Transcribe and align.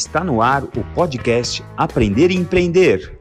Está 0.00 0.24
no 0.24 0.40
ar 0.40 0.64
o 0.64 0.82
podcast 0.94 1.62
Aprender 1.76 2.30
e 2.30 2.34
Empreender. 2.34 3.20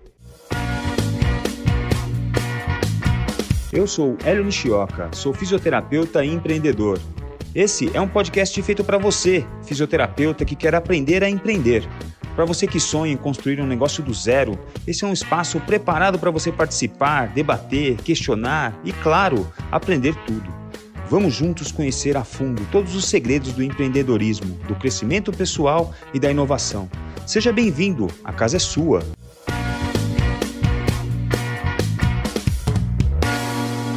Eu 3.69 3.85
sou 3.85 4.15
Hélio 4.23 4.45
Nishioka, 4.45 5.09
sou 5.11 5.33
fisioterapeuta 5.33 6.23
e 6.23 6.33
empreendedor. 6.33 6.97
Esse 7.53 7.91
é 7.93 7.99
um 7.99 8.07
podcast 8.07 8.61
feito 8.61 8.81
para 8.81 8.97
você, 8.97 9.45
fisioterapeuta 9.65 10.45
que 10.45 10.55
quer 10.55 10.73
aprender 10.73 11.21
a 11.21 11.29
empreender. 11.29 11.85
Para 12.33 12.45
você 12.45 12.65
que 12.65 12.79
sonha 12.79 13.11
em 13.11 13.17
construir 13.17 13.59
um 13.59 13.67
negócio 13.67 14.01
do 14.01 14.13
zero, 14.13 14.57
esse 14.87 15.03
é 15.03 15.07
um 15.07 15.11
espaço 15.11 15.59
preparado 15.59 16.17
para 16.17 16.31
você 16.31 16.49
participar, 16.49 17.27
debater, 17.27 17.97
questionar 17.97 18.79
e, 18.85 18.93
claro, 18.93 19.51
aprender 19.69 20.15
tudo. 20.25 20.58
Vamos 21.09 21.33
juntos 21.33 21.71
conhecer 21.71 22.15
a 22.15 22.23
fundo 22.23 22.61
todos 22.71 22.95
os 22.95 23.05
segredos 23.05 23.51
do 23.51 23.63
empreendedorismo, 23.63 24.53
do 24.67 24.75
crescimento 24.75 25.31
pessoal 25.31 25.91
e 26.13 26.19
da 26.19 26.29
inovação. 26.29 26.87
Seja 27.25 27.51
bem-vindo, 27.51 28.05
a 28.23 28.31
casa 28.31 28.57
é 28.57 28.59
sua. 28.59 29.01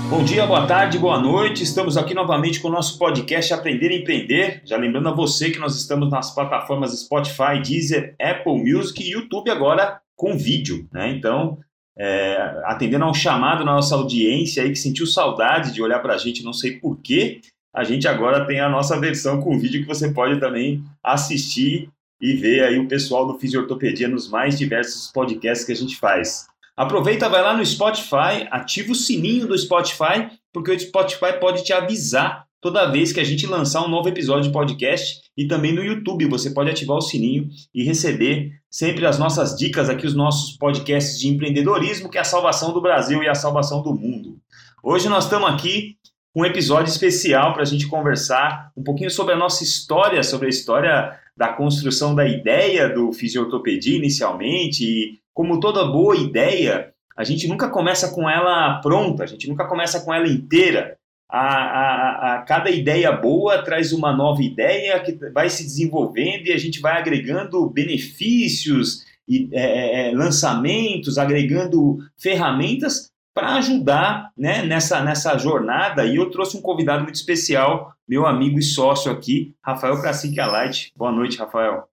Bom 0.09 0.25
dia, 0.25 0.47
boa 0.47 0.67
tarde, 0.67 0.99
boa 0.99 1.21
noite. 1.21 1.63
Estamos 1.63 1.99
aqui 1.99 2.15
novamente 2.15 2.61
com 2.61 2.69
o 2.69 2.73
nosso 2.73 2.99
podcast 2.99 3.53
Aprender 3.53 3.91
a 3.91 3.95
Empreender. 3.95 4.63
Já 4.65 4.79
lembrando 4.79 5.11
a 5.11 5.13
você 5.13 5.51
que 5.51 5.59
nós 5.59 5.77
estamos 5.77 6.09
nas 6.09 6.35
plataformas 6.35 6.99
Spotify, 6.99 7.61
Deezer, 7.63 8.15
Apple 8.19 8.57
Music 8.57 9.03
e 9.03 9.11
YouTube 9.11 9.51
agora 9.51 10.01
com 10.17 10.39
vídeo, 10.39 10.89
né? 10.91 11.11
Então, 11.11 11.59
é, 11.97 12.63
atendendo 12.65 13.05
a 13.05 13.11
um 13.11 13.15
chamado 13.15 13.65
na 13.65 13.75
nossa 13.75 13.95
audiência 13.95 14.63
aí 14.63 14.71
que 14.71 14.77
sentiu 14.77 15.07
saudade 15.07 15.73
de 15.73 15.83
olhar 15.83 16.01
para 16.01 16.15
a 16.15 16.19
gente, 16.19 16.45
não 16.45 16.53
sei 16.53 16.79
porquê, 16.79 17.41
a 17.75 17.85
gente 17.85 18.07
agora 18.07 18.47
tem 18.47 18.61
a 18.61 18.69
nossa 18.69 18.99
versão 19.01 19.41
com 19.41 19.59
vídeo 19.59 19.81
que 19.81 19.89
você 19.89 20.13
pode 20.13 20.39
também 20.39 20.85
assistir 21.03 21.89
e 22.21 22.35
ver 22.35 22.65
aí 22.65 22.79
o 22.79 22.87
pessoal 22.87 23.27
do 23.27 23.39
Fisiortopedia 23.39 24.09
nos 24.09 24.29
mais 24.29 24.59
diversos 24.59 25.11
podcasts 25.11 25.67
que 25.67 25.73
a 25.73 25.77
gente 25.77 25.97
faz. 25.97 26.47
Aproveita, 26.77 27.29
vai 27.29 27.43
lá 27.43 27.57
no 27.57 27.65
Spotify, 27.65 28.47
ativa 28.51 28.93
o 28.93 28.95
sininho 28.95 29.47
do 29.47 29.59
Spotify, 29.59 30.31
porque 30.53 30.71
o 30.71 30.79
Spotify 30.79 31.39
pode 31.41 31.65
te 31.65 31.73
avisar 31.73 32.47
toda 32.61 32.91
vez 32.91 33.13
que 33.13 33.21
a 33.21 33.25
gente 33.25 33.47
lançar 33.47 33.85
um 33.85 33.89
novo 33.89 34.09
episódio 34.09 34.45
de 34.45 34.53
podcast 34.53 35.22
e 35.37 35.47
também 35.47 35.73
no 35.73 35.83
YouTube 35.83 36.27
você 36.27 36.51
pode 36.51 36.71
ativar 36.71 36.97
o 36.97 37.03
sininho 37.03 37.49
e 37.75 37.85
receber 37.85 38.53
sempre 38.71 39.07
as 39.07 39.19
nossas 39.19 39.57
dicas 39.57 39.89
aqui, 39.89 40.07
os 40.07 40.15
nossos 40.15 40.57
podcasts 40.57 41.19
de 41.19 41.29
empreendedorismo, 41.29 42.09
que 42.09 42.19
é 42.19 42.21
a 42.21 42.25
salvação 42.25 42.73
do 42.73 42.81
Brasil 42.81 43.23
e 43.23 43.29
a 43.29 43.35
salvação 43.35 43.83
do 43.83 43.95
mundo. 43.95 44.39
Hoje 44.83 45.09
nós 45.09 45.25
estamos 45.25 45.49
aqui 45.49 45.97
com 46.35 46.43
um 46.43 46.47
episódio 46.47 46.91
especial 46.91 47.53
para 47.53 47.63
a 47.63 47.67
gente 47.67 47.87
conversar 47.87 48.73
um 48.77 48.83
pouquinho 48.83 49.11
sobre 49.11 49.35
a 49.35 49.37
nossa 49.37 49.63
história, 49.63 50.23
sobre 50.23 50.47
a 50.47 50.51
história 50.51 51.19
da 51.37 51.49
construção 51.49 52.15
da 52.15 52.27
ideia 52.27 52.89
do 52.89 53.13
Fisiortopedia 53.13 53.97
inicialmente 53.97 54.85
e 54.85 55.19
como 55.35 55.61
toda 55.61 55.85
boa 55.85 56.17
ideia, 56.17 56.93
a 57.17 57.25
gente 57.25 57.49
nunca 57.49 57.71
começa 57.71 58.11
com 58.11 58.29
ela 58.29 58.81
pronta, 58.81 59.25
a 59.25 59.27
gente 59.27 59.49
nunca 59.49 59.67
começa 59.67 60.01
com 60.01 60.13
ela 60.13 60.29
inteira 60.29 60.97
a, 61.33 61.47
a, 61.47 62.35
a, 62.35 62.43
cada 62.43 62.71
ideia 62.71 63.11
boa 63.11 63.65
traz 63.65 63.91
uma 63.91 64.15
nova 64.15 64.43
ideia 64.43 65.01
que 65.01 65.13
vai 65.31 65.49
se 65.49 65.65
desenvolvendo 65.65 66.47
e 66.47 66.53
a 66.53 66.59
gente 66.59 66.79
vai 66.79 66.99
agregando 66.99 67.71
benefícios 67.71 69.07
e 69.27 69.49
é, 69.51 69.63
é, 69.63 70.09
é 70.11 70.15
lançamentos, 70.15 71.17
agregando 71.17 71.97
ferramentas 72.19 73.11
para 73.35 73.55
ajudar 73.55 74.31
né, 74.37 74.63
nessa, 74.63 75.03
nessa 75.03 75.39
jornada. 75.39 76.05
E 76.05 76.17
eu 76.17 76.31
trouxe 76.31 76.59
um 76.59 76.61
convidado 76.61 77.03
muito 77.03 77.15
especial, 77.15 77.95
meu 78.07 78.27
amigo 78.27 78.59
e 78.59 78.63
sócio 78.63 79.11
aqui, 79.11 79.55
Rafael 79.65 79.99
Krasik 80.03 80.37
Light. 80.37 80.93
Boa 80.95 81.13
noite, 81.13 81.39
Rafael. 81.39 81.89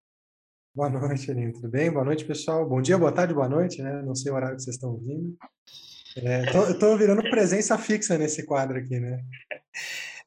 Boa 0.75 0.89
noite, 0.89 1.31
Aline. 1.31 1.53
Tudo 1.53 1.69
bem? 1.69 1.89
Boa 1.89 2.03
noite, 2.03 2.25
pessoal. 2.25 2.67
Bom 2.67 2.81
dia, 2.81 2.97
boa 2.97 3.11
tarde, 3.13 3.33
boa 3.33 3.47
noite, 3.47 3.81
né? 3.81 4.01
Não 4.01 4.15
sei 4.15 4.33
o 4.33 4.35
horário 4.35 4.57
que 4.57 4.63
vocês 4.63 4.75
estão 4.75 4.91
ouvindo. 4.91 5.37
É, 6.17 6.51
tô, 6.51 6.63
eu 6.63 6.79
tô 6.79 6.97
virando 6.97 7.21
presença 7.29 7.77
fixa 7.77 8.17
nesse 8.17 8.45
quadro 8.45 8.77
aqui, 8.77 8.99
né? 8.99 9.19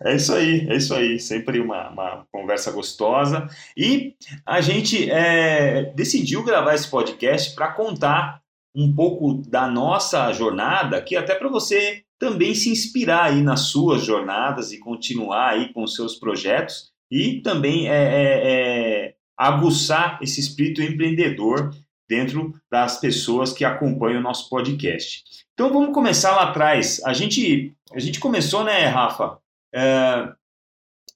É 0.05 0.17
isso 0.17 0.35
aí, 0.35 0.67
é 0.69 0.77
isso 0.77 0.95
aí. 0.95 1.19
Sempre 1.19 1.61
uma, 1.61 1.91
uma 1.91 2.27
conversa 2.33 2.71
gostosa. 2.73 3.47
E 3.77 4.15
a 4.45 4.61
gente 4.61 5.11
é, 5.11 5.93
decidiu 5.95 6.43
gravar 6.43 6.75
esse 6.75 6.89
podcast 6.89 7.55
para 7.55 7.73
contar 7.73 8.43
um 8.75 8.93
pouco 8.95 9.35
da 9.49 9.69
nossa 9.69 10.33
jornada, 10.33 11.01
que 11.01 11.15
até 11.15 11.35
para 11.35 11.49
você 11.49 12.03
também 12.19 12.55
se 12.55 12.71
inspirar 12.71 13.25
aí 13.25 13.43
nas 13.43 13.63
suas 13.63 14.05
jornadas 14.05 14.73
e 14.73 14.79
continuar 14.79 15.51
aí 15.51 15.73
com 15.73 15.83
os 15.83 15.95
seus 15.95 16.15
projetos 16.15 16.93
e 17.11 17.43
também 17.43 17.89
é, 17.89 17.93
é, 17.93 19.05
é 19.09 19.15
aguçar 19.37 20.19
esse 20.23 20.41
espírito 20.41 20.81
empreendedor 20.81 21.75
dentro 22.13 22.53
das 22.71 23.01
pessoas 23.01 23.55
que 23.55 23.65
acompanham 23.65 24.21
o 24.21 24.23
nosso 24.23 24.51
podcast. 24.51 25.25
Então 25.55 25.73
vamos 25.73 25.95
começar 25.95 26.37
lá 26.37 26.51
atrás. 26.51 27.03
A 27.07 27.15
gente, 27.15 27.75
a 27.91 27.99
gente 27.99 28.21
começou, 28.21 28.63
né, 28.63 28.85
Rafa? 28.87 29.39
É, 29.75 30.31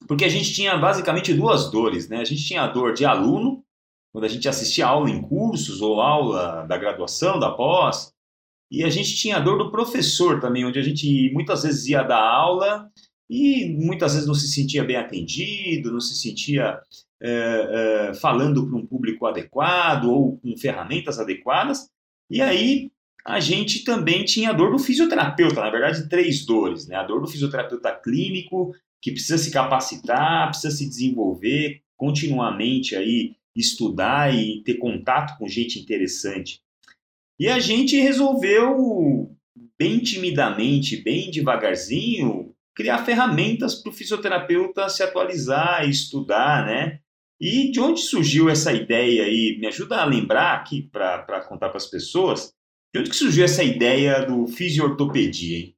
porque 0.08 0.24
a 0.24 0.28
gente 0.30 0.54
tinha 0.54 0.74
basicamente 0.78 1.34
duas 1.34 1.70
dores, 1.70 2.08
né? 2.08 2.20
A 2.20 2.24
gente 2.24 2.42
tinha 2.42 2.62
a 2.62 2.66
dor 2.66 2.94
de 2.94 3.04
aluno, 3.04 3.62
quando 4.10 4.24
a 4.24 4.28
gente 4.28 4.48
assistia 4.48 4.86
aula 4.86 5.10
em 5.10 5.20
cursos 5.20 5.82
ou 5.82 6.00
aula 6.00 6.66
da 6.66 6.78
graduação, 6.78 7.38
da 7.38 7.50
pós, 7.50 8.14
e 8.70 8.82
a 8.82 8.88
gente 8.88 9.14
tinha 9.16 9.36
a 9.36 9.40
dor 9.40 9.58
do 9.58 9.70
professor 9.70 10.40
também, 10.40 10.64
onde 10.64 10.78
a 10.78 10.82
gente 10.82 11.30
muitas 11.34 11.62
vezes 11.62 11.86
ia 11.88 12.02
dar 12.02 12.22
aula 12.22 12.90
e 13.28 13.76
muitas 13.78 14.12
vezes 14.12 14.26
não 14.26 14.34
se 14.34 14.48
sentia 14.48 14.84
bem 14.84 14.96
atendido, 14.96 15.92
não 15.92 16.00
se 16.00 16.14
sentia 16.14 16.78
é, 17.20 18.10
é, 18.10 18.14
falando 18.14 18.66
para 18.66 18.76
um 18.76 18.86
público 18.86 19.26
adequado 19.26 20.04
ou 20.04 20.38
com 20.38 20.56
ferramentas 20.56 21.18
adequadas. 21.18 21.88
E 22.30 22.40
aí 22.40 22.90
a 23.24 23.40
gente 23.40 23.82
também 23.82 24.24
tinha 24.24 24.50
a 24.50 24.52
dor 24.52 24.70
do 24.70 24.78
fisioterapeuta, 24.78 25.60
na 25.60 25.70
verdade, 25.70 26.08
três 26.08 26.46
dores. 26.46 26.86
Né? 26.86 26.94
A 26.94 27.02
dor 27.02 27.20
do 27.20 27.26
fisioterapeuta 27.26 27.92
clínico, 27.92 28.72
que 29.02 29.10
precisa 29.10 29.38
se 29.38 29.50
capacitar, 29.50 30.48
precisa 30.48 30.74
se 30.74 30.88
desenvolver 30.88 31.82
continuamente 31.96 32.94
aí, 32.94 33.34
estudar 33.54 34.32
e 34.34 34.62
ter 34.62 34.74
contato 34.74 35.36
com 35.38 35.48
gente 35.48 35.80
interessante. 35.80 36.60
E 37.38 37.48
a 37.48 37.58
gente 37.58 37.98
resolveu, 37.98 39.34
bem 39.78 39.98
timidamente, 39.98 41.02
bem 41.02 41.30
devagarzinho, 41.30 42.54
criar 42.76 43.04
ferramentas 43.04 43.74
para 43.74 43.90
o 43.90 43.92
fisioterapeuta 43.92 44.88
se 44.90 45.02
atualizar 45.02 45.88
estudar, 45.88 46.66
né? 46.66 47.00
E 47.40 47.70
de 47.70 47.80
onde 47.80 48.00
surgiu 48.00 48.48
essa 48.48 48.72
ideia 48.72 49.24
aí? 49.24 49.56
Me 49.58 49.66
ajuda 49.66 49.96
a 49.96 50.04
lembrar 50.04 50.54
aqui 50.54 50.82
para 50.82 51.40
contar 51.48 51.70
para 51.70 51.78
as 51.78 51.86
pessoas. 51.86 52.52
De 52.94 53.00
onde 53.00 53.10
que 53.10 53.16
surgiu 53.16 53.44
essa 53.44 53.64
ideia 53.64 54.24
do 54.24 54.46
fisiortopedia, 54.46 55.58
hein? 55.58 55.76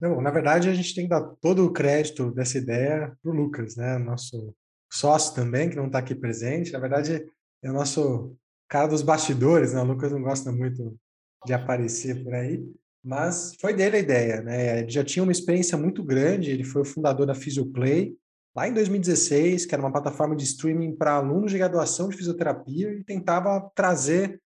Não, 0.00 0.20
na 0.20 0.30
verdade, 0.30 0.68
a 0.68 0.74
gente 0.74 0.94
tem 0.94 1.04
que 1.04 1.10
dar 1.10 1.22
todo 1.40 1.64
o 1.64 1.72
crédito 1.72 2.30
dessa 2.30 2.58
ideia 2.58 3.16
para 3.20 3.32
o 3.32 3.34
Lucas, 3.34 3.74
né? 3.76 3.98
Nosso 3.98 4.54
sócio 4.92 5.34
também, 5.34 5.68
que 5.68 5.76
não 5.76 5.86
está 5.86 5.98
aqui 5.98 6.14
presente. 6.14 6.72
Na 6.72 6.78
verdade, 6.78 7.26
é 7.62 7.70
o 7.70 7.74
nosso 7.74 8.36
cara 8.68 8.86
dos 8.86 9.02
bastidores, 9.02 9.74
né? 9.74 9.80
O 9.80 9.84
Lucas 9.84 10.12
não 10.12 10.22
gosta 10.22 10.52
muito 10.52 10.96
de 11.44 11.52
aparecer 11.52 12.22
por 12.22 12.32
aí, 12.32 12.64
mas 13.08 13.54
foi 13.58 13.72
dele 13.72 13.96
a 13.96 14.00
ideia, 14.00 14.42
né? 14.42 14.80
Ele 14.80 14.90
já 14.90 15.02
tinha 15.02 15.22
uma 15.22 15.32
experiência 15.32 15.78
muito 15.78 16.04
grande, 16.04 16.50
ele 16.50 16.62
foi 16.62 16.82
o 16.82 16.84
fundador 16.84 17.26
da 17.26 17.34
Physioplay, 17.34 18.14
lá 18.54 18.68
em 18.68 18.74
2016, 18.74 19.64
que 19.64 19.74
era 19.74 19.82
uma 19.82 19.90
plataforma 19.90 20.36
de 20.36 20.44
streaming 20.44 20.94
para 20.94 21.14
alunos 21.14 21.50
de 21.50 21.56
graduação 21.56 22.10
de 22.10 22.18
fisioterapia 22.18 22.92
e 22.92 23.02
tentava 23.02 23.70
trazer 23.74 24.38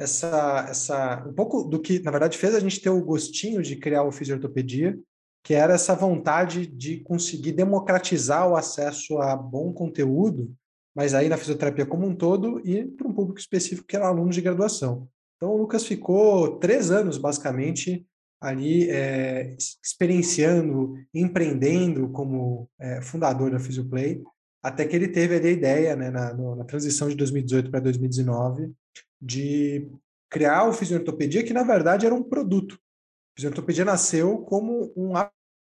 essa, 0.00 0.66
essa 0.66 1.26
um 1.28 1.34
pouco 1.34 1.64
do 1.64 1.78
que, 1.78 1.98
na 1.98 2.10
verdade, 2.10 2.38
fez 2.38 2.54
a 2.54 2.60
gente 2.60 2.80
ter 2.80 2.88
o 2.88 3.04
gostinho 3.04 3.60
de 3.60 3.76
criar 3.76 4.02
o 4.02 4.12
Fisiortopedia, 4.12 4.98
que 5.44 5.52
era 5.52 5.74
essa 5.74 5.94
vontade 5.94 6.66
de 6.66 7.00
conseguir 7.00 7.52
democratizar 7.52 8.48
o 8.48 8.56
acesso 8.56 9.18
a 9.18 9.36
bom 9.36 9.74
conteúdo, 9.74 10.54
mas 10.94 11.12
aí 11.12 11.28
na 11.28 11.36
fisioterapia 11.36 11.84
como 11.84 12.06
um 12.06 12.16
todo 12.16 12.66
e 12.66 12.82
para 12.82 13.06
um 13.06 13.12
público 13.12 13.38
específico 13.38 13.86
que 13.86 13.94
era 13.94 14.06
alunos 14.06 14.34
de 14.34 14.40
graduação. 14.40 15.06
Então 15.36 15.54
o 15.54 15.58
Lucas 15.58 15.86
ficou 15.86 16.58
três 16.58 16.90
anos, 16.90 17.18
basicamente, 17.18 18.06
ali 18.40 18.90
é, 18.90 19.56
experienciando, 19.82 20.94
empreendendo 21.12 22.08
como 22.10 22.68
é, 22.78 23.00
fundador 23.00 23.50
da 23.50 23.58
Physioplay, 23.58 24.22
até 24.62 24.84
que 24.86 24.96
ele 24.96 25.08
teve 25.08 25.36
ali 25.36 25.48
a 25.48 25.52
ideia, 25.52 25.96
né, 25.96 26.10
na, 26.10 26.34
na 26.34 26.64
transição 26.64 27.08
de 27.08 27.14
2018 27.14 27.70
para 27.70 27.80
2019, 27.80 28.72
de 29.20 29.88
criar 30.28 30.68
o 30.68 30.72
Fisiortopedia, 30.72 31.44
que 31.44 31.52
na 31.52 31.62
verdade 31.62 32.04
era 32.04 32.14
um 32.14 32.22
produto. 32.22 32.72
O 32.72 32.78
Fisiortopedia 33.36 33.84
nasceu 33.84 34.38
como 34.38 34.92
um 34.96 35.12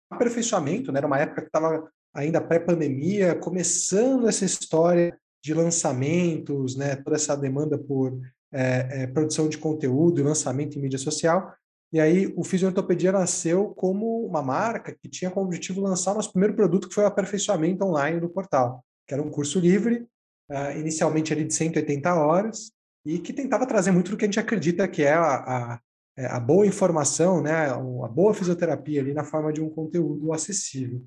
aperfeiçoamento, 0.10 0.92
né, 0.92 1.00
era 1.00 1.08
uma 1.08 1.20
época 1.20 1.42
que 1.42 1.48
estava 1.48 1.90
ainda 2.14 2.42
pré-pandemia, 2.42 3.36
começando 3.36 4.28
essa 4.28 4.46
história 4.46 5.18
de 5.44 5.54
lançamentos, 5.54 6.76
né, 6.76 6.96
toda 6.98 7.16
essa 7.16 7.36
demanda 7.36 7.78
por 7.78 8.20
é, 8.52 9.04
é, 9.04 9.08
produção 9.08 9.48
de 9.48 9.58
conteúdo 9.58 10.20
e 10.20 10.24
lançamento 10.24 10.78
em 10.78 10.82
mídia 10.82 11.00
social, 11.00 11.54
e 11.94 12.00
aí 12.00 12.34
o 12.38 12.44
Fisiortopedia 12.44 13.12
nasceu 13.12 13.70
como 13.70 14.26
uma 14.26 14.42
marca 14.42 14.96
que 14.96 15.10
tinha 15.10 15.30
como 15.30 15.46
objetivo 15.46 15.82
lançar 15.82 16.12
o 16.12 16.16
nosso 16.16 16.32
primeiro 16.32 16.56
produto, 16.56 16.88
que 16.88 16.96
foi 16.96 17.04
o 17.04 17.08
aperfeiçoamento 17.08 17.84
online 17.84 18.20
do 18.20 18.30
portal, 18.30 18.84
que 19.06 19.14
era 19.14 19.22
um 19.22 19.30
curso 19.30 19.60
livre, 19.60 20.08
uh, 20.50 20.80
inicialmente 20.80 21.34
ali 21.34 21.44
de 21.44 21.54
180 21.54 22.14
horas, 22.14 22.72
e 23.06 23.20
que 23.20 23.34
tentava 23.34 23.66
trazer 23.66 23.92
muito 23.92 24.12
do 24.12 24.18
que 24.18 24.24
a 24.24 24.28
gente 24.28 24.40
acredita 24.40 24.88
que 24.88 25.04
é 25.04 25.14
a, 25.14 25.36
a, 25.36 25.80
é, 26.18 26.26
a 26.28 26.40
boa 26.40 26.66
informação, 26.66 27.42
né, 27.42 27.70
a 27.70 28.08
boa 28.08 28.34
fisioterapia 28.34 29.02
ali 29.02 29.14
na 29.14 29.24
forma 29.24 29.52
de 29.52 29.62
um 29.62 29.70
conteúdo 29.70 30.32
acessível. 30.32 31.04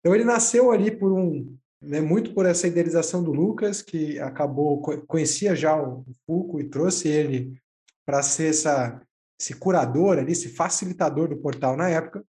Então 0.00 0.14
ele 0.14 0.24
nasceu 0.24 0.70
ali 0.70 0.90
por 0.90 1.12
um, 1.12 1.56
né, 1.80 2.00
muito 2.00 2.32
por 2.32 2.46
essa 2.46 2.66
idealização 2.66 3.22
do 3.22 3.32
Lucas, 3.32 3.82
que 3.82 4.18
acabou 4.18 4.80
conhecia 5.06 5.54
já 5.54 5.76
o 5.80 6.04
Foucault 6.26 6.64
e 6.64 6.68
trouxe 6.68 7.08
ele 7.08 7.60
para 8.04 8.22
ser 8.22 8.50
essa, 8.50 9.00
esse 9.40 9.54
curador 9.54 10.18
ali, 10.18 10.32
esse 10.32 10.48
facilitador 10.48 11.28
do 11.28 11.36
portal 11.36 11.76
na 11.76 11.88
época. 11.88 12.24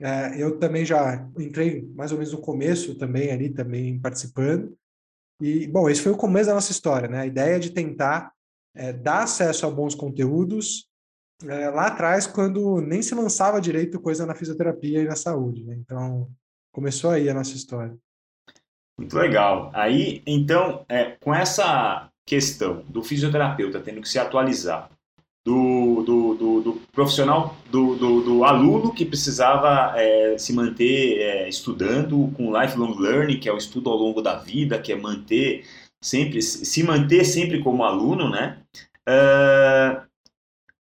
É, 0.00 0.40
eu 0.40 0.58
também 0.58 0.84
já 0.84 1.28
entrei 1.38 1.82
mais 1.94 2.12
ou 2.12 2.18
menos 2.18 2.32
no 2.32 2.40
começo 2.40 2.96
também 2.96 3.30
ali, 3.30 3.50
também 3.50 3.98
participando. 4.00 4.76
E, 5.40 5.66
bom, 5.66 5.88
esse 5.88 6.02
foi 6.02 6.12
o 6.12 6.16
começo 6.16 6.48
da 6.48 6.54
nossa 6.54 6.72
história, 6.72 7.08
né? 7.08 7.20
A 7.20 7.26
ideia 7.26 7.58
de 7.58 7.70
tentar 7.70 8.32
é, 8.74 8.92
dar 8.92 9.24
acesso 9.24 9.66
a 9.66 9.70
bons 9.70 9.94
conteúdos 9.94 10.88
é, 11.44 11.70
lá 11.70 11.88
atrás, 11.88 12.26
quando 12.26 12.80
nem 12.80 13.02
se 13.02 13.14
lançava 13.14 13.60
direito 13.60 14.00
coisa 14.00 14.24
na 14.24 14.34
fisioterapia 14.34 15.02
e 15.02 15.06
na 15.06 15.16
saúde, 15.16 15.64
né? 15.64 15.74
Então, 15.74 16.30
começou 16.72 17.10
aí 17.10 17.28
a 17.28 17.34
nossa 17.34 17.56
história. 17.56 17.96
Muito 19.02 19.18
legal. 19.18 19.68
Aí, 19.74 20.22
então, 20.24 20.84
é, 20.88 21.16
com 21.20 21.34
essa 21.34 22.08
questão 22.24 22.84
do 22.88 23.02
fisioterapeuta 23.02 23.80
tendo 23.80 24.00
que 24.00 24.08
se 24.08 24.16
atualizar, 24.16 24.88
do, 25.44 26.04
do, 26.04 26.34
do, 26.34 26.60
do 26.60 26.72
profissional, 26.92 27.56
do, 27.68 27.96
do, 27.96 28.44
aluno 28.44 28.94
que 28.94 29.04
precisava 29.04 29.92
é, 29.96 30.38
se 30.38 30.52
manter 30.52 31.18
é, 31.18 31.48
estudando 31.48 32.32
com 32.36 32.56
lifelong 32.56 32.96
learning, 32.96 33.40
que 33.40 33.48
é 33.48 33.52
o 33.52 33.56
estudo 33.56 33.90
ao 33.90 33.96
longo 33.96 34.22
da 34.22 34.36
vida, 34.36 34.78
que 34.78 34.92
é 34.92 34.96
manter 34.96 35.64
sempre, 36.00 36.40
se 36.40 36.84
manter 36.84 37.24
sempre 37.24 37.58
como 37.58 37.82
aluno, 37.82 38.30
né? 38.30 38.58
Uh, 39.08 40.00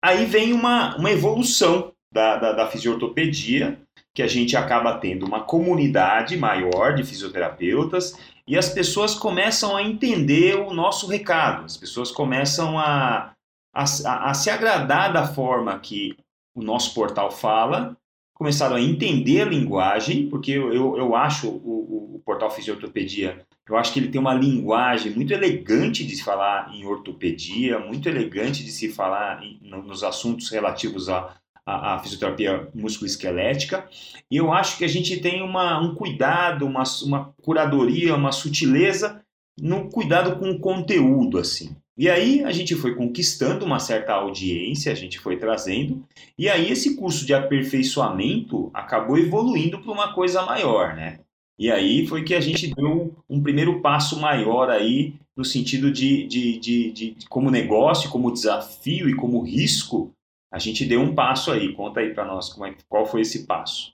aí 0.03 0.25
vem 0.25 0.51
uma, 0.51 0.97
uma 0.97 1.09
evolução 1.09 1.93
da, 2.11 2.35
da, 2.35 2.51
da 2.51 2.67
fisiortopedia, 2.67 3.79
que 4.13 4.21
a 4.21 4.27
gente 4.27 4.57
acaba 4.57 4.97
tendo 4.97 5.25
uma 5.25 5.43
comunidade 5.43 6.35
maior 6.37 6.93
de 6.95 7.03
fisioterapeutas 7.03 8.17
e 8.47 8.57
as 8.57 8.69
pessoas 8.69 9.13
começam 9.13 9.75
a 9.75 9.83
entender 9.83 10.55
o 10.55 10.73
nosso 10.73 11.07
recado, 11.07 11.65
as 11.65 11.77
pessoas 11.77 12.11
começam 12.11 12.79
a, 12.79 13.33
a, 13.73 13.83
a, 13.83 14.29
a 14.31 14.33
se 14.33 14.49
agradar 14.49 15.13
da 15.13 15.27
forma 15.27 15.77
que 15.79 16.17
o 16.55 16.61
nosso 16.61 16.93
portal 16.93 17.31
fala, 17.31 17.95
começaram 18.33 18.77
a 18.77 18.81
entender 18.81 19.41
a 19.41 19.45
linguagem, 19.45 20.27
porque 20.29 20.51
eu, 20.51 20.73
eu, 20.73 20.97
eu 20.97 21.15
acho 21.15 21.47
o, 21.49 22.15
o, 22.15 22.21
portal 22.25 22.49
Fisiortopedia, 22.49 23.45
eu 23.67 23.75
acho 23.77 23.91
que 23.91 23.99
ele 23.99 24.09
tem 24.09 24.21
uma 24.21 24.33
linguagem 24.33 25.11
muito 25.11 25.33
elegante 25.33 26.05
de 26.05 26.15
se 26.15 26.23
falar 26.23 26.73
em 26.73 26.85
ortopedia, 26.85 27.79
muito 27.79 28.07
elegante 28.07 28.63
de 28.63 28.71
se 28.71 28.91
falar 28.91 29.43
em, 29.43 29.59
nos 29.61 30.03
assuntos 30.03 30.49
relativos 30.49 31.09
à, 31.09 31.35
à, 31.69 31.95
à 31.95 31.99
fisioterapia 31.99 32.67
musculoesquelética, 32.73 33.87
e 34.29 34.37
eu 34.37 34.51
acho 34.51 34.77
que 34.77 34.85
a 34.85 34.87
gente 34.87 35.19
tem 35.19 35.41
uma, 35.41 35.79
um 35.79 35.93
cuidado, 35.95 36.65
uma, 36.65 36.83
uma 37.03 37.33
curadoria, 37.41 38.15
uma 38.15 38.31
sutileza 38.31 39.21
no 39.61 39.89
cuidado 39.89 40.37
com 40.37 40.49
o 40.49 40.59
conteúdo, 40.59 41.37
assim. 41.37 41.75
E 41.97 42.09
aí 42.09 42.43
a 42.45 42.51
gente 42.51 42.75
foi 42.75 42.95
conquistando 42.95 43.65
uma 43.65 43.77
certa 43.77 44.13
audiência, 44.13 44.91
a 44.91 44.95
gente 44.95 45.19
foi 45.19 45.35
trazendo, 45.35 46.01
e 46.37 46.47
aí 46.47 46.71
esse 46.71 46.95
curso 46.95 47.25
de 47.25 47.33
aperfeiçoamento 47.33 48.71
acabou 48.73 49.17
evoluindo 49.17 49.79
para 49.79 49.91
uma 49.91 50.13
coisa 50.13 50.41
maior, 50.43 50.95
né? 50.95 51.19
E 51.59 51.69
aí 51.69 52.07
foi 52.07 52.23
que 52.23 52.33
a 52.33 52.39
gente 52.39 52.73
deu 52.73 53.13
um 53.29 53.43
primeiro 53.43 53.81
passo 53.81 54.17
maior 54.17 54.69
aí 54.69 55.15
no 55.35 55.43
sentido 55.43 55.91
de, 55.91 56.25
de, 56.25 56.57
de, 56.57 56.91
de 56.91 57.15
como 57.27 57.51
negócio, 57.51 58.09
como 58.09 58.31
desafio 58.31 59.09
e 59.09 59.15
como 59.15 59.41
risco, 59.41 60.13
a 60.51 60.57
gente 60.57 60.85
deu 60.85 61.01
um 61.01 61.13
passo 61.13 61.51
aí. 61.51 61.73
Conta 61.73 61.99
aí 61.99 62.13
para 62.13 62.25
nós 62.25 62.49
como 62.49 62.65
é, 62.65 62.75
qual 62.87 63.05
foi 63.05 63.21
esse 63.21 63.45
passo. 63.45 63.93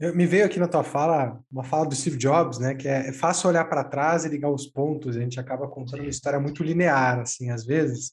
Eu, 0.00 0.14
me 0.14 0.26
veio 0.26 0.44
aqui 0.44 0.58
na 0.58 0.66
tua 0.66 0.82
fala 0.82 1.40
uma 1.50 1.62
fala 1.62 1.86
do 1.86 1.94
Steve 1.94 2.16
Jobs, 2.16 2.58
né? 2.58 2.74
Que 2.74 2.88
é, 2.88 3.08
é 3.08 3.12
fácil 3.12 3.48
olhar 3.48 3.64
para 3.66 3.84
trás 3.84 4.24
e 4.24 4.28
ligar 4.28 4.50
os 4.50 4.66
pontos. 4.66 5.16
A 5.16 5.20
gente 5.20 5.38
acaba 5.38 5.68
contando 5.68 6.00
uma 6.00 6.08
história 6.08 6.40
muito 6.40 6.64
linear, 6.64 7.20
assim, 7.20 7.50
às 7.50 7.64
vezes, 7.64 8.12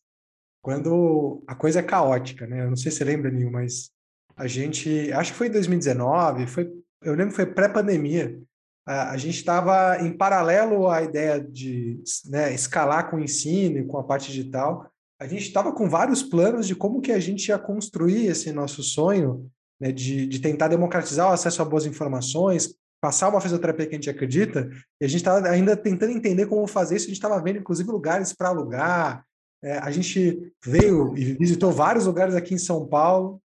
quando 0.61 1.43
a 1.47 1.55
coisa 1.55 1.79
é 1.79 1.83
caótica, 1.83 2.45
né? 2.45 2.61
Eu 2.61 2.69
não 2.69 2.75
sei 2.75 2.91
se 2.91 2.99
você 2.99 3.03
lembra, 3.03 3.31
Nil, 3.31 3.51
mas 3.51 3.89
a 4.35 4.47
gente, 4.47 5.11
acho 5.13 5.31
que 5.31 5.37
foi 5.37 5.47
em 5.47 5.51
2019, 5.51 6.47
foi, 6.47 6.71
eu 7.01 7.13
lembro 7.13 7.29
que 7.29 7.35
foi 7.35 7.45
pré-pandemia. 7.47 8.39
A, 8.85 9.11
a 9.11 9.17
gente 9.17 9.37
estava 9.37 9.99
em 10.01 10.15
paralelo 10.15 10.87
à 10.87 11.01
ideia 11.01 11.39
de 11.39 12.01
né, 12.25 12.53
escalar 12.53 13.09
com 13.09 13.17
o 13.17 13.23
ensino 13.23 13.79
e 13.79 13.85
com 13.85 13.97
a 13.97 14.03
parte 14.03 14.27
digital. 14.27 14.90
A 15.21 15.27
gente 15.27 15.43
estava 15.43 15.71
com 15.71 15.87
vários 15.87 16.23
planos 16.23 16.65
de 16.65 16.73
como 16.73 16.99
que 16.99 17.11
a 17.11 17.19
gente 17.19 17.49
ia 17.49 17.59
construir 17.59 18.25
esse 18.25 18.51
nosso 18.51 18.81
sonho 18.81 19.47
né, 19.79 19.91
de, 19.91 20.25
de 20.25 20.39
tentar 20.39 20.67
democratizar 20.67 21.29
o 21.29 21.31
acesso 21.31 21.61
a 21.61 21.65
boas 21.65 21.85
informações, 21.85 22.73
passar 22.99 23.29
uma 23.29 23.39
fisioterapia 23.39 23.85
que 23.85 23.93
a 23.93 23.99
gente 23.99 24.09
acredita, 24.09 24.67
e 24.99 25.05
a 25.05 25.07
gente 25.07 25.19
estava 25.19 25.47
ainda 25.47 25.77
tentando 25.77 26.11
entender 26.11 26.47
como 26.47 26.65
fazer 26.65 26.95
isso, 26.95 27.05
a 27.05 27.09
gente 27.09 27.17
estava 27.17 27.39
vendo, 27.39 27.59
inclusive, 27.59 27.91
lugares 27.91 28.33
para 28.33 28.49
alugar, 28.49 29.23
é, 29.63 29.77
a 29.77 29.91
gente 29.91 30.51
veio 30.65 31.15
e 31.15 31.33
visitou 31.35 31.71
vários 31.71 32.07
lugares 32.07 32.33
aqui 32.33 32.55
em 32.55 32.59
São 32.59 32.87
Paulo, 32.87 33.39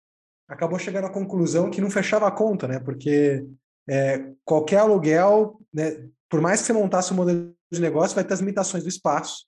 acabou 0.48 0.80
chegando 0.80 1.08
à 1.08 1.10
conclusão 1.10 1.70
que 1.70 1.82
não 1.82 1.92
fechava 1.92 2.26
a 2.26 2.32
conta, 2.32 2.70
né, 2.70 2.80
porque 2.80 3.46
é, 3.86 4.32
qualquer 4.46 4.78
aluguel, 4.78 5.60
né, 5.74 6.08
por 6.30 6.40
mais 6.40 6.62
que 6.62 6.68
você 6.68 6.74
montasse 6.74 7.12
um 7.12 7.18
modelo 7.18 7.54
de 7.70 7.82
negócio, 7.82 8.16
vai 8.16 8.24
ter 8.24 8.34
as 8.34 8.40
limitações 8.40 8.84
do 8.84 8.88
espaço, 8.88 9.46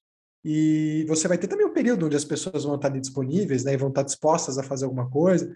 e 0.50 1.06
você 1.10 1.28
vai 1.28 1.38
ter 1.38 1.48
também 1.48 1.66
um 1.66 1.74
período 1.74 2.06
onde 2.06 2.16
as 2.16 2.24
pessoas 2.24 2.64
vão 2.64 2.76
estar 2.76 2.88
disponíveis, 2.88 3.66
né, 3.66 3.74
e 3.74 3.78
vão 3.78 3.90
estar 3.90 4.04
dispostas 4.04 4.58
a 4.58 4.64
fazer 4.64 4.86
alguma 4.86 5.10
coisa, 5.10 5.54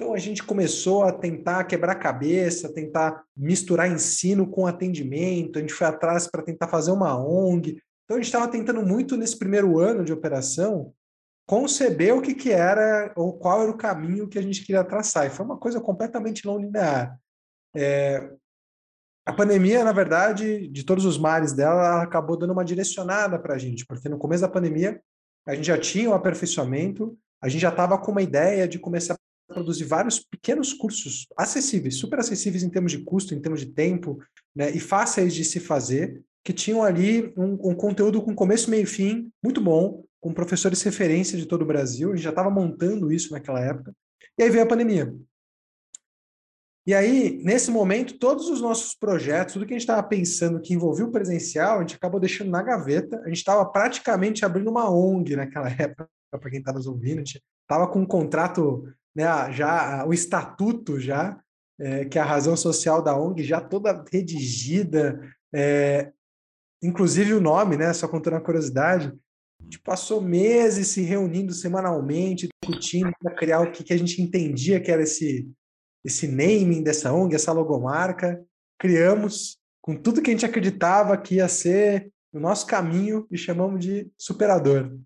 então 0.00 0.14
a 0.14 0.18
gente 0.18 0.44
começou 0.44 1.02
a 1.02 1.12
tentar 1.12 1.64
quebrar 1.64 1.96
cabeça, 1.96 2.72
tentar 2.72 3.24
misturar 3.36 3.90
ensino 3.90 4.48
com 4.48 4.64
atendimento, 4.64 5.58
a 5.58 5.60
gente 5.60 5.74
foi 5.74 5.88
atrás 5.88 6.28
para 6.28 6.40
tentar 6.40 6.68
fazer 6.68 6.92
uma 6.92 7.18
ONG. 7.18 7.82
Então 8.04 8.16
a 8.16 8.20
gente 8.20 8.26
estava 8.26 8.46
tentando 8.46 8.86
muito 8.86 9.16
nesse 9.16 9.36
primeiro 9.36 9.80
ano 9.80 10.04
de 10.04 10.12
operação 10.12 10.94
conceber 11.48 12.14
o 12.14 12.22
que, 12.22 12.32
que 12.32 12.52
era 12.52 13.12
ou 13.16 13.36
qual 13.36 13.62
era 13.62 13.70
o 13.72 13.76
caminho 13.76 14.28
que 14.28 14.38
a 14.38 14.42
gente 14.42 14.64
queria 14.64 14.84
traçar. 14.84 15.26
E 15.26 15.30
foi 15.30 15.44
uma 15.44 15.58
coisa 15.58 15.80
completamente 15.80 16.46
não 16.46 16.58
linear. 16.58 17.18
É, 17.74 18.30
a 19.28 19.32
pandemia, 19.34 19.84
na 19.84 19.92
verdade, 19.92 20.66
de 20.68 20.84
todos 20.84 21.04
os 21.04 21.18
mares 21.18 21.52
dela, 21.52 22.02
acabou 22.02 22.34
dando 22.34 22.54
uma 22.54 22.64
direcionada 22.64 23.38
para 23.38 23.56
a 23.56 23.58
gente, 23.58 23.84
porque 23.84 24.08
no 24.08 24.16
começo 24.16 24.40
da 24.40 24.48
pandemia 24.48 25.02
a 25.46 25.54
gente 25.54 25.66
já 25.66 25.76
tinha 25.76 26.08
o 26.08 26.12
um 26.12 26.14
aperfeiçoamento, 26.14 27.14
a 27.38 27.46
gente 27.46 27.60
já 27.60 27.68
estava 27.68 27.98
com 27.98 28.10
uma 28.10 28.22
ideia 28.22 28.66
de 28.66 28.78
começar 28.78 29.18
produzir 29.46 29.84
vários 29.84 30.18
pequenos 30.20 30.72
cursos 30.72 31.26
acessíveis, 31.36 31.96
super 31.96 32.18
acessíveis 32.18 32.62
em 32.62 32.70
termos 32.70 32.90
de 32.90 33.04
custo, 33.04 33.34
em 33.34 33.40
termos 33.40 33.60
de 33.60 33.66
tempo, 33.66 34.18
né, 34.56 34.70
e 34.70 34.80
fáceis 34.80 35.34
de 35.34 35.44
se 35.44 35.60
fazer, 35.60 36.22
que 36.42 36.52
tinham 36.52 36.82
ali 36.82 37.30
um, 37.36 37.70
um 37.70 37.74
conteúdo 37.74 38.22
com 38.22 38.34
começo, 38.34 38.70
meio 38.70 38.84
e 38.84 38.86
fim, 38.86 39.30
muito 39.44 39.60
bom, 39.60 40.04
com 40.20 40.32
professores 40.32 40.80
referência 40.80 41.36
de 41.36 41.44
todo 41.44 41.62
o 41.62 41.66
Brasil, 41.66 42.12
a 42.12 42.16
gente 42.16 42.24
já 42.24 42.30
estava 42.30 42.50
montando 42.50 43.12
isso 43.12 43.30
naquela 43.32 43.60
época, 43.60 43.94
e 44.38 44.42
aí 44.42 44.48
veio 44.48 44.64
a 44.64 44.68
pandemia. 44.68 45.14
E 46.88 46.94
aí, 46.94 47.38
nesse 47.44 47.70
momento, 47.70 48.18
todos 48.18 48.48
os 48.48 48.62
nossos 48.62 48.94
projetos, 48.94 49.52
tudo 49.52 49.66
que 49.66 49.74
a 49.74 49.76
gente 49.76 49.82
estava 49.82 50.02
pensando 50.02 50.58
que 50.58 50.72
envolvia 50.72 51.04
o 51.04 51.12
presencial, 51.12 51.76
a 51.76 51.80
gente 51.82 51.96
acabou 51.96 52.18
deixando 52.18 52.50
na 52.50 52.62
gaveta, 52.62 53.20
a 53.26 53.28
gente 53.28 53.36
estava 53.36 53.62
praticamente 53.66 54.42
abrindo 54.42 54.70
uma 54.70 54.90
ONG 54.90 55.36
naquela 55.36 55.68
época, 55.78 56.08
para 56.30 56.48
quem 56.48 56.60
está 56.60 56.72
nos 56.72 56.86
ouvindo, 56.86 57.16
a 57.16 57.24
gente 57.24 57.42
estava 57.60 57.86
com 57.88 57.98
um 57.98 58.06
contrato 58.06 58.88
né, 59.14 59.26
já 59.52 60.06
o 60.06 60.14
estatuto 60.14 60.98
já, 60.98 61.38
é, 61.78 62.06
que 62.06 62.18
é 62.18 62.22
a 62.22 62.24
razão 62.24 62.56
social 62.56 63.02
da 63.02 63.14
ONG 63.14 63.42
já 63.42 63.60
toda 63.60 64.02
redigida, 64.10 65.20
é, 65.54 66.10
inclusive 66.82 67.34
o 67.34 67.40
nome, 67.40 67.76
né, 67.76 67.92
só 67.92 68.08
contando 68.08 68.36
a 68.36 68.40
curiosidade, 68.40 69.12
a 69.60 69.62
gente 69.62 69.78
passou 69.80 70.22
meses 70.22 70.88
se 70.88 71.02
reunindo 71.02 71.52
semanalmente, 71.52 72.48
discutindo 72.64 73.12
para 73.20 73.34
criar 73.34 73.60
o 73.60 73.72
que, 73.72 73.84
que 73.84 73.92
a 73.92 73.98
gente 73.98 74.22
entendia 74.22 74.80
que 74.80 74.90
era 74.90 75.02
esse, 75.02 75.46
esse 76.04 76.26
naming 76.26 76.82
dessa 76.82 77.12
ONG, 77.12 77.34
essa 77.34 77.52
logomarca. 77.52 78.42
Criamos 78.78 79.58
com 79.80 79.96
tudo 79.96 80.22
que 80.22 80.30
a 80.30 80.32
gente 80.32 80.46
acreditava 80.46 81.16
que 81.16 81.36
ia 81.36 81.48
ser 81.48 82.12
o 82.32 82.38
nosso 82.38 82.66
caminho 82.66 83.26
e 83.30 83.38
chamamos 83.38 83.84
de 83.84 84.10
superador. 84.16 84.96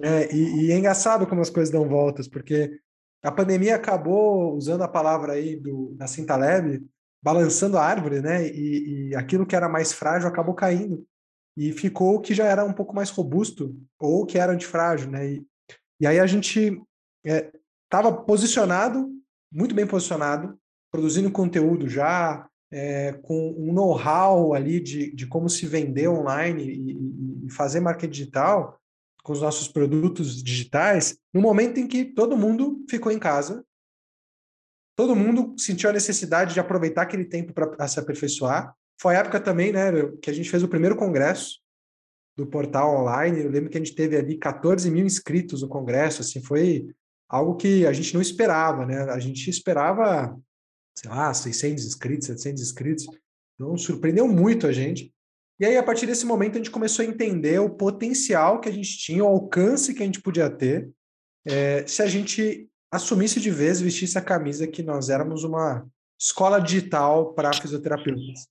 É, 0.00 0.34
e, 0.34 0.66
e, 0.66 0.72
é 0.72 0.78
engraçado 0.78 1.26
como 1.26 1.40
as 1.40 1.50
coisas 1.50 1.70
dão 1.70 1.88
voltas, 1.88 2.26
porque 2.26 2.80
a 3.22 3.30
pandemia 3.30 3.76
acabou 3.76 4.54
usando 4.56 4.82
a 4.82 4.88
palavra 4.88 5.34
aí 5.34 5.54
do, 5.56 5.94
da 5.94 6.06
Cinta 6.06 6.34
Leve, 6.36 6.84
balançando 7.22 7.78
a 7.78 7.84
árvore, 7.84 8.20
né? 8.20 8.48
E, 8.48 9.10
e, 9.10 9.14
aquilo 9.14 9.46
que 9.46 9.54
era 9.54 9.68
mais 9.68 9.92
frágil 9.92 10.28
acabou 10.28 10.54
caindo. 10.54 11.06
E 11.56 11.70
ficou 11.70 12.16
o 12.16 12.20
que 12.20 12.34
já 12.34 12.46
era 12.46 12.64
um 12.64 12.72
pouco 12.72 12.94
mais 12.94 13.10
robusto, 13.10 13.76
ou 13.98 14.26
que 14.26 14.38
era 14.38 14.52
antifrágil, 14.52 15.10
né? 15.10 15.34
E, 15.34 15.46
e 16.00 16.06
aí 16.06 16.18
a 16.18 16.26
gente 16.26 16.82
estava 17.24 18.08
é, 18.08 18.24
posicionado, 18.26 19.08
muito 19.52 19.74
bem 19.74 19.86
posicionado, 19.86 20.58
produzindo 20.90 21.30
conteúdo 21.30 21.88
já, 21.88 22.48
é, 22.70 23.12
com 23.12 23.54
um 23.58 23.72
know-how 23.72 24.54
ali 24.54 24.80
de, 24.80 25.14
de 25.14 25.26
como 25.26 25.48
se 25.48 25.66
vender 25.66 26.08
online 26.08 26.64
e, 26.64 27.46
e, 27.46 27.50
fazer 27.50 27.80
marketing 27.80 28.10
digital 28.10 28.80
com 29.22 29.32
os 29.32 29.42
nossos 29.42 29.68
produtos 29.68 30.42
digitais, 30.42 31.16
no 31.32 31.40
momento 31.40 31.78
em 31.78 31.86
que 31.86 32.04
todo 32.04 32.36
mundo 32.36 32.84
ficou 32.88 33.12
em 33.12 33.18
casa, 33.18 33.64
todo 34.96 35.14
mundo 35.14 35.54
sentiu 35.58 35.90
a 35.90 35.92
necessidade 35.92 36.54
de 36.54 36.60
aproveitar 36.60 37.02
aquele 37.02 37.24
tempo 37.24 37.52
para 37.52 37.86
se 37.86 38.00
aperfeiçoar. 38.00 38.74
Foi 39.00 39.14
a 39.14 39.20
época 39.20 39.40
também, 39.40 39.72
né, 39.72 39.90
que 40.20 40.30
a 40.30 40.32
gente 40.32 40.50
fez 40.50 40.62
o 40.62 40.68
primeiro 40.68 40.96
congresso 40.96 41.60
do 42.36 42.46
portal 42.46 43.02
online. 43.02 43.42
Eu 43.42 43.50
lembro 43.50 43.70
que 43.70 43.76
a 43.76 43.80
gente 43.80 43.94
teve 43.94 44.16
ali 44.16 44.38
14 44.38 44.90
mil 44.90 45.04
inscritos 45.04 45.62
no 45.62 45.68
congresso, 45.68 46.22
assim, 46.22 46.42
foi 46.42 46.88
algo 47.32 47.56
que 47.56 47.86
a 47.86 47.92
gente 47.94 48.12
não 48.12 48.20
esperava, 48.20 48.84
né? 48.84 49.04
A 49.10 49.18
gente 49.18 49.48
esperava, 49.48 50.38
sei 50.96 51.10
lá, 51.10 51.32
600 51.32 51.86
inscritos, 51.86 52.26
700 52.26 52.62
inscritos. 52.62 53.06
Então, 53.54 53.74
surpreendeu 53.78 54.28
muito 54.28 54.66
a 54.66 54.72
gente. 54.72 55.10
E 55.58 55.64
aí, 55.64 55.78
a 55.78 55.82
partir 55.82 56.04
desse 56.04 56.26
momento, 56.26 56.54
a 56.54 56.58
gente 56.58 56.70
começou 56.70 57.02
a 57.02 57.08
entender 57.08 57.58
o 57.58 57.70
potencial 57.70 58.60
que 58.60 58.68
a 58.68 58.72
gente 58.72 58.98
tinha, 58.98 59.24
o 59.24 59.28
alcance 59.28 59.94
que 59.94 60.02
a 60.02 60.06
gente 60.06 60.20
podia 60.20 60.50
ter, 60.50 60.90
é, 61.46 61.86
se 61.86 62.02
a 62.02 62.06
gente 62.06 62.68
assumisse 62.92 63.40
de 63.40 63.50
vez, 63.50 63.80
vestisse 63.80 64.18
a 64.18 64.22
camisa 64.22 64.66
que 64.66 64.82
nós 64.82 65.08
éramos 65.08 65.42
uma 65.42 65.86
escola 66.20 66.60
digital 66.60 67.32
para 67.32 67.52
fisioterapeutas. 67.54 68.46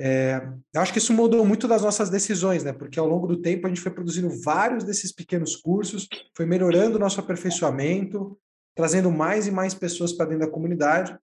É, 0.00 0.48
acho 0.76 0.92
que 0.92 0.98
isso 0.98 1.12
mudou 1.12 1.44
muito 1.44 1.66
das 1.66 1.82
nossas 1.82 2.08
decisões, 2.08 2.62
né? 2.62 2.72
Porque 2.72 3.00
ao 3.00 3.08
longo 3.08 3.26
do 3.26 3.40
tempo 3.42 3.66
a 3.66 3.68
gente 3.68 3.80
foi 3.80 3.90
produzindo 3.90 4.30
vários 4.42 4.84
desses 4.84 5.10
pequenos 5.10 5.56
cursos, 5.56 6.08
foi 6.36 6.46
melhorando 6.46 6.96
o 6.96 7.00
nosso 7.00 7.18
aperfeiçoamento, 7.18 8.38
trazendo 8.76 9.10
mais 9.10 9.48
e 9.48 9.50
mais 9.50 9.74
pessoas 9.74 10.12
para 10.12 10.26
dentro 10.26 10.46
da 10.46 10.52
comunidade. 10.52 11.18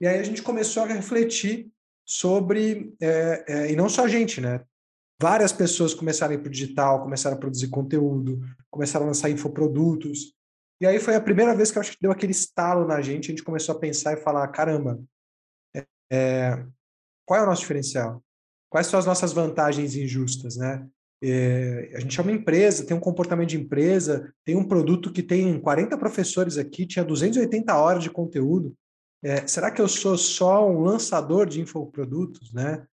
E 0.00 0.06
aí 0.08 0.18
a 0.18 0.22
gente 0.24 0.42
começou 0.42 0.82
a 0.82 0.86
refletir 0.86 1.70
sobre, 2.04 2.92
é, 3.00 3.44
é, 3.46 3.72
e 3.72 3.76
não 3.76 3.88
só 3.88 4.04
a 4.04 4.08
gente, 4.08 4.40
né? 4.40 4.60
Várias 5.22 5.52
pessoas 5.52 5.94
começaram 5.94 6.32
a 6.32 6.34
ir 6.34 6.40
para 6.40 6.48
o 6.48 6.52
digital, 6.52 7.02
começaram 7.02 7.36
a 7.36 7.40
produzir 7.40 7.68
conteúdo, 7.68 8.40
começaram 8.70 9.06
a 9.06 9.08
lançar 9.08 9.30
infoprodutos. 9.30 10.34
E 10.80 10.86
aí 10.86 10.98
foi 10.98 11.14
a 11.14 11.20
primeira 11.20 11.54
vez 11.54 11.70
que 11.70 11.78
eu 11.78 11.80
acho 11.80 11.92
que 11.92 12.02
deu 12.02 12.10
aquele 12.10 12.32
estalo 12.32 12.86
na 12.86 13.00
gente, 13.00 13.26
a 13.26 13.30
gente 13.32 13.44
começou 13.44 13.74
a 13.74 13.78
pensar 13.78 14.12
e 14.12 14.20
falar, 14.20 14.46
caramba, 14.48 15.00
é, 16.12 16.64
qual 17.26 17.40
é 17.40 17.42
o 17.42 17.46
nosso 17.46 17.62
diferencial? 17.62 18.22
Quais 18.70 18.86
são 18.86 18.98
as 18.98 19.04
nossas 19.04 19.32
vantagens 19.32 19.96
injustas, 19.96 20.56
né? 20.56 20.86
É, 21.22 21.92
a 21.94 22.00
gente 22.00 22.18
é 22.18 22.22
uma 22.22 22.32
empresa, 22.32 22.86
tem 22.86 22.96
um 22.96 23.00
comportamento 23.00 23.48
de 23.48 23.56
empresa, 23.56 24.32
tem 24.44 24.54
um 24.54 24.66
produto 24.66 25.12
que 25.12 25.22
tem 25.22 25.58
40 25.60 25.96
professores 25.98 26.56
aqui, 26.56 26.86
tinha 26.86 27.04
280 27.04 27.74
horas 27.74 28.02
de 28.02 28.10
conteúdo. 28.10 28.74
É, 29.22 29.46
será 29.46 29.70
que 29.70 29.80
eu 29.80 29.88
sou 29.88 30.16
só 30.16 30.68
um 30.68 30.82
lançador 30.82 31.46
de 31.46 31.60
infoprodutos, 31.60 32.52
né? 32.52 32.86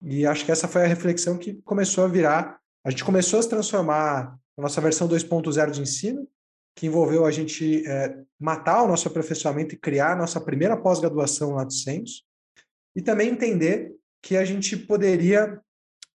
E 0.00 0.26
acho 0.26 0.44
que 0.44 0.52
essa 0.52 0.68
foi 0.68 0.84
a 0.84 0.86
reflexão 0.86 1.38
que 1.38 1.54
começou 1.62 2.04
a 2.04 2.08
virar. 2.08 2.58
A 2.84 2.90
gente 2.90 3.04
começou 3.04 3.38
a 3.38 3.42
se 3.42 3.48
transformar 3.48 4.36
na 4.56 4.62
nossa 4.62 4.80
versão 4.80 5.08
2.0 5.08 5.70
de 5.70 5.80
ensino, 5.80 6.28
que 6.76 6.86
envolveu 6.86 7.24
a 7.24 7.30
gente 7.30 7.86
é, 7.86 8.16
matar 8.38 8.82
o 8.82 8.88
nosso 8.88 9.08
aperfeiçoamento 9.08 9.74
e 9.74 9.78
criar 9.78 10.12
a 10.12 10.16
nossa 10.16 10.40
primeira 10.40 10.76
pós-graduação 10.76 11.52
lá 11.54 11.64
do 11.64 11.72
Censo 11.72 12.22
e 12.94 13.02
também 13.02 13.30
entender 13.30 13.94
que 14.22 14.36
a 14.36 14.44
gente 14.44 14.76
poderia 14.76 15.60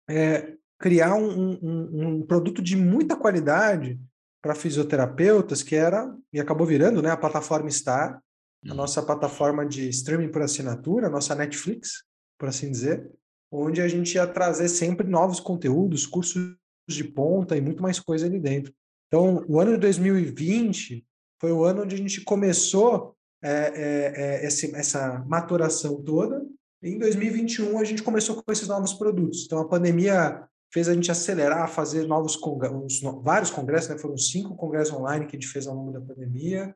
é, 0.10 0.54
criar 0.80 1.16
um, 1.16 1.58
um, 1.62 2.08
um, 2.08 2.22
produto 2.22 2.62
de 2.62 2.76
muita 2.76 3.16
qualidade 3.16 4.00
para 4.42 4.54
fisioterapeutas, 4.54 5.64
que 5.64 5.76
era, 5.76 6.16
e 6.32 6.40
acabou 6.40 6.68
virando, 6.68 7.02
né, 7.02 7.10
a 7.10 7.18
plataforma 7.18 7.70
Star, 7.72 8.22
a 8.66 8.70
uhum. 8.70 8.76
nossa 8.76 9.02
plataforma 9.02 9.66
de 9.66 9.90
streaming 9.90 10.30
por 10.30 10.42
assinatura, 10.42 11.08
a 11.08 11.10
nossa 11.10 11.34
Netflix, 11.34 12.04
por 12.38 12.50
assim 12.50 12.70
dizer, 12.70 13.10
onde 13.52 13.82
a 13.82 13.88
gente 13.88 14.16
ia 14.16 14.28
trazer 14.28 14.68
sempre 14.70 15.08
novos 15.08 15.40
conteúdos, 15.40 16.06
cursos 16.06 16.56
de 16.88 17.04
ponta 17.04 17.58
e 17.58 17.62
muito 17.62 17.82
mais 17.82 18.00
coisa 18.00 18.28
ali 18.28 18.40
dentro. 18.40 18.74
Então, 19.08 19.44
o 19.48 19.60
ano 19.60 19.72
de 19.72 19.78
2020 19.78 21.06
foi 21.40 21.52
o 21.52 21.64
ano 21.64 21.84
onde 21.84 21.96
a 21.96 21.98
gente 21.98 22.22
começou 22.22 23.16
é, 23.42 23.50
é, 23.50 24.14
é, 24.16 24.46
esse, 24.46 24.76
essa 24.76 25.24
maturação 25.28 26.04
toda 26.04 26.44
em 26.86 27.00
2021, 27.00 27.80
a 27.80 27.84
gente 27.84 28.04
começou 28.04 28.42
com 28.42 28.52
esses 28.52 28.68
novos 28.68 28.94
produtos. 28.94 29.46
Então, 29.46 29.60
a 29.60 29.68
pandemia 29.68 30.48
fez 30.72 30.88
a 30.88 30.94
gente 30.94 31.10
acelerar, 31.10 31.68
fazer 31.68 32.06
novos 32.06 32.36
congressos, 32.36 33.02
vários 33.24 33.50
congressos, 33.50 33.90
né? 33.90 33.98
foram 33.98 34.18
cinco 34.18 34.56
congressos 34.56 34.94
online 34.94 35.26
que 35.26 35.36
a 35.36 35.40
gente 35.40 35.52
fez 35.52 35.66
ao 35.66 35.76
longo 35.76 35.92
da 35.92 36.00
pandemia. 36.00 36.76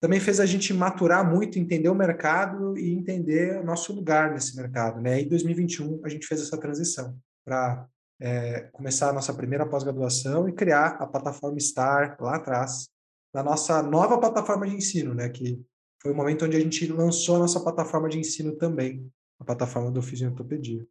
Também 0.00 0.18
fez 0.18 0.40
a 0.40 0.46
gente 0.46 0.74
maturar 0.74 1.28
muito, 1.28 1.58
entender 1.58 1.88
o 1.88 1.94
mercado 1.94 2.76
e 2.76 2.92
entender 2.92 3.60
o 3.60 3.64
nosso 3.64 3.92
lugar 3.92 4.32
nesse 4.32 4.56
mercado. 4.56 5.00
Né? 5.00 5.20
Em 5.20 5.28
2021, 5.28 6.00
a 6.04 6.08
gente 6.08 6.26
fez 6.26 6.40
essa 6.42 6.58
transição 6.58 7.16
para 7.44 7.86
é, 8.20 8.68
começar 8.72 9.10
a 9.10 9.12
nossa 9.12 9.32
primeira 9.32 9.66
pós-graduação 9.66 10.48
e 10.48 10.52
criar 10.52 10.96
a 10.98 11.06
plataforma 11.06 11.60
STAR 11.60 12.16
lá 12.20 12.36
atrás, 12.36 12.88
na 13.32 13.42
nossa 13.42 13.82
nova 13.82 14.18
plataforma 14.18 14.66
de 14.66 14.74
ensino, 14.74 15.14
né? 15.14 15.28
que 15.28 15.62
foi 16.02 16.12
o 16.12 16.14
momento 16.14 16.44
onde 16.44 16.56
a 16.56 16.60
gente 16.60 16.86
lançou 16.92 17.36
a 17.36 17.40
nossa 17.40 17.60
plataforma 17.60 18.08
de 18.08 18.18
ensino 18.18 18.56
também, 18.56 19.10
a 19.44 19.46
plataforma 19.46 19.90
do 19.90 20.02
Fisiotopedia. 20.02 20.84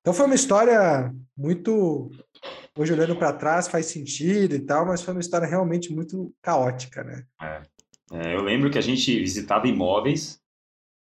Então 0.00 0.12
foi 0.12 0.26
uma 0.26 0.34
história 0.34 1.14
muito. 1.36 2.10
Hoje 2.76 2.92
olhando 2.92 3.16
para 3.16 3.32
trás 3.32 3.68
faz 3.68 3.86
sentido 3.86 4.54
e 4.54 4.60
tal, 4.60 4.84
mas 4.84 5.00
foi 5.00 5.14
uma 5.14 5.20
história 5.20 5.46
realmente 5.46 5.92
muito 5.92 6.34
caótica, 6.42 7.04
né? 7.04 7.24
É. 7.40 7.62
É, 8.12 8.34
eu 8.34 8.42
lembro 8.42 8.70
que 8.70 8.78
a 8.78 8.82
gente 8.82 9.18
visitava 9.18 9.66
imóveis 9.66 10.40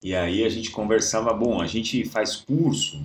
e 0.03 0.15
aí 0.15 0.45
a 0.45 0.49
gente 0.49 0.71
conversava, 0.71 1.33
bom, 1.33 1.61
a 1.61 1.67
gente 1.67 2.05
faz 2.05 2.37
curso 2.37 3.03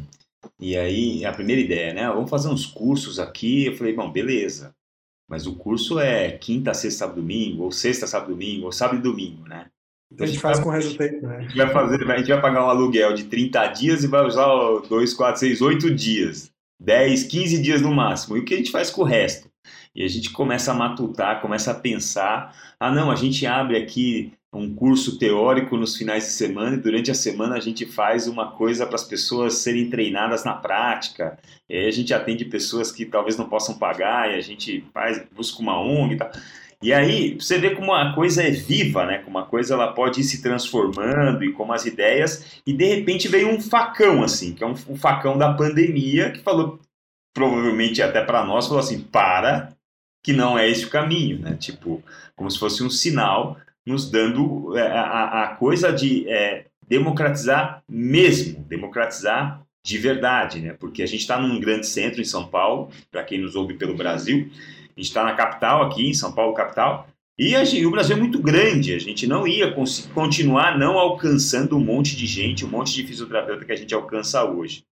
e 0.60 0.76
aí 0.78 1.24
a 1.26 1.32
primeira 1.32 1.62
ideia, 1.62 1.94
né? 1.94 2.08
Vamos 2.08 2.30
fazer 2.30 2.50
uns 2.50 2.66
cursos 2.66 3.20
aqui. 3.20 3.66
Eu 3.66 3.78
falei, 3.78 3.94
bom, 3.94 4.12
beleza. 4.12 4.76
Mas 5.28 5.48
o 5.48 5.56
curso 5.56 6.00
é 6.00 6.38
quinta, 6.38 6.74
sexta, 6.74 7.00
sábado, 7.00 7.22
domingo, 7.22 7.64
ou 7.64 7.72
sexta, 7.72 8.06
sábado, 8.06 8.32
domingo, 8.32 8.66
ou 8.66 8.72
sábado 8.72 9.00
e 9.00 9.02
domingo, 9.02 9.48
né? 9.48 9.72
Então, 10.16 10.24
a 10.24 10.28
gente 10.28 10.40
faz 10.40 10.60
com 10.60 10.70
resultado, 10.70 11.22
né? 11.22 11.38
A 11.38 11.42
gente, 11.42 11.58
vai 11.58 11.70
fazer, 11.70 12.10
a 12.10 12.18
gente 12.18 12.28
vai 12.30 12.42
pagar 12.42 12.66
um 12.66 12.70
aluguel 12.70 13.14
de 13.14 13.26
30 13.26 13.68
dias 13.68 14.04
e 14.04 14.08
vai 14.08 14.26
usar 14.26 14.48
2, 14.88 15.14
4, 15.14 15.40
6, 15.42 15.62
8 15.62 15.94
dias. 15.94 16.50
10, 16.80 17.24
15 17.24 17.62
dias 17.62 17.82
no 17.82 17.94
máximo. 17.94 18.38
E 18.38 18.40
o 18.40 18.46
que 18.46 18.54
a 18.54 18.58
gente 18.58 18.72
faz 18.72 18.90
com 18.90 19.02
o 19.02 19.06
resto? 19.06 19.50
E 19.94 20.04
a 20.04 20.08
gente 20.08 20.30
começa 20.30 20.72
a 20.72 20.74
matutar, 20.74 21.42
começa 21.42 21.72
a 21.72 21.76
pensar: 21.76 22.56
ah, 22.80 22.92
não, 22.92 23.12
a 23.12 23.16
gente 23.16 23.46
abre 23.46 23.78
aqui 23.78 24.32
um 24.54 24.74
curso 24.74 25.20
teórico 25.20 25.76
nos 25.76 25.98
finais 25.98 26.24
de 26.24 26.30
semana 26.30 26.78
e 26.78 26.80
durante 26.80 27.12
a 27.12 27.16
semana 27.16 27.56
a 27.56 27.60
gente 27.60 27.86
faz 27.86 28.26
uma 28.26 28.52
coisa 28.52 28.86
para 28.86 28.96
as 28.96 29.04
pessoas 29.04 29.56
serem 29.56 29.90
treinadas 29.90 30.46
na 30.46 30.54
prática. 30.54 31.38
E 31.70 31.76
aí 31.76 31.88
a 31.88 31.92
gente 31.92 32.14
atende 32.14 32.46
pessoas 32.46 32.90
que 32.90 33.06
talvez 33.06 33.36
não 33.36 33.50
possam 33.50 33.78
pagar 33.78 34.32
e 34.32 34.36
a 34.36 34.42
gente 34.42 34.86
faz, 34.94 35.22
busca 35.36 35.62
uma 35.62 35.78
ONG 35.78 36.14
e 36.14 36.18
tal. 36.18 36.32
E 36.86 36.94
aí 36.94 37.34
você 37.34 37.58
vê 37.58 37.72
como 37.72 37.92
a 37.92 38.14
coisa 38.14 38.44
é 38.44 38.52
viva, 38.52 39.08
né? 39.08 39.18
Como 39.18 39.40
a 39.40 39.46
coisa 39.48 39.74
ela 39.74 39.92
pode 39.92 40.22
ir 40.22 40.24
se 40.24 40.40
transformando 40.40 41.44
e 41.44 41.52
como 41.52 41.74
as 41.74 41.84
ideias. 41.84 42.62
E 42.64 42.72
de 42.72 42.86
repente 42.86 43.28
veio 43.28 43.50
um 43.50 43.60
facão 43.60 44.22
assim, 44.22 44.54
que 44.54 44.64
é 44.64 44.68
um, 44.68 44.76
um 44.90 44.96
facão 44.96 45.36
da 45.36 45.52
pandemia 45.52 46.30
que 46.30 46.42
falou, 46.42 46.80
provavelmente 47.34 48.04
até 48.04 48.24
para 48.24 48.46
nós, 48.46 48.68
falou 48.68 48.80
assim: 48.80 49.02
para, 49.02 49.74
que 50.24 50.32
não 50.32 50.60
é 50.60 50.70
esse 50.70 50.86
o 50.86 50.90
caminho, 50.92 51.40
né? 51.40 51.56
Tipo, 51.56 52.04
como 52.36 52.52
se 52.52 52.60
fosse 52.60 52.84
um 52.84 52.90
sinal 52.92 53.58
nos 53.84 54.12
dando 54.12 54.78
é, 54.78 54.88
a, 54.88 55.44
a 55.44 55.48
coisa 55.56 55.92
de 55.92 56.30
é, 56.30 56.66
democratizar 56.88 57.82
mesmo, 57.90 58.64
democratizar 58.66 59.60
de 59.84 59.98
verdade, 59.98 60.60
né? 60.60 60.74
Porque 60.80 61.02
a 61.02 61.08
gente 61.08 61.22
está 61.22 61.40
num 61.40 61.60
grande 61.60 61.88
centro 61.88 62.22
em 62.22 62.26
São 62.26 62.48
Paulo, 62.48 62.92
para 63.10 63.24
quem 63.24 63.42
nos 63.42 63.56
ouve 63.56 63.74
pelo 63.74 63.96
Brasil, 63.96 64.52
a 64.96 65.00
gente 65.00 65.10
está 65.10 65.24
na 65.24 65.34
capital 65.34 65.84
aqui, 65.84 66.10
em 66.10 66.14
São 66.14 66.32
Paulo, 66.32 66.54
capital, 66.54 67.08
e, 67.38 67.50
gente, 67.66 67.86
o 67.86 67.92
Brasil 67.92 68.16
é 68.16 68.20
muito 68.20 68.40
grande, 68.40 68.94
a 68.94 69.00
gente 69.00 69.28
não 69.28 69.46
ia 69.46 69.76
continuar 70.14 70.78
não 70.80 70.98
alcançando 70.98 71.76
um 71.76 71.82
monte 71.82 72.16
de 72.16 72.26
gente, 72.26 72.64
um 72.64 72.70
monte 72.70 72.94
de 72.94 73.06
fisioterapeuta 73.06 73.66
que 73.66 73.74
a 73.74 73.76
gente 73.76 73.94
alcança 73.94 74.46
hoje. 74.46 74.86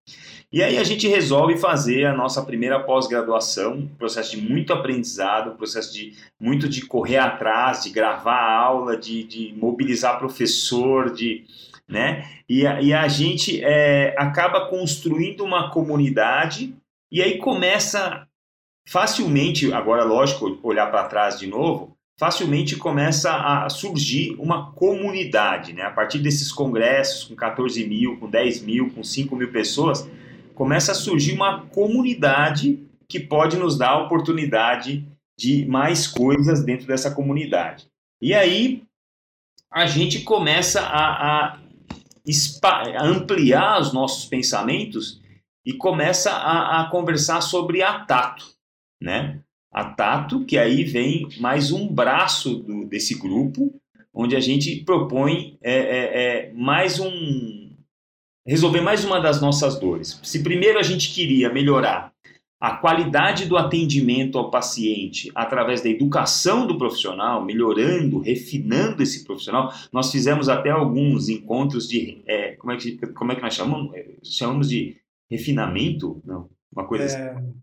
E 0.52 0.62
aí 0.62 0.76
a 0.76 0.84
gente 0.84 1.08
resolve 1.08 1.56
fazer 1.56 2.04
a 2.04 2.12
nossa 2.12 2.42
primeira 2.42 2.78
pós-graduação, 2.78 3.88
processo 3.98 4.36
de 4.36 4.42
muito 4.42 4.74
aprendizado, 4.74 5.56
processo 5.56 5.92
de 5.94 6.12
muito 6.38 6.68
de 6.68 6.82
correr 6.82 7.16
atrás, 7.16 7.82
de 7.82 7.88
gravar 7.88 8.42
aula, 8.42 8.94
de, 8.94 9.24
de 9.24 9.54
mobilizar 9.56 10.18
professor, 10.18 11.10
de, 11.10 11.44
né? 11.88 12.28
E 12.46 12.66
a, 12.66 12.80
e 12.82 12.92
a 12.92 13.08
gente 13.08 13.64
é, 13.64 14.14
acaba 14.18 14.68
construindo 14.68 15.42
uma 15.42 15.70
comunidade 15.70 16.74
e 17.10 17.22
aí 17.22 17.38
começa 17.38 18.23
facilmente, 18.86 19.72
agora 19.72 20.04
lógico, 20.04 20.58
olhar 20.62 20.90
para 20.90 21.08
trás 21.08 21.38
de 21.38 21.46
novo, 21.46 21.96
facilmente 22.18 22.76
começa 22.76 23.34
a 23.34 23.68
surgir 23.68 24.36
uma 24.38 24.72
comunidade, 24.72 25.72
né? 25.72 25.82
A 25.82 25.90
partir 25.90 26.18
desses 26.18 26.52
congressos 26.52 27.24
com 27.24 27.34
14 27.34 27.86
mil, 27.86 28.16
com 28.18 28.28
10 28.28 28.62
mil, 28.62 28.90
com 28.90 29.02
5 29.02 29.34
mil 29.34 29.50
pessoas, 29.50 30.08
começa 30.54 30.92
a 30.92 30.94
surgir 30.94 31.32
uma 31.32 31.66
comunidade 31.66 32.78
que 33.08 33.18
pode 33.18 33.56
nos 33.56 33.76
dar 33.76 33.90
a 33.90 34.02
oportunidade 34.04 35.06
de 35.36 35.66
mais 35.66 36.06
coisas 36.06 36.64
dentro 36.64 36.86
dessa 36.86 37.10
comunidade. 37.10 37.86
E 38.20 38.32
aí 38.32 38.84
a 39.70 39.86
gente 39.86 40.20
começa 40.20 40.80
a, 40.80 41.54
a 41.54 41.58
ampliar 43.02 43.80
os 43.80 43.92
nossos 43.92 44.26
pensamentos 44.26 45.20
e 45.66 45.72
começa 45.72 46.30
a, 46.30 46.82
a 46.82 46.90
conversar 46.90 47.40
sobre 47.40 47.82
a 47.82 48.00
tato, 48.00 48.53
né? 49.04 49.40
A 49.70 49.84
tato, 49.84 50.44
que 50.44 50.56
aí 50.56 50.82
vem 50.82 51.28
mais 51.38 51.70
um 51.70 51.86
braço 51.86 52.56
do, 52.56 52.84
desse 52.86 53.18
grupo, 53.18 53.74
onde 54.12 54.34
a 54.34 54.40
gente 54.40 54.76
propõe 54.84 55.58
é, 55.62 55.74
é, 55.74 56.48
é, 56.48 56.52
mais 56.54 56.98
um 56.98 57.64
resolver 58.46 58.80
mais 58.80 59.04
uma 59.04 59.20
das 59.20 59.40
nossas 59.40 59.78
dores. 59.78 60.20
Se 60.22 60.42
primeiro 60.42 60.78
a 60.78 60.82
gente 60.82 61.12
queria 61.12 61.52
melhorar 61.52 62.12
a 62.60 62.76
qualidade 62.76 63.46
do 63.46 63.56
atendimento 63.56 64.38
ao 64.38 64.50
paciente 64.50 65.30
através 65.34 65.82
da 65.82 65.88
educação 65.88 66.66
do 66.66 66.78
profissional, 66.78 67.44
melhorando, 67.44 68.20
refinando 68.20 69.02
esse 69.02 69.24
profissional. 69.24 69.72
Nós 69.92 70.10
fizemos 70.10 70.48
até 70.48 70.70
alguns 70.70 71.28
encontros 71.28 71.86
de. 71.86 72.22
É, 72.26 72.52
como, 72.52 72.72
é 72.72 72.76
que, 72.76 72.96
como 73.08 73.32
é 73.32 73.34
que 73.34 73.42
nós 73.42 73.54
chamamos? 73.54 73.92
Chamamos 74.22 74.68
de 74.68 74.96
refinamento? 75.30 76.22
Não, 76.24 76.48
uma 76.72 76.86
coisa 76.86 77.04
é, 77.04 77.06
assim. 77.06 77.54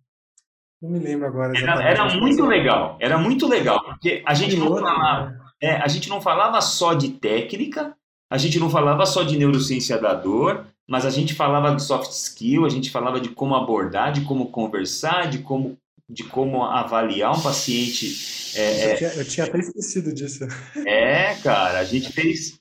Não 0.82 0.90
me 0.90 1.00
lembro 1.00 1.28
agora. 1.28 1.54
Era, 1.56 1.84
era 1.84 2.16
muito 2.16 2.44
legal, 2.46 2.98
era 3.00 3.18
muito 3.18 3.48
legal, 3.48 3.84
porque 3.84 4.24
a 4.26 4.34
gente, 4.34 4.56
não 4.56 4.76
falava, 4.76 5.30
né? 5.30 5.40
é, 5.62 5.76
a 5.76 5.88
gente 5.88 6.10
não 6.10 6.20
falava 6.20 6.60
só 6.60 6.96
de 6.96 7.10
técnica, 7.10 7.96
a 8.30 8.38
gente 8.38 8.60
não 8.60 8.70
falava 8.70 9.06
só 9.06 9.22
de 9.22 9.38
neurociência 9.38 10.00
da 10.00 10.14
dor, 10.14 10.66
mas 10.90 11.06
a 11.06 11.12
gente 11.12 11.36
falava 11.36 11.76
de 11.76 11.84
soft 11.84 12.10
skill, 12.12 12.66
a 12.66 12.70
gente 12.70 12.90
falava 12.90 13.20
de 13.20 13.30
como 13.30 13.54
abordar, 13.54 14.12
de 14.12 14.22
como 14.22 14.48
conversar, 14.48 15.30
de 15.30 15.40
como, 15.40 15.78
de 16.10 16.24
como 16.24 16.64
avaliar 16.64 17.38
um 17.38 17.42
paciente. 17.42 18.58
É, 18.58 18.94
eu, 18.94 18.98
tinha, 18.98 19.10
eu 19.14 19.26
tinha 19.26 19.46
até 19.46 19.60
esquecido 19.60 20.14
disso. 20.14 20.48
É, 20.86 21.36
cara, 21.36 21.80
a 21.80 21.84
gente 21.84 22.12
fez. 22.12 22.60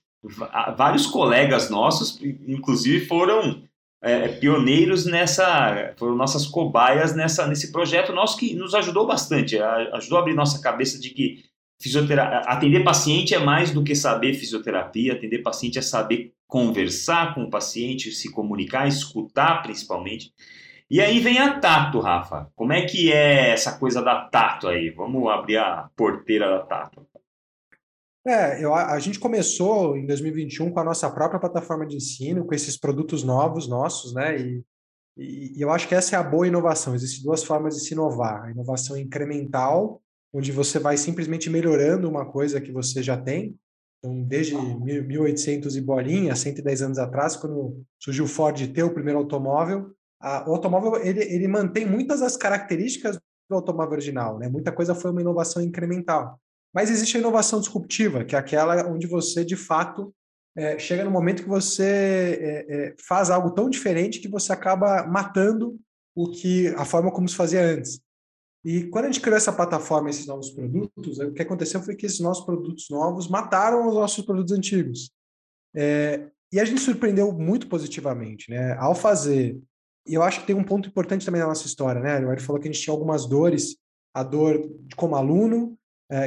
Vários 0.76 1.06
colegas 1.06 1.70
nossos, 1.70 2.20
inclusive, 2.46 3.06
foram 3.06 3.62
é, 4.02 4.28
pioneiros 4.28 5.04
nessa, 5.04 5.94
foram 5.96 6.16
nossas 6.16 6.46
cobaias 6.46 7.14
nessa, 7.14 7.46
nesse 7.46 7.70
projeto 7.70 8.12
nosso 8.12 8.36
que 8.36 8.54
nos 8.54 8.74
ajudou 8.74 9.06
bastante, 9.06 9.58
ajudou 9.58 10.18
a 10.18 10.20
abrir 10.22 10.34
nossa 10.34 10.60
cabeça 10.60 10.98
de 10.98 11.10
que 11.10 11.44
atender 12.46 12.84
paciente 12.84 13.34
é 13.34 13.38
mais 13.38 13.70
do 13.70 13.82
que 13.82 13.94
saber 13.94 14.34
fisioterapia, 14.34 15.14
atender 15.14 15.38
paciente 15.38 15.78
é 15.78 15.82
saber 15.82 16.32
conversar 16.46 17.34
com 17.34 17.44
o 17.44 17.50
paciente, 17.50 18.10
se 18.10 18.30
comunicar, 18.30 18.86
escutar 18.86 19.62
principalmente. 19.62 20.32
E 20.90 21.00
aí 21.00 21.20
vem 21.20 21.38
a 21.38 21.58
tato, 21.60 22.00
Rafa. 22.00 22.50
Como 22.56 22.72
é 22.72 22.82
que 22.82 23.12
é 23.12 23.50
essa 23.50 23.78
coisa 23.78 24.02
da 24.02 24.24
tato 24.24 24.66
aí? 24.66 24.90
Vamos 24.90 25.30
abrir 25.30 25.56
a 25.56 25.88
porteira 25.96 26.50
da 26.50 26.58
tato. 26.58 27.06
É, 28.26 28.62
eu, 28.62 28.74
a 28.74 28.98
gente 28.98 29.18
começou 29.18 29.96
em 29.96 30.06
2021 30.06 30.70
com 30.70 30.80
a 30.80 30.84
nossa 30.84 31.10
própria 31.10 31.40
plataforma 31.40 31.86
de 31.86 31.96
ensino, 31.96 32.44
com 32.44 32.54
esses 32.54 32.76
produtos 32.76 33.22
novos 33.24 33.66
nossos, 33.66 34.12
né? 34.12 34.38
E, 34.38 34.62
e, 35.16 35.58
e 35.58 35.60
eu 35.62 35.70
acho 35.70 35.88
que 35.88 35.94
essa 35.94 36.16
é 36.16 36.18
a 36.18 36.22
boa 36.22 36.46
inovação. 36.46 36.94
Existem 36.94 37.22
duas 37.22 37.42
formas 37.42 37.76
de 37.76 37.82
se 37.82 37.94
inovar: 37.94 38.44
a 38.44 38.50
inovação 38.50 38.96
incremental, 38.96 40.02
onde 40.34 40.52
você 40.52 40.78
vai 40.78 40.98
simplesmente 40.98 41.48
melhorando 41.48 42.08
uma 42.08 42.30
coisa 42.30 42.60
que 42.60 42.70
você 42.70 43.02
já 43.02 43.16
tem, 43.16 43.58
então, 44.00 44.22
desde 44.22 44.54
1800 44.54 45.76
e 45.76 45.80
bolinha, 45.80 46.34
110 46.34 46.82
anos 46.82 46.98
atrás, 46.98 47.36
quando 47.36 47.84
surgiu 47.98 48.24
o 48.24 48.28
Ford 48.28 48.66
ter 48.72 48.82
o 48.82 48.94
primeiro 48.94 49.18
automóvel, 49.18 49.94
a, 50.18 50.48
o 50.48 50.54
automóvel 50.54 50.96
ele, 51.04 51.22
ele 51.22 51.46
mantém 51.46 51.86
muitas 51.86 52.20
das 52.20 52.36
características 52.36 53.18
do 53.48 53.56
automóvel 53.56 53.92
original, 53.92 54.38
né? 54.38 54.48
Muita 54.48 54.72
coisa 54.72 54.94
foi 54.94 55.10
uma 55.10 55.20
inovação 55.20 55.62
incremental. 55.62 56.40
Mas 56.72 56.90
existe 56.90 57.16
a 57.16 57.20
inovação 57.20 57.60
disruptiva, 57.60 58.24
que 58.24 58.36
é 58.36 58.38
aquela 58.38 58.86
onde 58.88 59.06
você, 59.06 59.44
de 59.44 59.56
fato, 59.56 60.14
é, 60.56 60.78
chega 60.78 61.04
no 61.04 61.10
momento 61.10 61.42
que 61.42 61.48
você 61.48 62.38
é, 62.40 62.74
é, 62.88 62.94
faz 63.06 63.30
algo 63.30 63.50
tão 63.50 63.68
diferente 63.68 64.20
que 64.20 64.28
você 64.28 64.52
acaba 64.52 65.04
matando 65.06 65.78
o 66.14 66.30
que 66.30 66.68
a 66.76 66.84
forma 66.84 67.10
como 67.10 67.28
se 67.28 67.36
fazia 67.36 67.62
antes. 67.62 68.00
E 68.64 68.84
quando 68.84 69.06
a 69.06 69.08
gente 69.08 69.20
criou 69.20 69.36
essa 69.36 69.52
plataforma, 69.52 70.10
esses 70.10 70.26
novos 70.26 70.50
produtos, 70.50 71.18
o 71.18 71.32
que 71.32 71.42
aconteceu 71.42 71.80
foi 71.82 71.96
que 71.96 72.04
esses 72.04 72.20
nossos 72.20 72.44
produtos 72.44 72.88
novos 72.90 73.26
mataram 73.26 73.88
os 73.88 73.94
nossos 73.94 74.24
produtos 74.24 74.52
antigos. 74.52 75.10
É, 75.74 76.28
e 76.52 76.60
a 76.60 76.64
gente 76.64 76.80
surpreendeu 76.80 77.32
muito 77.32 77.68
positivamente, 77.68 78.50
né? 78.50 78.76
Ao 78.78 78.94
fazer. 78.94 79.58
E 80.06 80.14
eu 80.14 80.22
acho 80.22 80.40
que 80.40 80.46
tem 80.46 80.56
um 80.56 80.64
ponto 80.64 80.88
importante 80.88 81.24
também 81.24 81.40
na 81.40 81.46
nossa 81.46 81.66
história, 81.66 82.00
né? 82.00 82.20
Eric 82.20 82.42
falou 82.42 82.60
que 82.60 82.68
a 82.68 82.72
gente 82.72 82.82
tinha 82.82 82.92
algumas 82.92 83.24
dores, 83.24 83.76
a 84.12 84.22
dor 84.22 84.60
como 84.96 85.14
aluno, 85.14 85.78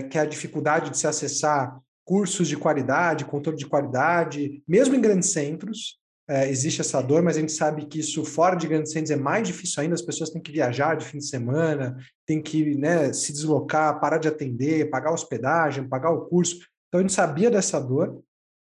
que 0.09 0.17
é 0.17 0.21
a 0.21 0.25
dificuldade 0.25 0.89
de 0.89 0.97
se 0.97 1.07
acessar 1.07 1.79
cursos 2.05 2.47
de 2.47 2.57
qualidade, 2.57 3.25
controle 3.25 3.57
de 3.57 3.65
qualidade, 3.65 4.61
mesmo 4.67 4.95
em 4.95 5.01
grandes 5.01 5.29
centros, 5.29 5.99
é, 6.27 6.49
existe 6.49 6.79
essa 6.79 7.01
dor, 7.01 7.21
mas 7.21 7.35
a 7.35 7.39
gente 7.41 7.51
sabe 7.51 7.85
que 7.85 7.99
isso 7.99 8.23
fora 8.23 8.55
de 8.55 8.67
grandes 8.67 8.91
centros 8.91 9.11
é 9.11 9.15
mais 9.15 9.45
difícil 9.45 9.81
ainda, 9.81 9.95
as 9.95 10.01
pessoas 10.01 10.29
têm 10.29 10.41
que 10.41 10.51
viajar 10.51 10.95
de 10.95 11.05
fim 11.05 11.17
de 11.17 11.27
semana, 11.27 11.97
têm 12.25 12.41
que 12.41 12.75
né, 12.77 13.11
se 13.11 13.33
deslocar, 13.33 13.99
parar 13.99 14.17
de 14.17 14.27
atender, 14.27 14.89
pagar 14.89 15.11
hospedagem, 15.11 15.87
pagar 15.87 16.11
o 16.11 16.25
curso. 16.25 16.59
Então 16.87 16.99
a 16.99 17.01
gente 17.01 17.13
sabia 17.13 17.51
dessa 17.51 17.79
dor. 17.79 18.21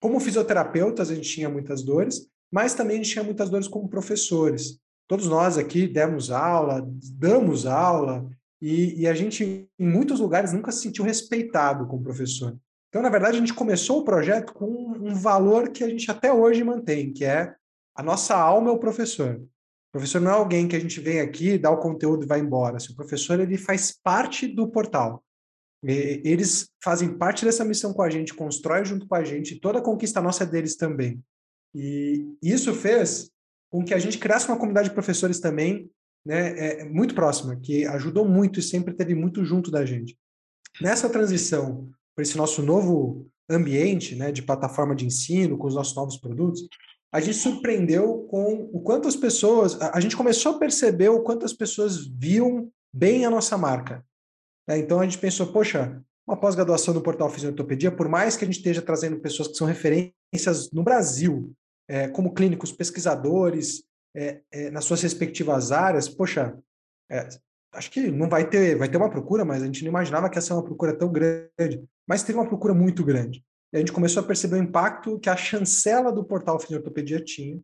Como 0.00 0.20
fisioterapeutas, 0.20 1.10
a 1.10 1.14
gente 1.14 1.28
tinha 1.28 1.48
muitas 1.48 1.82
dores, 1.82 2.26
mas 2.52 2.74
também 2.74 2.96
a 2.96 3.02
gente 3.02 3.12
tinha 3.12 3.24
muitas 3.24 3.50
dores 3.50 3.66
como 3.66 3.88
professores. 3.88 4.78
Todos 5.08 5.26
nós 5.26 5.58
aqui 5.58 5.88
demos 5.88 6.30
aula, 6.30 6.88
damos 7.18 7.66
aula, 7.66 8.30
e, 8.60 9.00
e 9.00 9.06
a 9.06 9.14
gente, 9.14 9.68
em 9.78 9.88
muitos 9.88 10.20
lugares, 10.20 10.52
nunca 10.52 10.70
se 10.70 10.82
sentiu 10.82 11.04
respeitado 11.04 11.86
como 11.86 12.02
professor. 12.02 12.56
Então, 12.88 13.00
na 13.00 13.08
verdade, 13.08 13.36
a 13.36 13.40
gente 13.40 13.54
começou 13.54 14.00
o 14.00 14.04
projeto 14.04 14.52
com 14.52 14.66
um 14.66 15.14
valor 15.14 15.70
que 15.70 15.84
a 15.84 15.88
gente 15.88 16.10
até 16.10 16.32
hoje 16.32 16.62
mantém, 16.64 17.12
que 17.12 17.24
é 17.24 17.54
a 17.94 18.02
nossa 18.02 18.36
alma 18.36 18.70
é 18.70 18.72
o 18.72 18.78
professor. 18.78 19.36
O 19.36 19.92
professor 19.92 20.20
não 20.20 20.30
é 20.30 20.34
alguém 20.34 20.68
que 20.68 20.76
a 20.76 20.80
gente 20.80 21.00
vem 21.00 21.20
aqui, 21.20 21.58
dá 21.58 21.70
o 21.70 21.78
conteúdo 21.78 22.24
e 22.24 22.28
vai 22.28 22.40
embora. 22.40 22.78
O 22.90 22.94
professor 22.94 23.40
ele 23.40 23.56
faz 23.56 23.92
parte 23.92 24.46
do 24.46 24.68
portal. 24.68 25.24
Eles 25.82 26.68
fazem 26.82 27.16
parte 27.16 27.44
dessa 27.44 27.64
missão 27.64 27.92
com 27.92 28.02
a 28.02 28.10
gente, 28.10 28.34
constrói 28.34 28.84
junto 28.84 29.06
com 29.06 29.14
a 29.14 29.24
gente, 29.24 29.58
toda 29.58 29.80
conquista 29.80 30.20
nossa 30.20 30.44
é 30.44 30.46
deles 30.46 30.76
também. 30.76 31.22
E 31.74 32.36
isso 32.42 32.74
fez 32.74 33.30
com 33.70 33.84
que 33.84 33.94
a 33.94 33.98
gente 33.98 34.18
criasse 34.18 34.48
uma 34.48 34.58
comunidade 34.58 34.88
de 34.88 34.94
professores 34.94 35.40
também, 35.40 35.90
né, 36.24 36.58
é, 36.58 36.84
muito 36.84 37.14
próxima, 37.14 37.56
que 37.56 37.86
ajudou 37.86 38.26
muito 38.26 38.60
e 38.60 38.62
sempre 38.62 38.92
esteve 38.92 39.14
muito 39.14 39.44
junto 39.44 39.70
da 39.70 39.84
gente. 39.84 40.16
Nessa 40.80 41.08
transição 41.08 41.90
para 42.14 42.22
esse 42.22 42.36
nosso 42.36 42.62
novo 42.62 43.26
ambiente 43.48 44.14
né, 44.14 44.30
de 44.30 44.42
plataforma 44.42 44.94
de 44.94 45.06
ensino, 45.06 45.58
com 45.58 45.66
os 45.66 45.74
nossos 45.74 45.94
novos 45.94 46.16
produtos, 46.16 46.68
a 47.12 47.20
gente 47.20 47.36
surpreendeu 47.36 48.26
com 48.30 48.70
o 48.72 48.80
quanto 48.80 49.08
as 49.08 49.16
pessoas. 49.16 49.80
A, 49.80 49.96
a 49.96 50.00
gente 50.00 50.16
começou 50.16 50.54
a 50.54 50.58
perceber 50.58 51.08
o 51.08 51.22
quanto 51.22 51.44
as 51.44 51.52
pessoas 51.52 52.06
viam 52.06 52.70
bem 52.92 53.24
a 53.24 53.30
nossa 53.30 53.58
marca. 53.58 54.04
Né? 54.68 54.78
Então 54.78 55.00
a 55.00 55.04
gente 55.04 55.18
pensou, 55.18 55.52
poxa, 55.52 56.00
uma 56.26 56.36
pós-graduação 56.36 56.94
no 56.94 57.02
portal 57.02 57.28
Fisiortopedia, 57.28 57.90
por 57.90 58.08
mais 58.08 58.36
que 58.36 58.44
a 58.44 58.46
gente 58.46 58.58
esteja 58.58 58.80
trazendo 58.80 59.18
pessoas 59.18 59.48
que 59.48 59.56
são 59.56 59.66
referências 59.66 60.70
no 60.72 60.84
Brasil, 60.84 61.52
é, 61.88 62.06
como 62.06 62.32
clínicos, 62.32 62.70
pesquisadores, 62.70 63.82
é, 64.14 64.40
é, 64.50 64.70
nas 64.70 64.84
suas 64.84 65.02
respectivas 65.02 65.72
áreas, 65.72 66.08
poxa, 66.08 66.58
é, 67.10 67.28
acho 67.72 67.90
que 67.90 68.10
não 68.10 68.28
vai 68.28 68.48
ter, 68.48 68.76
vai 68.76 68.88
ter 68.88 68.96
uma 68.96 69.10
procura, 69.10 69.44
mas 69.44 69.62
a 69.62 69.66
gente 69.66 69.82
não 69.82 69.90
imaginava 69.90 70.28
que 70.28 70.36
ia 70.36 70.42
ser 70.42 70.52
uma 70.52 70.64
procura 70.64 70.96
tão 70.96 71.10
grande. 71.10 71.84
Mas 72.06 72.22
teve 72.22 72.38
uma 72.38 72.48
procura 72.48 72.74
muito 72.74 73.04
grande. 73.04 73.44
E 73.72 73.76
a 73.76 73.80
gente 73.80 73.92
começou 73.92 74.22
a 74.22 74.26
perceber 74.26 74.56
o 74.56 74.62
impacto 74.62 75.18
que 75.18 75.30
a 75.30 75.36
chancela 75.36 76.12
do 76.12 76.24
portal 76.24 76.58
Fisiortopedia 76.58 77.22
tinha. 77.22 77.60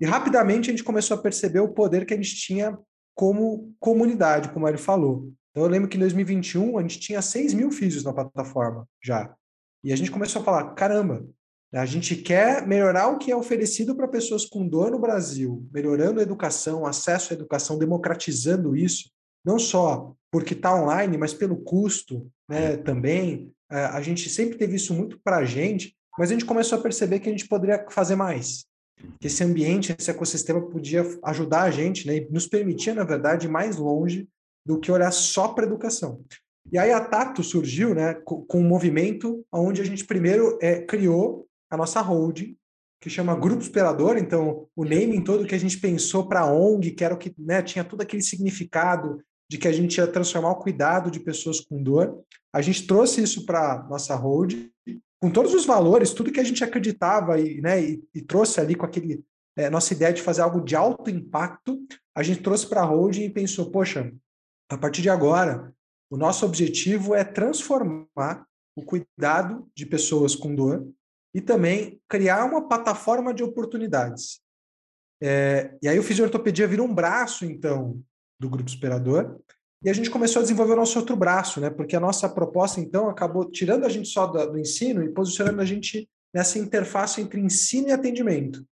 E 0.00 0.04
rapidamente 0.04 0.68
a 0.68 0.72
gente 0.72 0.84
começou 0.84 1.16
a 1.16 1.20
perceber 1.20 1.60
o 1.60 1.72
poder 1.72 2.04
que 2.04 2.14
a 2.14 2.16
gente 2.16 2.36
tinha 2.36 2.78
como 3.14 3.74
comunidade, 3.80 4.50
como 4.50 4.68
ele 4.68 4.78
falou. 4.78 5.32
Então 5.50 5.64
eu 5.64 5.68
lembro 5.68 5.88
que 5.88 5.96
em 5.96 6.00
2021 6.00 6.78
a 6.78 6.82
gente 6.82 7.00
tinha 7.00 7.20
6 7.20 7.54
mil 7.54 7.70
físios 7.70 8.04
na 8.04 8.12
plataforma 8.12 8.86
já. 9.02 9.34
E 9.82 9.92
a 9.92 9.96
gente 9.96 10.10
começou 10.10 10.42
a 10.42 10.44
falar: 10.44 10.74
caramba, 10.74 11.26
a 11.72 11.84
gente 11.84 12.16
quer 12.16 12.66
melhorar 12.66 13.08
o 13.08 13.18
que 13.18 13.30
é 13.30 13.36
oferecido 13.36 13.94
para 13.94 14.08
pessoas 14.08 14.46
com 14.46 14.66
dor 14.66 14.90
no 14.90 14.98
Brasil, 14.98 15.66
melhorando 15.72 16.20
a 16.20 16.22
educação, 16.22 16.86
acesso 16.86 17.32
à 17.32 17.36
educação, 17.36 17.78
democratizando 17.78 18.74
isso 18.74 19.10
não 19.44 19.58
só 19.58 20.14
porque 20.30 20.52
está 20.52 20.74
online, 20.74 21.16
mas 21.16 21.32
pelo 21.32 21.56
custo 21.56 22.30
né, 22.48 22.76
também. 22.76 23.50
É, 23.70 23.84
a 23.84 24.00
gente 24.00 24.28
sempre 24.28 24.58
teve 24.58 24.76
isso 24.76 24.94
muito 24.94 25.18
para 25.22 25.38
a 25.38 25.44
gente, 25.44 25.94
mas 26.18 26.30
a 26.30 26.32
gente 26.34 26.44
começou 26.44 26.78
a 26.78 26.82
perceber 26.82 27.20
que 27.20 27.28
a 27.28 27.32
gente 27.32 27.48
poderia 27.48 27.84
fazer 27.90 28.16
mais. 28.16 28.66
Que 29.20 29.26
esse 29.26 29.44
ambiente, 29.44 29.94
esse 29.98 30.10
ecossistema 30.10 30.60
podia 30.68 31.02
ajudar 31.24 31.62
a 31.62 31.70
gente 31.70 32.06
né, 32.06 32.16
e 32.16 32.30
nos 32.30 32.46
permitia, 32.46 32.94
na 32.94 33.04
verdade, 33.04 33.46
ir 33.46 33.50
mais 33.50 33.76
longe 33.76 34.28
do 34.66 34.78
que 34.78 34.90
olhar 34.90 35.10
só 35.10 35.48
para 35.48 35.64
a 35.64 35.68
educação. 35.68 36.22
E 36.70 36.76
aí 36.76 36.92
a 36.92 37.00
Tato 37.00 37.42
surgiu 37.42 37.94
né, 37.94 38.14
com, 38.14 38.42
com 38.42 38.60
um 38.60 38.68
movimento 38.68 39.42
onde 39.50 39.80
a 39.80 39.84
gente 39.84 40.04
primeiro 40.04 40.58
é, 40.60 40.82
criou 40.82 41.46
a 41.70 41.76
nossa 41.76 42.00
holding, 42.00 42.56
que 43.00 43.08
chama 43.08 43.38
Grupo 43.38 43.62
Esperador, 43.62 44.16
então 44.16 44.66
o 44.74 44.84
naming 44.84 45.22
todo 45.22 45.46
que 45.46 45.54
a 45.54 45.58
gente 45.58 45.78
pensou 45.78 46.26
para 46.26 46.40
a 46.40 46.52
ONG, 46.52 46.90
que 46.92 47.04
era 47.04 47.14
o 47.14 47.18
que 47.18 47.32
né, 47.38 47.62
tinha 47.62 47.84
todo 47.84 48.00
aquele 48.00 48.22
significado 48.22 49.22
de 49.48 49.56
que 49.56 49.68
a 49.68 49.72
gente 49.72 49.96
ia 49.96 50.06
transformar 50.06 50.50
o 50.50 50.56
cuidado 50.56 51.10
de 51.10 51.20
pessoas 51.20 51.60
com 51.60 51.82
dor. 51.82 52.22
A 52.52 52.60
gente 52.60 52.86
trouxe 52.86 53.22
isso 53.22 53.46
para 53.46 53.86
nossa 53.88 54.14
hold 54.14 54.54
com 55.20 55.30
todos 55.30 55.54
os 55.54 55.64
valores, 55.64 56.12
tudo 56.12 56.32
que 56.32 56.40
a 56.40 56.44
gente 56.44 56.62
acreditava 56.62 57.40
e, 57.40 57.60
né, 57.60 57.82
e, 57.82 58.04
e 58.14 58.22
trouxe 58.22 58.60
ali 58.60 58.74
com 58.74 58.86
aquele 58.86 59.24
é, 59.56 59.68
nossa 59.68 59.92
ideia 59.92 60.12
de 60.12 60.22
fazer 60.22 60.42
algo 60.42 60.60
de 60.60 60.76
alto 60.76 61.10
impacto, 61.10 61.80
a 62.14 62.22
gente 62.22 62.42
trouxe 62.42 62.66
para 62.66 62.82
a 62.82 62.84
holding 62.84 63.24
e 63.24 63.30
pensou, 63.30 63.70
poxa, 63.70 64.12
a 64.70 64.78
partir 64.78 65.02
de 65.02 65.10
agora, 65.10 65.74
o 66.10 66.16
nosso 66.16 66.46
objetivo 66.46 67.14
é 67.14 67.24
transformar 67.24 68.46
o 68.76 68.84
cuidado 68.84 69.68
de 69.74 69.84
pessoas 69.84 70.36
com 70.36 70.54
dor 70.54 70.88
e 71.34 71.40
também 71.40 72.00
criar 72.08 72.44
uma 72.44 72.66
plataforma 72.68 73.32
de 73.32 73.42
oportunidades. 73.42 74.40
É, 75.20 75.76
e 75.82 75.88
aí 75.88 75.98
o 75.98 76.02
Fisiortopedia 76.02 76.66
vira 76.66 76.82
um 76.82 76.94
braço, 76.94 77.44
então, 77.44 78.00
do 78.40 78.48
Grupo 78.48 78.70
Superador, 78.70 79.38
e 79.84 79.90
a 79.90 79.92
gente 79.92 80.10
começou 80.10 80.40
a 80.40 80.42
desenvolver 80.42 80.72
o 80.72 80.76
nosso 80.76 80.98
outro 80.98 81.16
braço, 81.16 81.60
né? 81.60 81.70
Porque 81.70 81.94
a 81.94 82.00
nossa 82.00 82.28
proposta, 82.28 82.80
então, 82.80 83.08
acabou 83.08 83.48
tirando 83.48 83.84
a 83.84 83.88
gente 83.88 84.08
só 84.08 84.26
do, 84.26 84.52
do 84.52 84.58
ensino 84.58 85.02
e 85.02 85.12
posicionando 85.12 85.60
a 85.60 85.64
gente 85.64 86.08
nessa 86.34 86.58
interface 86.58 87.20
entre 87.20 87.40
ensino 87.40 87.88
e 87.88 87.92
atendimento. 87.92 88.64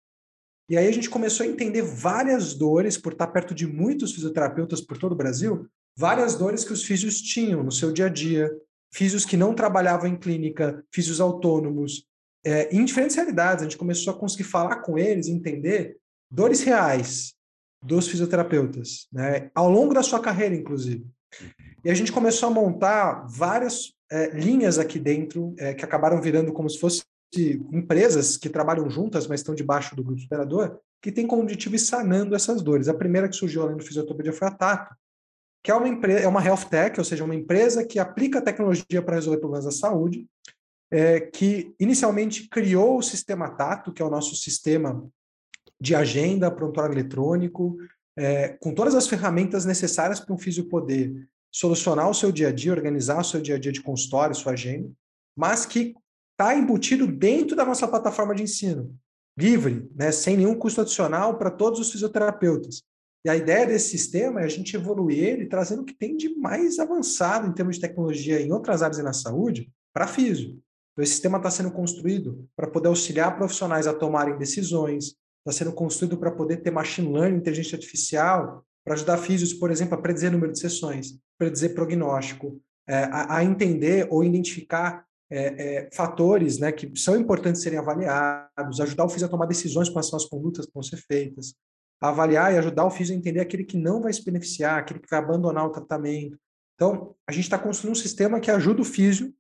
E 0.70 0.76
aí 0.76 0.88
a 0.88 0.92
gente 0.92 1.10
começou 1.10 1.46
a 1.46 1.50
entender 1.50 1.84
várias 1.84 2.56
dores, 2.56 2.98
por 2.98 3.14
estar 3.14 3.28
perto 3.28 3.54
de 3.54 3.68
muitos 3.68 4.14
fisioterapeutas 4.14 4.82
por 4.82 4.98
todo 4.98 5.12
o 5.12 5.16
Brasil, 5.16 5.68
várias 5.96 6.36
dores 6.36 6.64
que 6.64 6.74
os 6.74 6.84
físios 6.84 7.22
tinham 7.22 7.64
no 7.64 7.72
seu 7.72 7.92
dia 7.92 8.08
a 8.08 8.10
dia, 8.10 8.52
físios 8.92 9.26
que 9.26 9.38
não 9.38 9.54
trabalhavam 9.54 10.08
em 10.08 10.18
clínica, 10.18 10.84
físios 10.92 11.22
autônomos, 11.22 12.08
é, 12.46 12.74
em 12.74 12.86
diferentes 12.86 13.16
realidades. 13.16 13.62
A 13.62 13.66
gente 13.66 13.78
começou 13.78 14.14
a 14.14 14.18
conseguir 14.18 14.44
falar 14.44 14.78
com 14.78 14.98
eles, 14.98 15.28
entender 15.28 15.98
dores 16.30 16.62
reais 16.62 17.34
dos 17.84 18.08
fisioterapeutas, 18.08 19.08
né, 19.12 19.50
ao 19.54 19.70
longo 19.70 19.94
da 19.94 20.02
sua 20.02 20.20
carreira, 20.20 20.56
inclusive. 20.56 21.06
E 21.84 21.90
a 21.90 21.94
gente 21.94 22.12
começou 22.12 22.50
a 22.50 22.52
montar 22.52 23.26
várias 23.28 23.94
é, 24.12 24.30
linhas 24.30 24.80
aqui 24.80 25.00
dentro, 25.00 25.54
é, 25.58 25.74
que 25.74 25.84
acabaram 25.84 26.22
virando 26.22 26.54
como 26.54 26.70
se 26.70 26.80
fossem 26.80 27.04
empresas 27.72 28.38
que 28.38 28.50
trabalham 28.50 28.90
juntas, 28.90 29.28
mas 29.28 29.42
estão 29.42 29.54
debaixo 29.54 29.96
do 29.96 30.04
grupo 30.04 30.22
superador, 30.22 30.80
que 31.02 31.12
tem 31.12 31.28
como 31.28 31.42
objetivo 31.42 31.76
ir 31.76 31.80
sanando 31.80 32.36
essas 32.36 32.62
dores. 32.62 32.88
A 32.88 32.94
primeira 32.94 33.28
que 33.28 33.36
surgiu 33.36 33.62
além 33.62 33.78
do 33.78 33.84
fisioterapia 33.84 34.34
foi 34.34 34.48
a 34.48 34.52
Tato, 34.52 34.96
que 35.64 35.72
é 35.72 35.76
uma 35.76 35.88
empresa, 35.88 36.20
é 36.22 36.28
uma 36.28 36.44
health 36.44 36.66
tech, 36.70 36.98
ou 37.00 37.04
seja, 37.04 37.24
uma 37.24 37.36
empresa 37.36 37.86
que 37.86 38.00
aplica 38.00 38.42
tecnologia 38.42 39.02
para 39.02 39.16
resolver 39.16 39.40
problemas 39.40 39.66
da 39.66 39.72
saúde, 39.72 40.28
é, 40.92 41.20
que 41.20 41.74
inicialmente 41.80 42.48
criou 42.50 42.98
o 42.98 43.04
sistema 43.04 43.50
Tato, 43.50 43.92
que 43.92 44.02
é 44.02 44.06
o 44.06 44.10
nosso 44.10 44.36
sistema 44.36 45.06
de 45.80 45.96
agenda, 45.96 46.52
prontuário 46.52 46.94
eletrônico, 46.94 47.78
é, 48.18 48.50
com 48.50 48.74
todas 48.74 48.96
as 48.96 49.08
ferramentas 49.08 49.66
necessárias 49.66 50.20
para 50.20 50.34
um 50.34 50.38
físico 50.38 50.70
poder 50.70 51.28
solucionar 51.52 52.10
o 52.10 52.14
seu 52.14 52.32
dia 52.32 52.50
a 52.50 52.52
dia, 52.52 52.72
organizar 52.72 53.20
o 53.20 53.24
seu 53.24 53.42
dia 53.42 53.56
a 53.56 53.60
dia 53.60 53.72
de 53.72 53.82
consultório, 53.82 54.36
sua 54.36 54.54
agenda, 54.54 54.90
mas 55.38 55.66
que 55.66 55.96
está 56.32 56.56
embutido 56.56 57.08
dentro 57.08 57.56
da 57.56 57.66
nossa 57.66 57.88
plataforma 57.88 58.36
de 58.36 58.44
ensino, 58.44 58.94
livre, 59.38 59.90
né, 59.96 60.12
sem 60.12 60.38
nenhum 60.38 60.56
custo 60.56 60.82
adicional 60.82 61.38
para 61.38 61.52
todos 61.52 61.80
os 61.80 61.92
fisioterapeutas. 61.92 62.84
E 63.26 63.30
a 63.30 63.36
ideia 63.36 63.66
desse 63.66 63.90
sistema 63.90 64.42
é 64.42 64.46
a 64.46 64.50
gente 64.50 64.76
evoluir 64.76 65.18
ele 65.18 65.48
trazendo 65.48 65.82
o 65.82 65.86
que 65.86 65.96
tem 65.96 66.16
de 66.16 66.36
mais 66.36 66.78
avançado 66.78 67.48
em 67.48 67.54
termos 67.54 67.76
de 67.76 67.82
tecnologia 67.82 68.40
em 68.40 68.52
outras 68.52 68.84
áreas 68.84 69.00
e 69.00 69.04
na 69.04 69.14
saúde 69.14 69.70
para 69.94 70.08
físio. 70.08 70.60
Então, 70.96 71.04
esse 71.04 71.12
sistema 71.12 71.38
está 71.38 71.52
sendo 71.52 71.72
construído 71.72 72.48
para 72.56 72.68
poder 72.68 72.88
auxiliar 72.88 73.36
profissionais 73.36 73.86
a 73.86 73.94
tomarem 73.94 74.38
decisões, 74.38 75.14
está 75.40 75.52
sendo 75.52 75.74
construído 75.74 76.18
para 76.18 76.32
poder 76.32 76.58
ter 76.58 76.72
machine 76.72 77.12
learning, 77.12 77.38
inteligência 77.38 77.76
artificial, 77.76 78.66
para 78.84 78.94
ajudar 78.94 79.18
físios, 79.18 79.54
por 79.54 79.72
exemplo, 79.72 79.96
a 79.96 80.02
predizer 80.02 80.32
número 80.32 80.54
de 80.54 80.60
sessões, 80.60 81.20
predizer 81.38 81.76
prognóstico, 81.76 82.62
é, 82.88 83.04
a, 83.04 83.38
a, 83.38 83.44
entender 83.44 84.08
ou 84.10 84.24
identificar 84.24 85.04
é, 85.30 85.40
é, 85.40 85.90
fatores 85.92 86.60
né, 86.60 86.72
que 86.72 86.90
são 86.98 87.18
importantes 87.18 87.62
serem 87.62 87.80
avaliados, 87.80 88.80
ajudar 88.80 89.04
o 89.04 89.10
físio 89.10 89.28
a 89.28 89.30
tomar 89.30 89.48
decisões 89.48 89.90
com 89.90 89.96
relação 89.96 90.18
às 90.18 90.26
condutas 90.26 90.66
que 90.66 90.74
vão 90.74 90.84
ser 90.84 90.98
feitas, 90.98 91.56
avaliar 92.00 92.54
e 92.54 92.58
ajudar 92.58 92.86
o 92.86 92.92
físio 92.92 93.14
a 93.14 93.18
entender 93.18 93.42
aquele 93.42 93.66
que 93.66 93.76
não 93.76 94.02
vai 94.02 94.14
se 94.14 94.24
beneficiar, 94.24 94.80
aquele 94.80 95.00
que 95.00 95.10
vai 95.10 95.20
abandonar 95.20 95.66
o 95.66 95.72
tratamento. 95.72 96.38
Então, 96.76 97.16
a 97.28 97.32
gente 97.34 97.46
está 97.46 97.58
construindo 97.58 97.94
um 97.94 98.00
sistema 98.00 98.40
que 98.40 98.52
ajuda 98.52 98.82
o 98.82 98.86
físio 98.86 99.34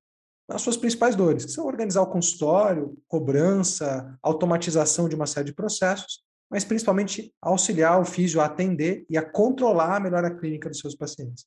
as 0.47 0.61
suas 0.61 0.77
principais 0.77 1.15
dores, 1.15 1.45
que 1.45 1.51
são 1.51 1.65
organizar 1.65 2.01
o 2.01 2.11
consultório, 2.11 2.97
cobrança, 3.07 4.17
automatização 4.21 5.09
de 5.09 5.15
uma 5.15 5.25
série 5.25 5.47
de 5.47 5.53
processos, 5.53 6.23
mas 6.49 6.63
principalmente 6.63 7.33
auxiliar 7.41 7.99
o 7.99 8.05
físio 8.05 8.39
a 8.39 8.45
atender 8.45 9.05
e 9.09 9.17
a 9.17 9.25
controlar 9.27 10.05
a 10.05 10.35
clínica 10.35 10.69
dos 10.69 10.79
seus 10.79 10.95
pacientes. 10.95 11.45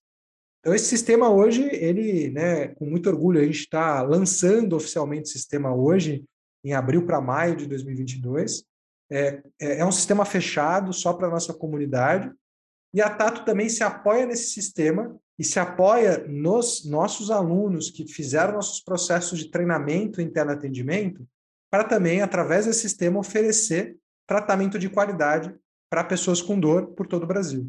Então, 0.61 0.75
esse 0.75 0.87
sistema 0.87 1.31
hoje, 1.31 1.63
ele, 1.73 2.31
né, 2.31 2.69
com 2.75 2.85
muito 2.85 3.09
orgulho, 3.09 3.41
a 3.41 3.45
gente 3.45 3.61
está 3.61 4.03
lançando 4.03 4.75
oficialmente 4.75 5.29
o 5.29 5.33
sistema 5.33 5.73
hoje, 5.73 6.25
em 6.65 6.73
abril 6.73 7.07
para 7.07 7.21
maio 7.21 7.55
de 7.55 7.67
2022. 7.67 8.65
É, 9.11 9.41
é, 9.61 9.79
é 9.79 9.85
um 9.85 9.93
sistema 9.93 10.25
fechado 10.25 10.93
só 10.93 11.13
para 11.13 11.29
a 11.29 11.31
nossa 11.31 11.55
comunidade, 11.55 12.31
e 12.93 13.01
a 13.01 13.09
Tato 13.09 13.45
também 13.45 13.69
se 13.69 13.85
apoia 13.85 14.27
nesse 14.27 14.51
sistema 14.51 15.17
e 15.39 15.45
se 15.45 15.61
apoia 15.61 16.27
nos 16.27 16.85
nossos 16.85 17.31
alunos 17.31 17.91
que 17.91 18.07
fizeram 18.07 18.55
nossos 18.55 18.81
processos 18.81 19.39
de 19.39 19.51
treinamento 19.51 20.21
interno 20.21 20.53
atendimento, 20.53 21.27
para 21.71 21.85
também, 21.85 22.23
através 22.23 22.67
desse 22.67 22.81
sistema, 22.81 23.21
oferecer 23.21 23.97
tratamento 24.27 24.79
de 24.79 24.89
qualidade 24.89 25.55
para 25.91 26.03
pessoas 26.05 26.43
com 26.43 26.59
dor 26.59 26.89
por 26.89 27.07
todo 27.07 27.23
o 27.23 27.27
Brasil. 27.27 27.67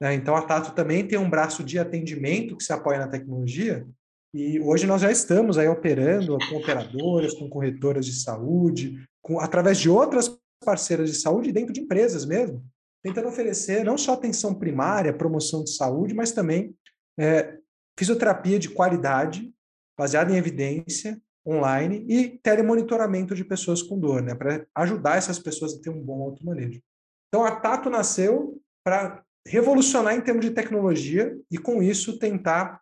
Né? 0.00 0.14
Então, 0.14 0.34
a 0.34 0.42
Tato 0.42 0.74
também 0.74 1.06
tem 1.06 1.18
um 1.18 1.30
braço 1.30 1.62
de 1.62 1.78
atendimento 1.78 2.56
que 2.56 2.64
se 2.64 2.72
apoia 2.72 2.98
na 2.98 3.08
tecnologia, 3.08 3.86
e 4.34 4.58
hoje 4.60 4.86
nós 4.86 5.02
já 5.02 5.12
estamos 5.12 5.58
aí 5.58 5.68
operando 5.68 6.38
com 6.48 6.56
operadoras, 6.56 7.34
com 7.34 7.48
corretoras 7.50 8.06
de 8.06 8.14
saúde, 8.14 9.04
com, 9.20 9.38
através 9.38 9.78
de 9.78 9.90
outras 9.90 10.34
parceiras 10.64 11.10
de 11.10 11.16
saúde 11.16 11.52
dentro 11.52 11.72
de 11.72 11.82
empresas 11.82 12.24
mesmo, 12.24 12.64
tentando 13.02 13.28
oferecer 13.28 13.84
não 13.84 13.98
só 13.98 14.14
atenção 14.14 14.54
primária, 14.54 15.12
promoção 15.12 15.62
de 15.62 15.74
saúde, 15.74 16.14
mas 16.14 16.32
também 16.32 16.74
é, 17.18 17.58
fisioterapia 17.98 18.58
de 18.58 18.70
qualidade, 18.70 19.52
baseada 19.98 20.32
em 20.32 20.36
evidência, 20.36 21.20
online, 21.46 22.04
e 22.08 22.38
telemonitoramento 22.38 23.34
de 23.34 23.44
pessoas 23.44 23.82
com 23.82 23.98
dor, 23.98 24.22
né, 24.22 24.34
para 24.34 24.64
ajudar 24.76 25.16
essas 25.16 25.38
pessoas 25.38 25.74
a 25.74 25.80
ter 25.80 25.90
um 25.90 26.00
bom 26.00 26.22
automanejo. 26.22 26.80
Então, 27.28 27.44
a 27.44 27.56
Tato 27.56 27.90
nasceu 27.90 28.60
para 28.84 29.24
revolucionar 29.46 30.14
em 30.14 30.20
termos 30.20 30.44
de 30.44 30.52
tecnologia 30.52 31.36
e, 31.50 31.58
com 31.58 31.82
isso, 31.82 32.18
tentar 32.18 32.80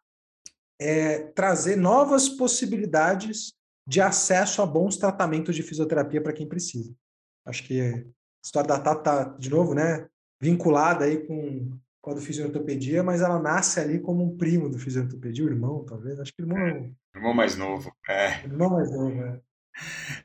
é, 0.78 1.20
trazer 1.32 1.76
novas 1.76 2.28
possibilidades 2.28 3.54
de 3.86 4.00
acesso 4.00 4.60
a 4.60 4.66
bons 4.66 4.96
tratamentos 4.96 5.54
de 5.54 5.62
fisioterapia 5.62 6.22
para 6.22 6.32
quem 6.32 6.46
precisa. 6.46 6.94
Acho 7.46 7.64
que 7.64 7.80
a 7.80 8.04
história 8.44 8.68
da 8.68 8.78
Tato 8.78 9.00
está, 9.00 9.24
de 9.38 9.50
novo, 9.50 9.74
né, 9.74 10.06
vinculada 10.40 11.04
aí 11.04 11.26
com 11.26 11.78
com 12.00 12.10
a 12.10 12.14
do 12.14 13.04
mas 13.04 13.20
ela 13.20 13.38
nasce 13.38 13.78
ali 13.78 13.98
como 13.98 14.24
um 14.24 14.36
primo 14.36 14.68
do 14.70 14.78
fisioterapia, 14.78 15.44
o 15.44 15.48
irmão, 15.48 15.84
talvez. 15.84 16.18
Acho 16.18 16.32
que 16.32 16.42
irmão. 16.42 16.58
É, 16.58 16.90
irmão 17.14 17.34
mais 17.34 17.56
novo. 17.56 17.92
É. 18.08 18.44
Irmão 18.44 18.70
mais 18.70 18.90
novo, 18.90 19.20
é. 19.22 19.40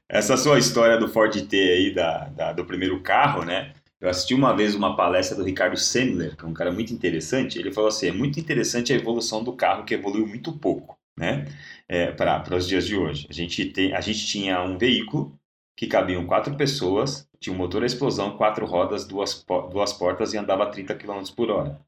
Essa 0.09 0.37
sua 0.37 0.57
história 0.57 0.97
do 0.97 1.07
Ford 1.07 1.33
T 1.47 1.55
aí, 1.55 1.93
da, 1.93 2.29
da, 2.29 2.53
do 2.53 2.65
primeiro 2.65 3.01
carro, 3.01 3.43
né? 3.43 3.73
Eu 3.99 4.09
assisti 4.09 4.33
uma 4.33 4.55
vez 4.55 4.75
uma 4.75 4.95
palestra 4.95 5.35
do 5.35 5.43
Ricardo 5.43 5.77
Sendler, 5.77 6.35
que 6.35 6.45
é 6.45 6.47
um 6.47 6.53
cara 6.53 6.71
muito 6.71 6.93
interessante. 6.93 7.57
Ele 7.57 7.71
falou 7.71 7.89
assim: 7.89 8.07
é 8.07 8.11
muito 8.11 8.39
interessante 8.39 8.93
a 8.93 8.95
evolução 8.95 9.43
do 9.43 9.53
carro, 9.53 9.85
que 9.85 9.93
evoluiu 9.93 10.27
muito 10.27 10.57
pouco, 10.57 10.97
né? 11.17 11.45
É, 11.87 12.11
para 12.11 12.55
os 12.55 12.67
dias 12.67 12.85
de 12.85 12.95
hoje. 12.95 13.27
A 13.29 13.33
gente, 13.33 13.65
tem, 13.65 13.93
a 13.93 14.01
gente 14.01 14.25
tinha 14.25 14.61
um 14.61 14.77
veículo 14.77 15.37
que 15.77 15.87
cabiam 15.87 16.25
quatro 16.25 16.55
pessoas, 16.55 17.27
tinha 17.45 17.53
um 17.55 17.57
motor 17.57 17.83
a 17.83 17.85
explosão, 17.85 18.37
quatro 18.37 18.65
rodas, 18.65 19.05
duas, 19.05 19.45
duas 19.71 19.93
portas 19.93 20.33
e 20.33 20.37
andava 20.37 20.63
a 20.63 20.69
30 20.69 20.95
km 20.95 21.21
por 21.35 21.51
hora. 21.51 21.79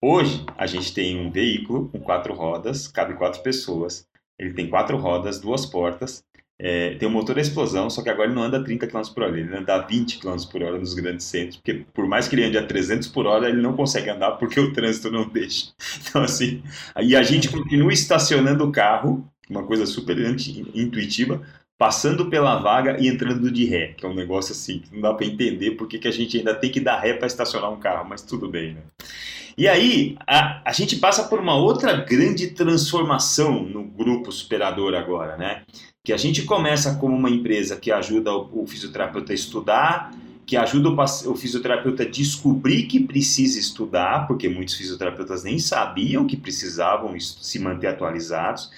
Hoje, 0.00 0.44
a 0.58 0.66
gente 0.66 0.92
tem 0.92 1.18
um 1.18 1.30
veículo 1.30 1.88
com 1.88 1.98
quatro 2.00 2.34
rodas, 2.34 2.86
cabe 2.86 3.14
quatro 3.14 3.42
pessoas, 3.42 4.06
ele 4.38 4.52
tem 4.52 4.68
quatro 4.68 4.98
rodas, 4.98 5.40
duas 5.40 5.64
portas, 5.64 6.22
é, 6.58 6.96
tem 6.96 7.08
um 7.08 7.12
motor 7.12 7.38
a 7.38 7.40
explosão, 7.40 7.88
só 7.88 8.02
que 8.02 8.10
agora 8.10 8.28
ele 8.28 8.34
não 8.34 8.42
anda 8.42 8.58
a 8.58 8.62
30 8.62 8.86
km 8.86 9.02
por 9.14 9.22
hora, 9.22 9.40
ele 9.40 9.56
anda 9.56 9.74
a 9.74 9.78
20 9.78 10.18
km 10.18 10.36
por 10.52 10.62
hora 10.62 10.78
nos 10.78 10.92
grandes 10.92 11.24
centros, 11.24 11.56
porque 11.56 11.86
por 11.94 12.06
mais 12.06 12.28
que 12.28 12.34
ele 12.34 12.44
ande 12.44 12.58
a 12.58 12.66
300 12.66 13.08
por 13.08 13.26
hora, 13.26 13.48
ele 13.48 13.62
não 13.62 13.74
consegue 13.74 14.10
andar 14.10 14.32
porque 14.32 14.60
o 14.60 14.72
trânsito 14.74 15.10
não 15.10 15.26
deixa. 15.26 15.72
Então, 16.06 16.22
assim, 16.22 16.62
e 17.00 17.16
a 17.16 17.22
gente 17.22 17.48
continua 17.48 17.92
estacionando 17.92 18.64
o 18.64 18.70
carro, 18.70 19.26
uma 19.48 19.64
coisa 19.64 19.86
super 19.86 20.18
intuitiva, 20.74 21.42
passando 21.76 22.30
pela 22.30 22.56
vaga 22.56 22.96
e 23.00 23.08
entrando 23.08 23.50
de 23.50 23.64
ré, 23.64 23.94
que 23.96 24.06
é 24.06 24.08
um 24.08 24.14
negócio 24.14 24.52
assim, 24.52 24.78
que 24.78 24.94
não 24.94 25.00
dá 25.00 25.14
para 25.14 25.26
entender 25.26 25.72
porque 25.72 25.98
que 25.98 26.08
a 26.08 26.12
gente 26.12 26.38
ainda 26.38 26.54
tem 26.54 26.70
que 26.70 26.80
dar 26.80 27.00
ré 27.00 27.14
para 27.14 27.26
estacionar 27.26 27.72
um 27.72 27.78
carro, 27.78 28.08
mas 28.08 28.22
tudo 28.22 28.48
bem, 28.48 28.74
né? 28.74 28.82
E 29.56 29.68
aí, 29.68 30.16
a, 30.26 30.62
a 30.68 30.72
gente 30.72 30.96
passa 30.96 31.24
por 31.24 31.38
uma 31.38 31.54
outra 31.54 31.92
grande 31.92 32.48
transformação 32.48 33.62
no 33.62 33.84
grupo 33.84 34.32
superador 34.32 34.94
agora, 34.94 35.36
né? 35.36 35.62
Que 36.02 36.12
a 36.12 36.16
gente 36.16 36.42
começa 36.42 36.96
como 36.96 37.16
uma 37.16 37.30
empresa 37.30 37.76
que 37.76 37.92
ajuda 37.92 38.32
o, 38.32 38.62
o 38.62 38.66
fisioterapeuta 38.66 39.32
a 39.32 39.34
estudar, 39.34 40.10
que 40.44 40.56
ajuda 40.56 40.88
o, 40.88 41.30
o, 41.30 41.36
fisioterapeuta 41.36 42.02
a 42.02 42.08
descobrir 42.08 42.84
que 42.84 42.98
precisa 42.98 43.58
estudar, 43.58 44.26
porque 44.26 44.48
muitos 44.48 44.74
fisioterapeutas 44.74 45.44
nem 45.44 45.58
sabiam 45.58 46.26
que 46.26 46.36
precisavam 46.36 47.18
se 47.20 47.58
manter 47.60 47.86
atualizados. 47.86 48.70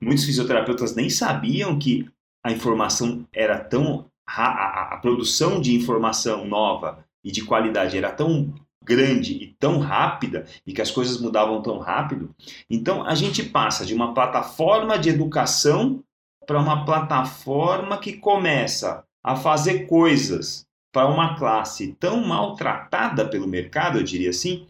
Muitos 0.00 0.24
fisioterapeutas 0.24 0.94
nem 0.94 1.10
sabiam 1.10 1.78
que 1.78 2.08
a 2.42 2.50
informação 2.50 3.26
era 3.32 3.58
tão 3.58 4.06
a, 4.26 4.94
a, 4.94 4.96
produção 4.98 5.60
de 5.60 5.74
informação 5.74 6.46
nova 6.46 7.04
e 7.24 7.30
de 7.30 7.44
qualidade 7.44 7.96
era 7.96 8.10
tão 8.10 8.54
grande 8.82 9.34
e 9.34 9.54
tão 9.58 9.78
rápida 9.78 10.46
e 10.66 10.72
que 10.72 10.82
as 10.82 10.90
coisas 10.90 11.20
mudavam 11.20 11.62
tão 11.62 11.78
rápido, 11.78 12.34
então 12.68 13.06
a 13.06 13.14
gente 13.14 13.42
passa 13.42 13.86
de 13.86 13.94
uma 13.94 14.12
plataforma 14.12 14.98
de 14.98 15.08
educação 15.08 16.02
para 16.46 16.58
uma 16.58 16.84
plataforma 16.84 17.98
que 17.98 18.14
começa 18.14 19.04
a 19.22 19.36
fazer 19.36 19.86
coisas 19.86 20.66
para 20.92 21.08
uma 21.08 21.36
classe 21.36 21.96
tão 21.98 22.24
maltratada 22.24 23.26
pelo 23.28 23.46
mercado, 23.46 23.98
eu 23.98 24.02
diria 24.02 24.30
assim, 24.30 24.66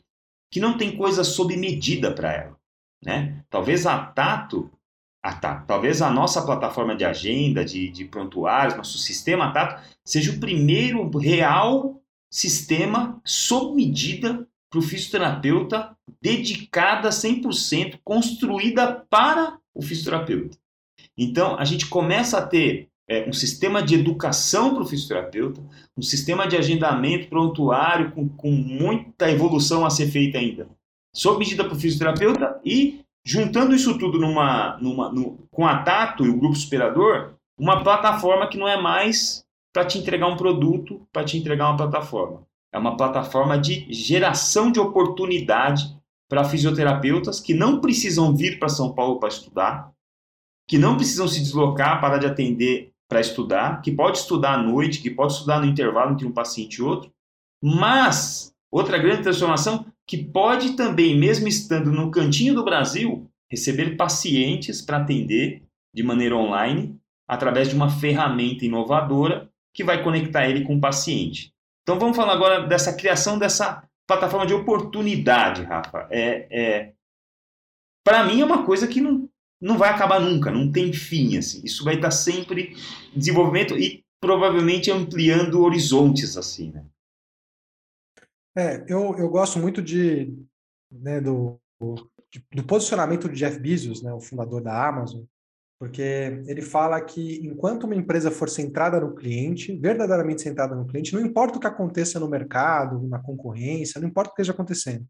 que 0.50 0.60
não 0.60 0.76
tem 0.76 0.96
coisa 0.96 1.24
sob 1.24 1.56
medida 1.56 2.12
para 2.12 2.32
ela. 2.32 2.56
Né? 3.02 3.42
Talvez 3.50 3.86
a 3.86 3.98
Tato, 3.98 4.70
a 5.22 5.32
Tato, 5.34 5.66
talvez 5.66 6.02
a 6.02 6.10
nossa 6.10 6.42
plataforma 6.42 6.96
de 6.96 7.04
agenda, 7.04 7.64
de, 7.64 7.88
de 7.90 8.04
prontuários, 8.04 8.76
nosso 8.76 8.98
sistema 8.98 9.52
Tato, 9.52 9.80
seja 10.04 10.32
o 10.32 10.40
primeiro 10.40 11.08
real 11.16 12.02
sistema 12.30 13.20
sob 13.24 13.76
medida 13.76 14.46
para 14.68 14.78
o 14.78 14.82
fisioterapeuta, 14.82 15.94
dedicada 16.20 17.10
100%, 17.10 18.00
construída 18.02 19.06
para 19.08 19.58
o 19.74 19.82
fisioterapeuta. 19.82 20.56
Então, 21.16 21.58
a 21.58 21.64
gente 21.64 21.86
começa 21.86 22.38
a 22.38 22.46
ter 22.46 22.88
é, 23.08 23.28
um 23.28 23.32
sistema 23.32 23.82
de 23.82 23.94
educação 23.94 24.72
para 24.72 24.82
o 24.82 24.86
fisioterapeuta, 24.86 25.60
um 25.96 26.02
sistema 26.02 26.48
de 26.48 26.56
agendamento 26.56 27.28
prontuário 27.28 28.12
com, 28.12 28.28
com 28.28 28.50
muita 28.50 29.30
evolução 29.30 29.84
a 29.84 29.90
ser 29.90 30.08
feita 30.08 30.38
ainda, 30.38 30.68
sob 31.14 31.38
medida 31.38 31.64
para 31.64 31.74
o 31.74 31.78
fisioterapeuta 31.78 32.58
e 32.64 33.01
juntando 33.24 33.74
isso 33.74 33.98
tudo 33.98 34.18
numa, 34.18 34.76
numa, 34.78 35.12
com 35.50 35.66
a 35.66 35.78
Tato 35.82 36.26
e 36.26 36.30
o 36.30 36.38
grupo 36.38 36.56
superador, 36.56 37.34
uma 37.58 37.82
plataforma 37.82 38.48
que 38.48 38.58
não 38.58 38.68
é 38.68 38.80
mais 38.80 39.44
para 39.72 39.84
te 39.84 39.98
entregar 39.98 40.26
um 40.26 40.36
produto, 40.36 41.06
para 41.12 41.24
te 41.24 41.36
entregar 41.38 41.68
uma 41.68 41.76
plataforma. 41.76 42.42
É 42.72 42.78
uma 42.78 42.96
plataforma 42.96 43.58
de 43.58 43.86
geração 43.92 44.72
de 44.72 44.80
oportunidade 44.80 45.96
para 46.28 46.44
fisioterapeutas 46.44 47.40
que 47.40 47.52
não 47.52 47.80
precisam 47.80 48.34
vir 48.34 48.58
para 48.58 48.68
São 48.68 48.94
Paulo 48.94 49.20
para 49.20 49.28
estudar, 49.28 49.92
que 50.66 50.78
não 50.78 50.96
precisam 50.96 51.28
se 51.28 51.40
deslocar 51.40 52.00
para 52.00 52.18
de 52.18 52.26
atender 52.26 52.92
para 53.08 53.20
estudar, 53.20 53.82
que 53.82 53.92
pode 53.92 54.18
estudar 54.18 54.54
à 54.54 54.62
noite, 54.62 55.02
que 55.02 55.10
pode 55.10 55.34
estudar 55.34 55.60
no 55.60 55.66
intervalo 55.66 56.12
entre 56.12 56.26
um 56.26 56.32
paciente 56.32 56.76
e 56.76 56.82
outro, 56.82 57.12
mas 57.62 58.54
outra 58.70 58.96
grande 58.96 59.22
transformação 59.22 59.84
que 60.12 60.22
pode 60.22 60.76
também, 60.76 61.18
mesmo 61.18 61.48
estando 61.48 61.90
no 61.90 62.10
cantinho 62.10 62.52
do 62.52 62.62
Brasil, 62.62 63.30
receber 63.50 63.96
pacientes 63.96 64.82
para 64.82 64.98
atender 64.98 65.62
de 65.94 66.02
maneira 66.02 66.36
online 66.36 67.00
através 67.26 67.70
de 67.70 67.74
uma 67.74 67.88
ferramenta 67.88 68.66
inovadora 68.66 69.50
que 69.74 69.82
vai 69.82 70.04
conectar 70.04 70.46
ele 70.46 70.64
com 70.64 70.76
o 70.76 70.80
paciente. 70.82 71.50
Então 71.82 71.98
vamos 71.98 72.14
falar 72.14 72.34
agora 72.34 72.66
dessa 72.66 72.94
criação 72.94 73.38
dessa 73.38 73.88
plataforma 74.06 74.44
de 74.44 74.52
oportunidade, 74.52 75.62
Rafa. 75.62 76.06
É, 76.10 76.46
é 76.50 76.92
para 78.04 78.22
mim 78.24 78.42
é 78.42 78.44
uma 78.44 78.66
coisa 78.66 78.86
que 78.86 79.00
não, 79.00 79.26
não 79.58 79.78
vai 79.78 79.88
acabar 79.88 80.20
nunca, 80.20 80.50
não 80.50 80.70
tem 80.70 80.92
fim. 80.92 81.38
Assim. 81.38 81.62
Isso 81.64 81.84
vai 81.84 81.94
estar 81.94 82.10
sempre 82.10 82.76
em 83.16 83.18
desenvolvimento 83.18 83.78
e 83.78 84.04
provavelmente 84.20 84.90
ampliando 84.90 85.62
horizontes. 85.62 86.36
assim, 86.36 86.70
né? 86.70 86.84
É, 88.56 88.84
eu, 88.86 89.16
eu 89.16 89.28
gosto 89.28 89.58
muito 89.58 89.80
de, 89.80 90.34
né, 90.90 91.20
do, 91.20 91.58
do 91.80 92.66
posicionamento 92.66 93.28
de 93.28 93.36
Jeff 93.36 93.58
Bezos, 93.58 94.02
né, 94.02 94.12
o 94.12 94.20
fundador 94.20 94.62
da 94.62 94.86
Amazon, 94.86 95.24
porque 95.80 96.02
ele 96.46 96.62
fala 96.62 97.00
que 97.00 97.44
enquanto 97.44 97.84
uma 97.84 97.96
empresa 97.96 98.30
for 98.30 98.48
centrada 98.48 99.00
no 99.00 99.14
cliente, 99.14 99.76
verdadeiramente 99.76 100.42
centrada 100.42 100.76
no 100.76 100.86
cliente, 100.86 101.12
não 101.12 101.20
importa 101.20 101.56
o 101.56 101.60
que 101.60 101.66
aconteça 101.66 102.20
no 102.20 102.28
mercado, 102.28 103.06
na 103.08 103.18
concorrência, 103.18 104.00
não 104.00 104.08
importa 104.08 104.30
o 104.30 104.34
que 104.34 104.40
esteja 104.40 104.52
acontecendo, 104.52 105.04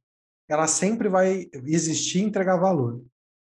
ela 0.48 0.66
sempre 0.66 1.09
vai 1.09 1.46
existir 1.64 2.20
e 2.20 2.22
entregar 2.22 2.57
valor. 2.57 3.05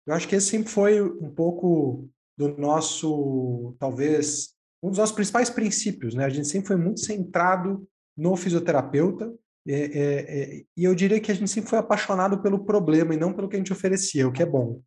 Eu 0.07 0.15
acho 0.15 0.29
que 0.29 0.37
esse 0.37 0.49
sempre 0.49 0.69
foi 0.69 1.01
um 1.01 1.31
pouco 1.31 2.09
do 2.37 2.59
nosso, 2.59 3.75
talvez, 3.79 4.51
um 4.83 4.91
dos 4.91 4.99
nossos 4.99 5.15
principais 5.15 5.49
princípios, 5.49 6.15
né? 6.15 6.25
A 6.25 6.29
gente 6.29 6.49
sempre 6.49 6.69
foi 6.69 6.77
muito 6.77 7.01
centrado 7.01 7.89
no 8.17 8.37
fisioterapeuta, 8.37 9.33
é, 9.67 9.75
é, 9.75 10.59
é, 10.59 10.63
e 10.77 10.85
eu 10.85 10.95
diria 10.95 11.21
que 11.21 11.33
a 11.33 11.35
gente 11.35 11.51
sempre 11.51 11.71
foi 11.71 11.79
apaixonado 11.79 12.43
pelo 12.43 12.65
problema 12.65 13.15
e 13.15 13.17
não 13.17 13.33
pelo 13.33 13.49
que 13.49 13.57
a 13.57 13.59
gente 13.59 13.73
oferecia, 13.73 14.29
o 14.29 14.33
que 14.33 14.43
é 14.43 14.47
bom. 14.47 14.81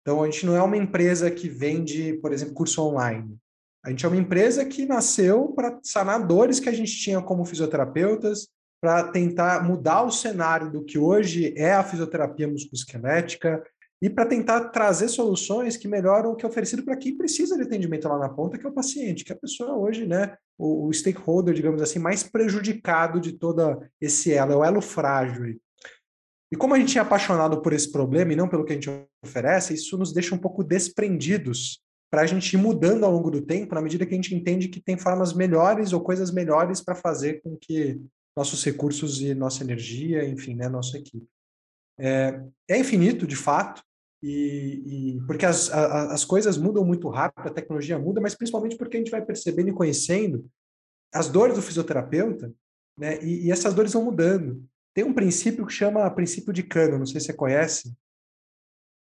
Então, 0.00 0.22
a 0.22 0.26
gente 0.26 0.46
não 0.46 0.56
é 0.56 0.62
uma 0.62 0.76
empresa 0.76 1.30
que 1.30 1.48
vende, 1.48 2.14
por 2.14 2.32
exemplo, 2.32 2.54
curso 2.54 2.82
online. 2.82 3.36
A 3.84 3.90
gente 3.90 4.04
é 4.04 4.08
uma 4.08 4.16
empresa 4.16 4.64
que 4.64 4.86
nasceu 4.86 5.48
para 5.48 5.78
sanar 5.82 6.26
dores 6.26 6.58
que 6.58 6.68
a 6.68 6.72
gente 6.72 6.92
tinha 6.96 7.20
como 7.20 7.44
fisioterapeutas, 7.44 8.48
para 8.80 9.04
tentar 9.04 9.62
mudar 9.62 10.02
o 10.02 10.10
cenário 10.10 10.70
do 10.70 10.84
que 10.84 10.98
hoje 10.98 11.54
é 11.56 11.72
a 11.72 11.84
fisioterapia 11.84 12.48
musculoesquelética 12.48 13.62
e 14.02 14.10
para 14.10 14.26
tentar 14.26 14.70
trazer 14.70 15.06
soluções 15.06 15.76
que 15.76 15.86
melhoram 15.86 16.32
o 16.32 16.34
que 16.34 16.44
é 16.44 16.48
oferecido 16.48 16.82
para 16.82 16.96
quem 16.96 17.16
precisa 17.16 17.56
de 17.56 17.62
atendimento 17.62 18.08
lá 18.08 18.18
na 18.18 18.28
ponta, 18.28 18.58
que 18.58 18.66
é 18.66 18.68
o 18.68 18.74
paciente, 18.74 19.24
que 19.24 19.32
é 19.32 19.36
a 19.36 19.38
pessoa 19.38 19.76
hoje, 19.76 20.04
né, 20.04 20.36
o, 20.58 20.88
o 20.88 20.92
stakeholder, 20.92 21.54
digamos 21.54 21.80
assim, 21.80 22.00
mais 22.00 22.24
prejudicado 22.24 23.20
de 23.20 23.34
toda 23.34 23.78
esse 24.00 24.32
elo, 24.32 24.52
é 24.54 24.56
o 24.56 24.64
elo 24.64 24.80
frágil. 24.80 25.56
E 26.50 26.56
como 26.56 26.74
a 26.74 26.78
gente 26.80 26.98
é 26.98 27.00
apaixonado 27.00 27.62
por 27.62 27.72
esse 27.72 27.92
problema 27.92 28.32
e 28.32 28.36
não 28.36 28.48
pelo 28.48 28.64
que 28.64 28.72
a 28.72 28.74
gente 28.74 28.90
oferece, 29.24 29.74
isso 29.74 29.96
nos 29.96 30.12
deixa 30.12 30.34
um 30.34 30.38
pouco 30.38 30.64
desprendidos 30.64 31.80
para 32.10 32.22
a 32.22 32.26
gente 32.26 32.52
ir 32.54 32.58
mudando 32.58 33.04
ao 33.04 33.12
longo 33.12 33.30
do 33.30 33.40
tempo, 33.40 33.74
na 33.74 33.80
medida 33.80 34.04
que 34.04 34.12
a 34.12 34.16
gente 34.16 34.34
entende 34.34 34.68
que 34.68 34.82
tem 34.82 34.98
formas 34.98 35.32
melhores 35.32 35.92
ou 35.92 36.00
coisas 36.00 36.32
melhores 36.32 36.80
para 36.80 36.96
fazer 36.96 37.40
com 37.40 37.56
que 37.56 38.00
nossos 38.36 38.64
recursos 38.64 39.20
e 39.22 39.32
nossa 39.32 39.62
energia, 39.62 40.28
enfim, 40.28 40.56
né, 40.56 40.68
nossa 40.68 40.98
equipe. 40.98 41.26
É, 41.98 42.42
é 42.68 42.78
infinito, 42.78 43.26
de 43.26 43.36
fato, 43.36 43.82
e, 44.22 45.16
e 45.16 45.20
porque 45.26 45.44
as, 45.44 45.70
a, 45.72 46.12
as 46.12 46.24
coisas 46.24 46.56
mudam 46.56 46.84
muito 46.84 47.08
rápido, 47.08 47.48
a 47.48 47.52
tecnologia 47.52 47.98
muda, 47.98 48.20
mas 48.20 48.34
principalmente 48.34 48.76
porque 48.76 48.96
a 48.96 49.00
gente 49.00 49.10
vai 49.10 49.24
percebendo 49.24 49.70
e 49.70 49.74
conhecendo 49.74 50.48
as 51.12 51.28
dores 51.28 51.56
do 51.56 51.62
fisioterapeuta, 51.62 52.52
né, 52.96 53.22
e, 53.22 53.46
e 53.46 53.50
essas 53.50 53.74
dores 53.74 53.92
vão 53.92 54.04
mudando. 54.04 54.64
Tem 54.94 55.04
um 55.04 55.12
princípio 55.12 55.66
que 55.66 55.72
chama 55.72 56.10
princípio 56.10 56.52
de 56.52 56.62
Cano, 56.62 56.98
não 56.98 57.06
sei 57.06 57.20
se 57.20 57.26
você 57.26 57.32
conhece. 57.32 57.92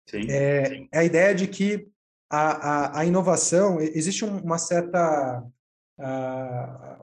Sim, 0.08 0.30
é, 0.30 0.64
sim. 0.66 0.88
é 0.92 0.98
a 0.98 1.04
ideia 1.04 1.34
de 1.34 1.46
que 1.46 1.88
a, 2.30 2.50
a, 2.50 3.00
a 3.00 3.04
inovação, 3.04 3.80
existe 3.80 4.24
uma 4.24 4.58
certa, 4.58 5.44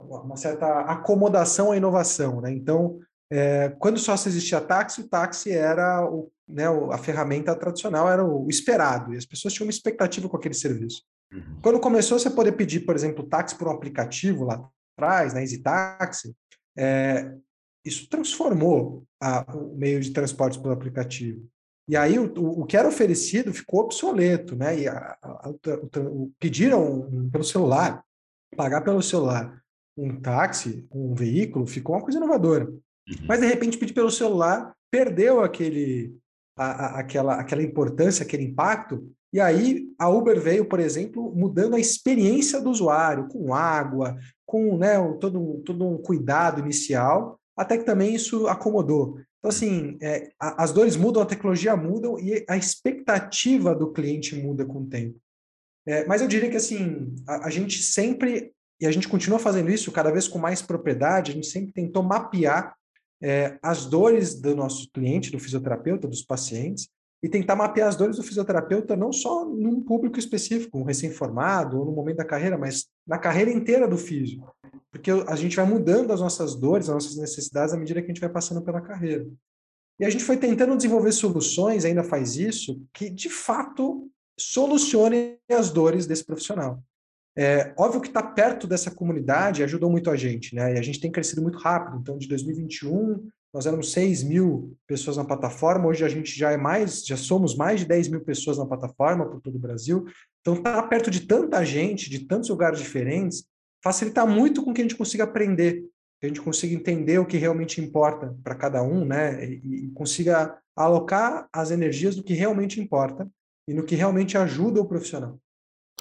uma 0.02 0.38
certa 0.38 0.82
acomodação 0.82 1.72
à 1.72 1.78
inovação. 1.78 2.42
Né? 2.42 2.52
Então, 2.52 3.00
é, 3.32 3.70
quando 3.80 4.00
só 4.00 4.16
se 4.16 4.30
existia 4.30 4.62
táxi, 4.62 5.02
o 5.02 5.08
táxi 5.08 5.52
era 5.52 6.06
o, 6.06 6.32
né, 6.48 6.66
a 6.92 6.98
ferramenta 6.98 7.56
tradicional, 7.56 8.10
era 8.10 8.24
o 8.24 8.48
esperado, 8.50 9.14
e 9.14 9.18
as 9.18 9.26
pessoas 9.26 9.54
tinham 9.54 9.66
uma 9.66 9.72
expectativa 9.72 10.30
com 10.30 10.38
aquele 10.38 10.54
serviço. 10.54 11.04
Uhum. 11.34 11.60
Quando 11.62 11.80
começou 11.80 12.20
você 12.20 12.30
poder 12.30 12.54
pedir, 12.54 12.82
por 12.82 12.96
exemplo, 12.96 13.28
táxi 13.28 13.56
por 13.56 13.68
um 13.68 13.72
aplicativo 13.72 14.46
lá 14.46 14.70
atrás, 14.98 15.34
na 15.34 15.42
Easy 15.42 15.62
Taxi, 15.62 16.36
é, 16.78 17.34
isso 17.84 18.10
transformou 18.10 19.04
a, 19.22 19.56
o 19.56 19.76
meio 19.76 20.00
de 20.00 20.12
transporte 20.12 20.60
pelo 20.60 20.74
aplicativo. 20.74 21.48
E 21.88 21.96
aí 21.96 22.18
o, 22.18 22.32
o 22.36 22.66
que 22.66 22.76
era 22.76 22.88
oferecido 22.88 23.54
ficou 23.54 23.82
obsoleto, 23.82 24.56
né? 24.56 24.80
E 24.80 24.88
a, 24.88 25.18
a, 25.22 25.50
o, 25.50 26.32
pediram 26.40 27.08
um, 27.08 27.30
pelo 27.30 27.44
celular, 27.44 28.04
pagar 28.56 28.82
pelo 28.82 29.02
celular 29.02 29.62
um 29.98 30.20
táxi, 30.20 30.86
um 30.92 31.14
veículo, 31.14 31.66
ficou 31.66 31.96
uma 31.96 32.02
coisa 32.02 32.18
inovadora. 32.18 32.68
Uhum. 33.08 33.26
Mas 33.28 33.40
de 33.40 33.48
repente 33.48 33.78
pedir 33.78 33.94
pelo 33.94 34.12
celular 34.12 34.74
perdeu 34.92 35.42
aquele, 35.42 36.16
a, 36.58 37.00
aquela, 37.00 37.36
aquela 37.36 37.64
importância, 37.64 38.24
aquele 38.24 38.44
impacto. 38.44 39.12
E 39.34 39.40
aí 39.40 39.88
a 40.00 40.08
Uber 40.10 40.40
veio, 40.40 40.66
por 40.66 40.80
exemplo, 40.80 41.34
mudando 41.36 41.76
a 41.76 41.80
experiência 41.80 42.62
do 42.62 42.70
usuário, 42.70 43.28
com 43.28 43.54
água, 43.54 44.18
com 44.46 44.78
né, 44.78 44.96
todo, 45.20 45.62
todo 45.66 45.86
um 45.86 45.98
cuidado 45.98 46.62
inicial, 46.62 47.38
até 47.58 47.78
que 47.78 47.84
também 47.84 48.16
isso 48.16 48.48
acomodou. 48.48 49.20
Então, 49.40 49.50
assim, 49.50 49.98
é, 50.02 50.32
a, 50.40 50.64
as 50.64 50.72
dores 50.72 50.96
mudam, 50.96 51.22
a 51.22 51.26
tecnologia 51.26 51.76
muda 51.76 52.08
e 52.22 52.46
a 52.48 52.58
expectativa 52.58 53.76
do 53.76 53.92
cliente 53.92 54.36
muda 54.36 54.66
com 54.66 54.84
o 54.84 54.88
tempo. 54.88 55.20
É, 55.88 56.06
mas 56.06 56.22
eu 56.22 56.28
diria 56.28 56.50
que, 56.50 56.58
assim, 56.58 57.14
a, 57.28 57.48
a, 57.48 57.50
gente 57.50 57.84
sempre, 57.84 58.54
e 58.80 58.88
a 58.88 58.92
gente 58.92 59.08
continua 59.08 59.38
fazendo 59.38 59.70
isso 59.70 59.92
cada 59.92 60.12
vez 60.12 60.28
com 60.28 60.40
mais 60.40 60.62
propriedade, 60.62 61.32
a 61.32 61.36
gente 61.36 61.48
sempre 61.48 61.74
tentou 61.74 62.02
mapear 62.02 62.76
é, 63.22 63.58
as 63.62 63.86
dores 63.86 64.40
do 64.40 64.56
nosso 64.56 64.90
cliente, 64.92 65.32
do 65.32 65.40
fisioterapeuta, 65.40 66.08
dos 66.08 66.24
pacientes, 66.24 66.90
e 67.24 67.30
tentar 67.30 67.56
mapear 67.56 67.88
as 67.88 67.96
dores 67.96 68.18
do 68.18 68.24
fisioterapeuta 68.24 68.96
não 68.96 69.12
só 69.12 69.46
num 69.46 69.82
público 69.82 70.20
específico, 70.20 70.78
um 70.78 70.84
recém-formado 70.84 71.80
ou 71.80 71.86
no 71.86 71.92
momento 71.92 72.18
da 72.18 72.26
carreira, 72.26 72.58
mas 72.58 72.86
na 73.08 73.18
carreira 73.18 73.52
inteira 73.52 73.88
do 73.88 73.98
físico 73.98 74.56
porque 74.96 75.12
a 75.12 75.36
gente 75.36 75.58
vai 75.58 75.66
mudando 75.66 76.14
as 76.14 76.22
nossas 76.22 76.56
dores, 76.56 76.88
as 76.88 76.94
nossas 76.94 77.18
necessidades 77.18 77.74
à 77.74 77.78
medida 77.78 78.02
que 78.02 78.06
a 78.06 78.14
gente 78.14 78.22
vai 78.22 78.30
passando 78.30 78.62
pela 78.62 78.80
carreira. 78.80 79.28
E 80.00 80.06
a 80.06 80.10
gente 80.10 80.24
foi 80.24 80.38
tentando 80.38 80.74
desenvolver 80.74 81.12
soluções, 81.12 81.84
ainda 81.84 82.02
faz 82.02 82.38
isso, 82.38 82.82
que 82.94 83.10
de 83.10 83.30
fato 83.30 84.10
solucionem 84.40 85.38
as 85.52 85.70
dores 85.70 86.06
desse 86.08 86.24
profissional. 86.24 86.82
É, 87.38 87.74
óbvio 87.78 88.00
que 88.00 88.08
estar 88.08 88.22
tá 88.22 88.32
perto 88.32 88.66
dessa 88.66 88.90
comunidade 88.90 89.64
ajudou 89.64 89.90
muito 89.90 90.10
a 90.10 90.16
gente, 90.16 90.56
né? 90.56 90.76
E 90.76 90.80
a 90.80 90.82
gente 90.82 91.02
tem 91.02 91.12
crescido 91.12 91.42
muito 91.42 91.58
rápido. 91.58 91.98
Então, 92.00 92.18
de 92.18 92.28
2021, 92.30 93.28
nós 93.54 93.66
éramos 93.66 93.92
6 93.92 94.24
mil 94.24 94.78
pessoas 94.88 95.18
na 95.18 95.26
plataforma, 95.26 95.88
hoje 95.88 96.04
a 96.06 96.10
gente 96.10 96.38
já 96.38 96.52
é 96.52 96.58
mais, 96.58 97.06
já 97.06 97.18
somos 97.18 97.56
mais 97.56 97.82
de 97.82 97.86
10 97.86 98.08
mil 98.08 98.22
pessoas 98.22 98.58
na 98.58 98.66
plataforma 98.66 99.26
por 99.30 99.42
todo 99.42 99.56
o 99.56 99.60
Brasil. 99.60 100.06
Então, 100.42 100.56
estar 100.56 100.82
tá 100.82 100.84
perto 100.84 101.12
de 101.12 101.22
tanta 101.22 101.64
gente, 101.66 102.10
de 102.10 102.20
tantos 102.20 102.50
lugares 102.50 102.80
diferentes, 102.80 103.46
facilita 103.84 104.26
muito 104.26 104.64
com 104.64 104.74
que 104.74 104.82
a 104.82 104.84
gente 104.84 104.96
consiga 104.96 105.26
aprender, 105.26 105.84
que 106.20 106.26
a 106.26 106.28
gente 106.28 106.42
consiga 106.42 106.74
entender 106.74 107.20
o 107.20 107.26
que 107.26 107.38
realmente 107.38 107.82
importa 107.82 108.36
para 108.44 108.56
cada 108.56 108.82
um, 108.82 109.04
né? 109.04 109.46
E, 109.46 109.86
e 109.86 109.92
consiga 109.92 110.58
alocar 110.76 111.48
as 111.52 111.70
energias 111.72 112.16
do 112.16 112.24
que 112.24 112.34
realmente 112.34 112.80
importa 112.80 113.30
e 113.68 113.74
no 113.74 113.84
que 113.84 113.96
realmente 113.96 114.38
ajuda 114.38 114.80
o 114.80 114.88
profissional. 114.88 115.40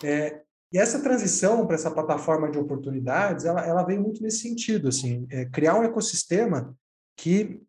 É, 0.03 0.43
e 0.75 0.79
essa 0.79 1.01
transição 1.01 1.65
para 1.69 1.77
essa 1.77 1.89
plataforma 1.89 2.51
de 2.51 2.59
oportunidades, 2.59 3.45
ela, 3.45 3.65
ela 3.65 3.85
veio 3.85 4.03
muito 4.03 4.21
nesse 4.21 4.39
sentido, 4.39 4.89
assim, 4.89 5.25
é, 5.31 5.45
criar 5.45 5.79
um 5.79 5.85
ecossistema 5.85 6.77
que 7.17 7.63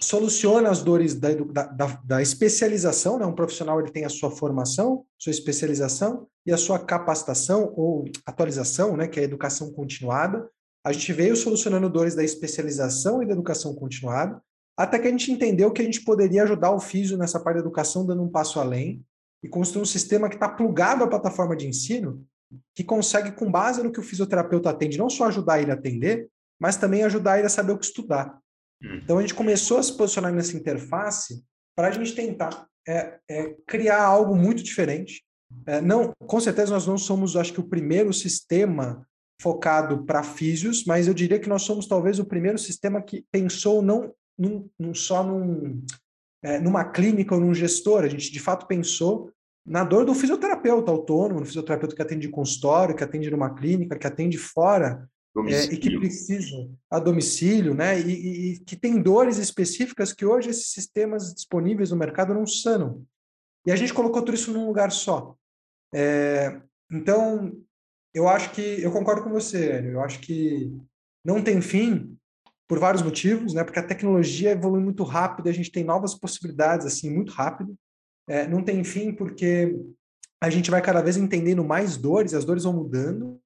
soluciona 0.00 0.68
as 0.68 0.82
dores 0.82 1.14
da, 1.14 1.28
da, 1.34 1.86
da, 2.04 2.20
especialização, 2.20 3.16
né? 3.16 3.24
Um 3.24 3.32
profissional 3.32 3.78
ele 3.78 3.92
tem 3.92 4.04
a 4.04 4.08
sua 4.08 4.32
formação, 4.32 5.04
sua 5.16 5.30
especialização 5.30 6.26
e 6.44 6.52
a 6.52 6.56
sua 6.56 6.80
capacitação 6.80 7.72
ou 7.76 8.06
atualização, 8.26 8.96
né? 8.96 9.06
Que 9.06 9.20
é 9.20 9.22
a 9.22 9.26
educação 9.26 9.72
continuada. 9.72 10.50
A 10.84 10.92
gente 10.92 11.12
veio 11.12 11.36
solucionando 11.36 11.88
dores 11.88 12.16
da 12.16 12.24
especialização 12.24 13.22
e 13.22 13.26
da 13.26 13.34
educação 13.34 13.72
continuada, 13.72 14.42
até 14.76 14.98
que 14.98 15.06
a 15.06 15.10
gente 15.12 15.30
entendeu 15.30 15.70
que 15.70 15.80
a 15.80 15.84
gente 15.84 16.00
poderia 16.00 16.42
ajudar 16.42 16.72
o 16.72 16.80
físio 16.80 17.16
nessa 17.16 17.38
parte 17.38 17.58
da 17.58 17.62
educação, 17.62 18.04
dando 18.04 18.24
um 18.24 18.28
passo 18.28 18.58
além 18.58 19.04
e 19.44 19.48
construir 19.48 19.82
um 19.82 19.86
sistema 19.86 20.28
que 20.28 20.34
está 20.34 20.48
plugado 20.48 21.04
à 21.04 21.06
plataforma 21.06 21.56
de 21.56 21.68
ensino, 21.68 22.26
que 22.74 22.84
consegue, 22.84 23.32
com 23.32 23.50
base 23.50 23.82
no 23.82 23.92
que 23.92 24.00
o 24.00 24.02
fisioterapeuta 24.02 24.70
atende, 24.70 24.98
não 24.98 25.10
só 25.10 25.26
ajudar 25.26 25.60
ele 25.60 25.70
a 25.70 25.74
atender, 25.74 26.28
mas 26.60 26.76
também 26.76 27.04
ajudar 27.04 27.38
ele 27.38 27.46
a 27.46 27.50
saber 27.50 27.72
o 27.72 27.78
que 27.78 27.84
estudar. 27.84 28.38
Hum. 28.82 29.00
Então 29.02 29.18
a 29.18 29.20
gente 29.20 29.34
começou 29.34 29.78
a 29.78 29.82
se 29.82 29.96
posicionar 29.96 30.32
nessa 30.32 30.56
interface 30.56 31.42
para 31.76 31.88
a 31.88 31.90
gente 31.90 32.14
tentar 32.14 32.66
é, 32.86 33.18
é, 33.28 33.56
criar 33.66 34.02
algo 34.02 34.34
muito 34.34 34.62
diferente. 34.62 35.22
É, 35.66 35.80
não, 35.80 36.12
com 36.26 36.40
certeza 36.40 36.72
nós 36.72 36.86
não 36.86 36.98
somos, 36.98 37.36
acho 37.36 37.52
que 37.52 37.60
o 37.60 37.68
primeiro 37.68 38.12
sistema 38.12 39.06
focado 39.40 40.04
para 40.04 40.22
físios, 40.22 40.84
mas 40.84 41.06
eu 41.06 41.14
diria 41.14 41.38
que 41.38 41.48
nós 41.48 41.62
somos 41.62 41.86
talvez 41.86 42.18
o 42.18 42.24
primeiro 42.24 42.58
sistema 42.58 43.00
que 43.00 43.24
pensou 43.30 43.80
não 43.80 44.12
num, 44.36 44.68
num 44.78 44.94
só 44.94 45.22
num, 45.22 45.84
é, 46.42 46.58
numa 46.58 46.84
clínica 46.84 47.34
ou 47.34 47.40
num 47.40 47.54
gestor. 47.54 48.04
A 48.04 48.08
gente 48.08 48.32
de 48.32 48.40
fato 48.40 48.66
pensou 48.66 49.32
na 49.68 49.84
dor 49.84 50.06
do 50.06 50.14
fisioterapeuta 50.14 50.90
autônomo, 50.90 51.40
no 51.40 51.46
fisioterapeuta 51.46 51.94
que 51.94 52.00
atende 52.00 52.26
em 52.26 52.30
consultório, 52.30 52.96
que 52.96 53.04
atende 53.04 53.30
numa 53.30 53.54
clínica, 53.54 53.98
que 53.98 54.06
atende 54.06 54.38
fora 54.38 55.06
é, 55.46 55.64
e 55.64 55.76
que 55.76 55.98
precisa 55.98 56.68
a 56.90 56.98
domicílio, 56.98 57.74
né? 57.74 58.00
E, 58.00 58.08
e, 58.08 58.52
e, 58.52 58.60
que 58.60 58.74
tem 58.74 59.00
dores 59.00 59.36
específicas 59.36 60.12
que 60.12 60.24
hoje 60.24 60.48
esses 60.48 60.72
sistemas 60.72 61.34
disponíveis 61.34 61.90
no 61.90 61.96
mercado 61.96 62.32
não 62.32 62.46
sanam. 62.46 63.04
E 63.66 63.70
a 63.70 63.76
gente 63.76 63.92
colocou 63.92 64.22
tudo 64.22 64.34
isso 64.34 64.52
num 64.52 64.66
lugar 64.66 64.90
só. 64.90 65.36
É, 65.94 66.60
então, 66.90 67.52
eu 68.14 68.26
acho 68.26 68.50
que 68.52 68.82
eu 68.82 68.90
concordo 68.90 69.22
com 69.22 69.30
você, 69.30 69.70
Hélio. 69.70 69.92
Eu 69.92 70.00
acho 70.00 70.18
que 70.20 70.74
não 71.22 71.42
tem 71.42 71.60
fim 71.60 72.16
por 72.66 72.78
vários 72.78 73.02
motivos, 73.02 73.52
né? 73.52 73.62
Porque 73.62 73.78
a 73.78 73.86
tecnologia 73.86 74.52
evolui 74.52 74.82
muito 74.82 75.02
rápido, 75.02 75.48
a 75.48 75.52
gente 75.52 75.70
tem 75.70 75.84
novas 75.84 76.14
possibilidades 76.14 76.86
assim 76.86 77.10
muito 77.10 77.32
rápido 77.32 77.76
é, 78.28 78.46
não 78.46 78.62
tem 78.62 78.84
fim 78.84 79.12
porque 79.12 79.74
a 80.40 80.50
gente 80.50 80.70
vai 80.70 80.80
cada 80.80 81.00
vez 81.00 81.16
entendendo 81.16 81.64
mais 81.64 81.96
dores, 81.96 82.34
as 82.34 82.44
dores 82.44 82.64
vão 82.64 82.72
mudando, 82.72 83.40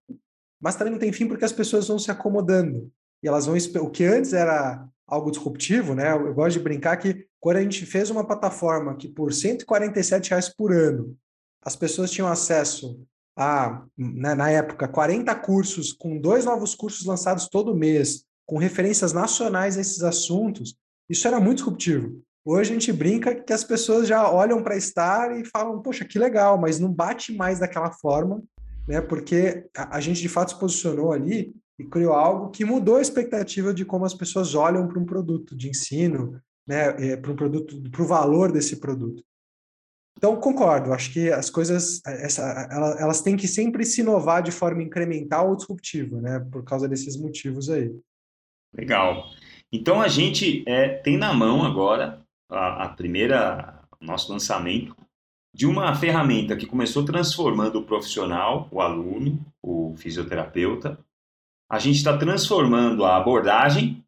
mas 0.61 0.77
também 0.77 0.92
não 0.92 1.01
tem 1.01 1.12
fim 1.12 1.27
porque 1.27 1.45
as 1.45 1.53
pessoas 1.53 1.88
vão 1.88 1.99
se 1.99 2.11
acomodando. 2.11 2.90
E 3.23 3.29
elas 3.29 3.47
vão. 3.47 3.57
O 3.81 3.90
que 3.90 4.05
antes 4.05 4.33
era 4.33 4.87
algo 5.07 5.31
disruptivo, 5.31 5.95
né? 5.95 6.12
Eu 6.12 6.35
gosto 6.35 6.59
de 6.59 6.64
brincar 6.64 6.97
que 6.97 7.27
quando 7.40 7.57
a 7.57 7.62
gente 7.62 7.87
fez 7.87 8.11
uma 8.11 8.27
plataforma 8.27 8.97
que 8.97 9.09
por 9.09 9.33
147 9.33 10.31
reais 10.31 10.49
por 10.49 10.73
ano 10.73 11.16
as 11.64 11.77
pessoas 11.77 12.11
tinham 12.11 12.29
acesso 12.29 13.01
a, 13.37 13.85
né, 13.97 14.35
na 14.35 14.51
época, 14.51 14.88
40 14.88 15.35
cursos, 15.37 15.92
com 15.92 16.21
dois 16.21 16.45
novos 16.45 16.75
cursos 16.75 17.07
lançados 17.07 17.49
todo 17.49 17.75
mês, 17.75 18.25
com 18.45 18.59
referências 18.59 19.12
nacionais 19.12 19.79
a 19.79 19.81
esses 19.81 20.03
assuntos, 20.03 20.77
isso 21.09 21.27
era 21.27 21.40
muito 21.40 21.59
disruptivo. 21.59 22.23
Hoje 22.45 22.71
a 22.71 22.75
gente 22.75 22.93
brinca 22.93 23.35
que 23.35 23.53
as 23.53 23.63
pessoas 23.63 24.09
já 24.09 24.29
olham 24.29 24.63
para 24.63 24.77
estar 24.77 25.39
e 25.39 25.45
falam, 25.45 25.81
poxa, 25.81 26.05
que 26.05 26.19
legal, 26.19 26.59
mas 26.59 26.81
não 26.81 26.93
bate 26.93 27.33
mais 27.33 27.61
daquela 27.61 27.93
forma, 27.93 28.43
né? 28.89 29.01
Porque 29.01 29.65
a, 29.77 29.97
a 29.97 30.01
gente 30.01 30.21
de 30.21 30.29
fato 30.29 30.51
se 30.51 30.59
posicionou 30.59 31.13
ali 31.13 31.55
e 31.79 31.85
criou 31.85 32.13
algo 32.13 32.51
que 32.51 32.65
mudou 32.65 32.97
a 32.97 33.03
expectativa 33.03 33.73
de 33.73 33.85
como 33.85 34.05
as 34.05 34.15
pessoas 34.15 34.57
olham 34.57 34.89
para 34.89 34.99
um 34.99 35.07
produto 35.07 35.57
de 35.57 35.69
ensino, 35.69 36.41
né? 36.67 37.13
É, 37.13 37.17
para 37.17 37.31
um 37.31 37.37
produto, 37.37 37.81
para 37.91 38.03
o 38.03 38.07
valor 38.07 38.51
desse 38.51 38.81
produto. 38.81 39.23
Então, 40.19 40.37
concordo, 40.37 40.93
acho 40.93 41.13
que 41.13 41.31
as 41.31 41.49
coisas, 41.49 42.01
essa, 42.07 42.69
elas, 43.01 43.23
têm 43.23 43.37
que 43.37 43.49
sempre 43.49 43.85
se 43.85 44.03
inovar 44.03 44.43
de 44.43 44.53
forma 44.53 44.83
incremental 44.83 45.49
ou 45.49 45.57
disruptiva, 45.57 46.21
né? 46.21 46.41
Por 46.51 46.65
causa 46.65 46.89
desses 46.89 47.17
motivos 47.17 47.71
aí. 47.71 47.91
Legal. 48.77 49.25
Então, 49.73 50.03
a 50.03 50.09
gente 50.09 50.65
é, 50.67 50.89
tem 50.89 51.17
na 51.17 51.33
mão 51.33 51.65
agora 51.65 52.22
a, 52.53 52.85
a 52.85 52.88
primeira, 52.88 53.81
nosso 54.01 54.33
lançamento 54.33 54.95
de 55.55 55.67
uma 55.67 55.95
ferramenta 55.95 56.57
que 56.57 56.67
começou 56.67 57.05
transformando 57.05 57.79
o 57.79 57.85
profissional, 57.85 58.69
o 58.71 58.81
aluno, 58.81 59.38
o 59.62 59.95
fisioterapeuta. 59.97 60.99
A 61.71 61.79
gente 61.79 61.97
está 61.97 62.17
transformando 62.17 63.05
a 63.05 63.17
abordagem 63.17 64.03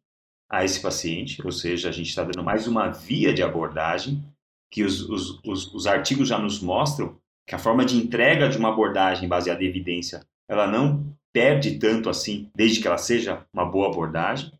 a 0.49 0.63
esse 0.63 0.81
paciente, 0.81 1.41
ou 1.43 1.51
seja, 1.51 1.89
a 1.89 1.91
gente 1.91 2.09
está 2.09 2.23
dando 2.23 2.43
mais 2.43 2.67
uma 2.67 2.89
via 2.89 3.33
de 3.33 3.43
abordagem, 3.43 4.23
que 4.71 4.83
os, 4.83 5.01
os, 5.01 5.39
os, 5.45 5.73
os, 5.73 5.87
artigos 5.87 6.27
já 6.27 6.37
nos 6.37 6.59
mostram 6.59 7.17
que 7.47 7.55
a 7.55 7.59
forma 7.59 7.85
de 7.85 7.97
entrega 7.97 8.49
de 8.49 8.57
uma 8.57 8.69
abordagem 8.69 9.27
baseada 9.29 9.63
em 9.63 9.67
evidência, 9.67 10.25
ela 10.49 10.67
não 10.67 11.05
perde 11.31 11.77
tanto 11.77 12.09
assim, 12.09 12.49
desde 12.55 12.81
que 12.81 12.87
ela 12.87 12.97
seja 12.97 13.45
uma 13.53 13.65
boa 13.65 13.87
abordagem. 13.87 14.51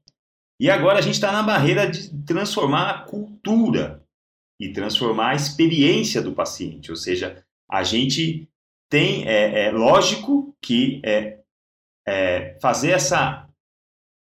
E 0.59 0.69
agora 0.69 0.99
a 0.99 1.01
gente 1.01 1.15
está 1.15 1.31
na 1.31 1.43
barreira 1.43 1.89
de 1.89 2.09
transformar 2.23 2.89
a 2.89 2.99
cultura 2.99 4.03
e 4.59 4.71
transformar 4.71 5.31
a 5.31 5.35
experiência 5.35 6.21
do 6.21 6.33
paciente. 6.33 6.89
Ou 6.89 6.95
seja, 6.95 7.43
a 7.69 7.83
gente 7.83 8.47
tem, 8.89 9.27
é, 9.27 9.65
é 9.65 9.71
lógico 9.71 10.55
que 10.61 11.01
é, 11.03 11.39
é, 12.07 12.57
fazer 12.61 12.91
essa. 12.91 13.47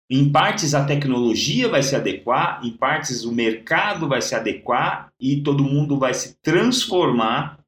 Em 0.09 0.31
partes 0.31 0.73
a 0.73 0.85
tecnologia 0.85 1.67
vai 1.67 1.83
se 1.83 1.95
adequar, 1.95 2.65
em 2.65 2.75
partes 2.75 3.25
o 3.25 3.31
mercado 3.31 4.07
vai 4.07 4.21
se 4.21 4.33
adequar 4.33 5.11
e 5.19 5.43
todo 5.43 5.65
mundo 5.65 5.99
vai 5.99 6.13
se 6.13 6.39
transformar, 6.41 7.59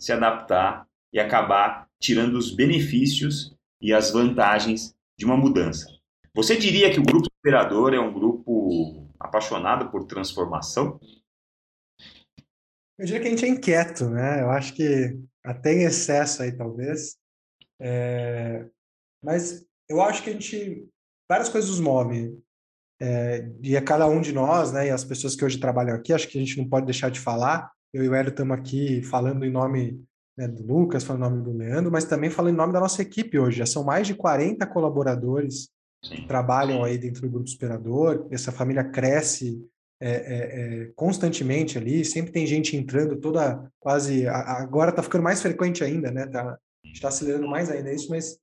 se 0.00 0.10
adaptar 0.10 0.86
e 1.12 1.20
acabar 1.20 1.86
tirando 2.00 2.36
os 2.36 2.50
benefícios 2.50 3.54
e 3.80 3.92
as 3.92 4.10
vantagens 4.10 4.96
de 5.16 5.26
uma 5.26 5.36
mudança. 5.36 5.86
Você 6.34 6.56
diria 6.56 6.90
que 6.90 6.98
o 6.98 7.04
grupo 7.04 7.28
operador 7.44 7.92
é 7.92 8.00
um 8.00 8.12
grupo 8.12 9.06
apaixonado 9.20 9.90
por 9.90 10.06
transformação? 10.06 10.98
Eu 12.98 13.04
diria 13.04 13.20
que 13.20 13.26
a 13.26 13.30
gente 13.30 13.44
é 13.44 13.48
inquieto, 13.48 14.08
né? 14.08 14.40
Eu 14.40 14.50
acho 14.50 14.72
que 14.72 15.20
até 15.44 15.74
em 15.74 15.82
excesso 15.82 16.42
aí, 16.42 16.56
talvez. 16.56 17.18
É... 17.78 18.66
Mas 19.22 19.62
eu 19.90 20.00
acho 20.00 20.22
que 20.22 20.30
a 20.30 20.32
gente. 20.32 20.88
Várias 21.28 21.50
coisas 21.50 21.68
nos 21.68 21.80
movem. 21.80 22.42
É... 22.98 23.46
E 23.62 23.76
é 23.76 23.80
cada 23.82 24.06
um 24.06 24.22
de 24.22 24.32
nós, 24.32 24.72
né? 24.72 24.86
E 24.86 24.90
as 24.90 25.04
pessoas 25.04 25.36
que 25.36 25.44
hoje 25.44 25.60
trabalham 25.60 25.94
aqui, 25.94 26.14
acho 26.14 26.28
que 26.28 26.38
a 26.38 26.40
gente 26.40 26.56
não 26.56 26.66
pode 26.66 26.86
deixar 26.86 27.10
de 27.10 27.20
falar. 27.20 27.70
Eu 27.92 28.02
e 28.02 28.08
o 28.08 28.14
Hélio 28.14 28.30
estamos 28.30 28.56
aqui 28.56 29.02
falando 29.02 29.44
em 29.44 29.50
nome 29.50 30.02
né, 30.36 30.48
do 30.48 30.66
Lucas, 30.66 31.04
falando 31.04 31.26
em 31.26 31.30
nome 31.30 31.44
do 31.44 31.52
Leandro, 31.52 31.92
mas 31.92 32.04
também 32.04 32.30
falando 32.30 32.54
em 32.54 32.56
nome 32.56 32.72
da 32.72 32.80
nossa 32.80 33.02
equipe 33.02 33.38
hoje. 33.38 33.58
Já 33.58 33.66
são 33.66 33.84
mais 33.84 34.06
de 34.06 34.14
40 34.14 34.66
colaboradores 34.66 35.73
que 36.08 36.26
trabalham 36.26 36.84
aí 36.84 36.98
dentro 36.98 37.22
do 37.22 37.30
grupo 37.30 37.48
superador. 37.48 38.26
Essa 38.30 38.52
família 38.52 38.84
cresce 38.84 39.60
é, 40.00 40.10
é, 40.10 40.12
é, 40.12 40.92
constantemente 40.94 41.78
ali, 41.78 42.04
sempre 42.04 42.32
tem 42.32 42.46
gente 42.46 42.76
entrando 42.76 43.16
toda 43.16 43.70
quase. 43.80 44.26
agora 44.26 44.90
está 44.90 45.02
ficando 45.02 45.22
mais 45.22 45.40
frequente 45.40 45.82
ainda, 45.82 46.10
né? 46.10 46.26
Tá, 46.26 46.58
está 46.84 47.08
acelerando 47.08 47.48
mais 47.48 47.70
ainda 47.70 47.92
isso, 47.92 48.10
mas 48.10 48.38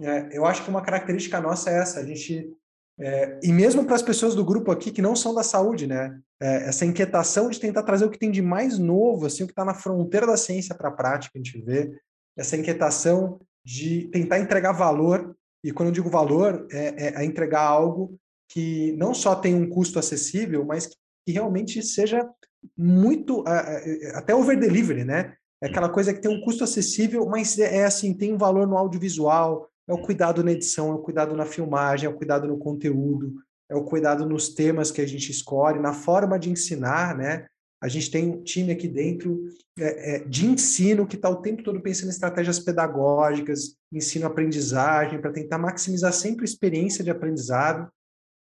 é, 0.00 0.36
eu 0.36 0.46
acho 0.46 0.64
que 0.64 0.70
uma 0.70 0.82
característica 0.82 1.40
nossa 1.40 1.70
é 1.70 1.78
essa, 1.78 2.00
a 2.00 2.04
gente. 2.04 2.50
É, 2.98 3.40
e 3.42 3.52
mesmo 3.52 3.84
para 3.84 3.96
as 3.96 4.02
pessoas 4.02 4.34
do 4.34 4.44
grupo 4.44 4.70
aqui 4.70 4.90
que 4.90 5.02
não 5.02 5.16
são 5.16 5.34
da 5.34 5.42
saúde, 5.42 5.86
né? 5.86 6.18
É, 6.40 6.68
essa 6.68 6.84
inquietação 6.84 7.50
de 7.50 7.58
tentar 7.58 7.82
trazer 7.82 8.04
o 8.04 8.10
que 8.10 8.18
tem 8.18 8.30
de 8.30 8.42
mais 8.42 8.78
novo, 8.78 9.26
assim, 9.26 9.42
o 9.42 9.46
que 9.46 9.52
está 9.52 9.64
na 9.64 9.74
fronteira 9.74 10.26
da 10.26 10.36
ciência 10.36 10.74
para 10.74 10.88
a 10.88 10.92
prática, 10.92 11.32
a 11.34 11.38
gente 11.38 11.60
vê, 11.62 11.92
essa 12.36 12.56
inquietação 12.56 13.40
de 13.64 14.08
tentar 14.08 14.38
entregar 14.38 14.72
valor 14.72 15.36
e 15.62 15.70
quando 15.70 15.88
eu 15.88 15.94
digo 15.94 16.10
valor, 16.10 16.66
é, 16.70 17.06
é, 17.06 17.22
é 17.22 17.24
entregar 17.24 17.62
algo 17.62 18.18
que 18.48 18.92
não 18.92 19.14
só 19.14 19.34
tem 19.34 19.54
um 19.54 19.68
custo 19.68 19.98
acessível, 19.98 20.64
mas 20.64 20.86
que 20.86 21.32
realmente 21.32 21.82
seja 21.82 22.28
muito, 22.76 23.44
até 24.14 24.34
over 24.34 24.58
delivery, 24.58 25.04
né? 25.04 25.34
É 25.62 25.68
aquela 25.68 25.88
coisa 25.88 26.12
que 26.12 26.20
tem 26.20 26.30
um 26.30 26.40
custo 26.40 26.64
acessível, 26.64 27.24
mas 27.26 27.58
é, 27.58 27.78
é 27.78 27.84
assim, 27.84 28.12
tem 28.12 28.32
um 28.32 28.38
valor 28.38 28.66
no 28.66 28.76
audiovisual, 28.76 29.68
é 29.88 29.92
o 29.92 30.02
cuidado 30.02 30.42
na 30.42 30.52
edição, 30.52 30.90
é 30.90 30.94
o 30.94 30.98
cuidado 30.98 31.36
na 31.36 31.46
filmagem, 31.46 32.06
é 32.06 32.10
o 32.10 32.16
cuidado 32.16 32.48
no 32.48 32.58
conteúdo, 32.58 33.34
é 33.70 33.74
o 33.74 33.84
cuidado 33.84 34.26
nos 34.26 34.48
temas 34.48 34.90
que 34.90 35.00
a 35.00 35.06
gente 35.06 35.30
escolhe, 35.30 35.78
na 35.78 35.92
forma 35.92 36.38
de 36.38 36.50
ensinar, 36.50 37.16
né? 37.16 37.46
A 37.82 37.88
gente 37.88 38.12
tem 38.12 38.30
um 38.30 38.44
time 38.44 38.70
aqui 38.70 38.86
dentro 38.86 39.44
é, 39.76 40.14
é, 40.14 40.18
de 40.20 40.46
ensino 40.46 41.04
que 41.04 41.16
está 41.16 41.28
o 41.28 41.42
tempo 41.42 41.64
todo 41.64 41.80
pensando 41.80 42.06
em 42.06 42.12
estratégias 42.12 42.60
pedagógicas, 42.60 43.76
ensino-aprendizagem, 43.92 45.20
para 45.20 45.32
tentar 45.32 45.58
maximizar 45.58 46.12
sempre 46.12 46.42
a 46.42 46.44
experiência 46.44 47.02
de 47.02 47.10
aprendizado. 47.10 47.90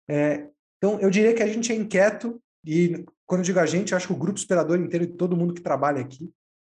É, 0.07 0.47
então, 0.77 0.99
eu 0.99 1.09
diria 1.09 1.33
que 1.33 1.41
a 1.41 1.47
gente 1.47 1.71
é 1.71 1.75
inquieto, 1.75 2.39
e 2.63 3.03
quando 3.25 3.39
eu 3.39 3.45
digo 3.45 3.59
a 3.59 3.65
gente, 3.65 3.95
acho 3.95 4.05
que 4.05 4.13
o 4.13 4.17
grupo 4.17 4.37
esperador 4.37 4.77
inteiro 4.79 5.05
e 5.05 5.17
todo 5.17 5.35
mundo 5.35 5.55
que 5.55 5.61
trabalha 5.61 5.99
aqui, 5.99 6.31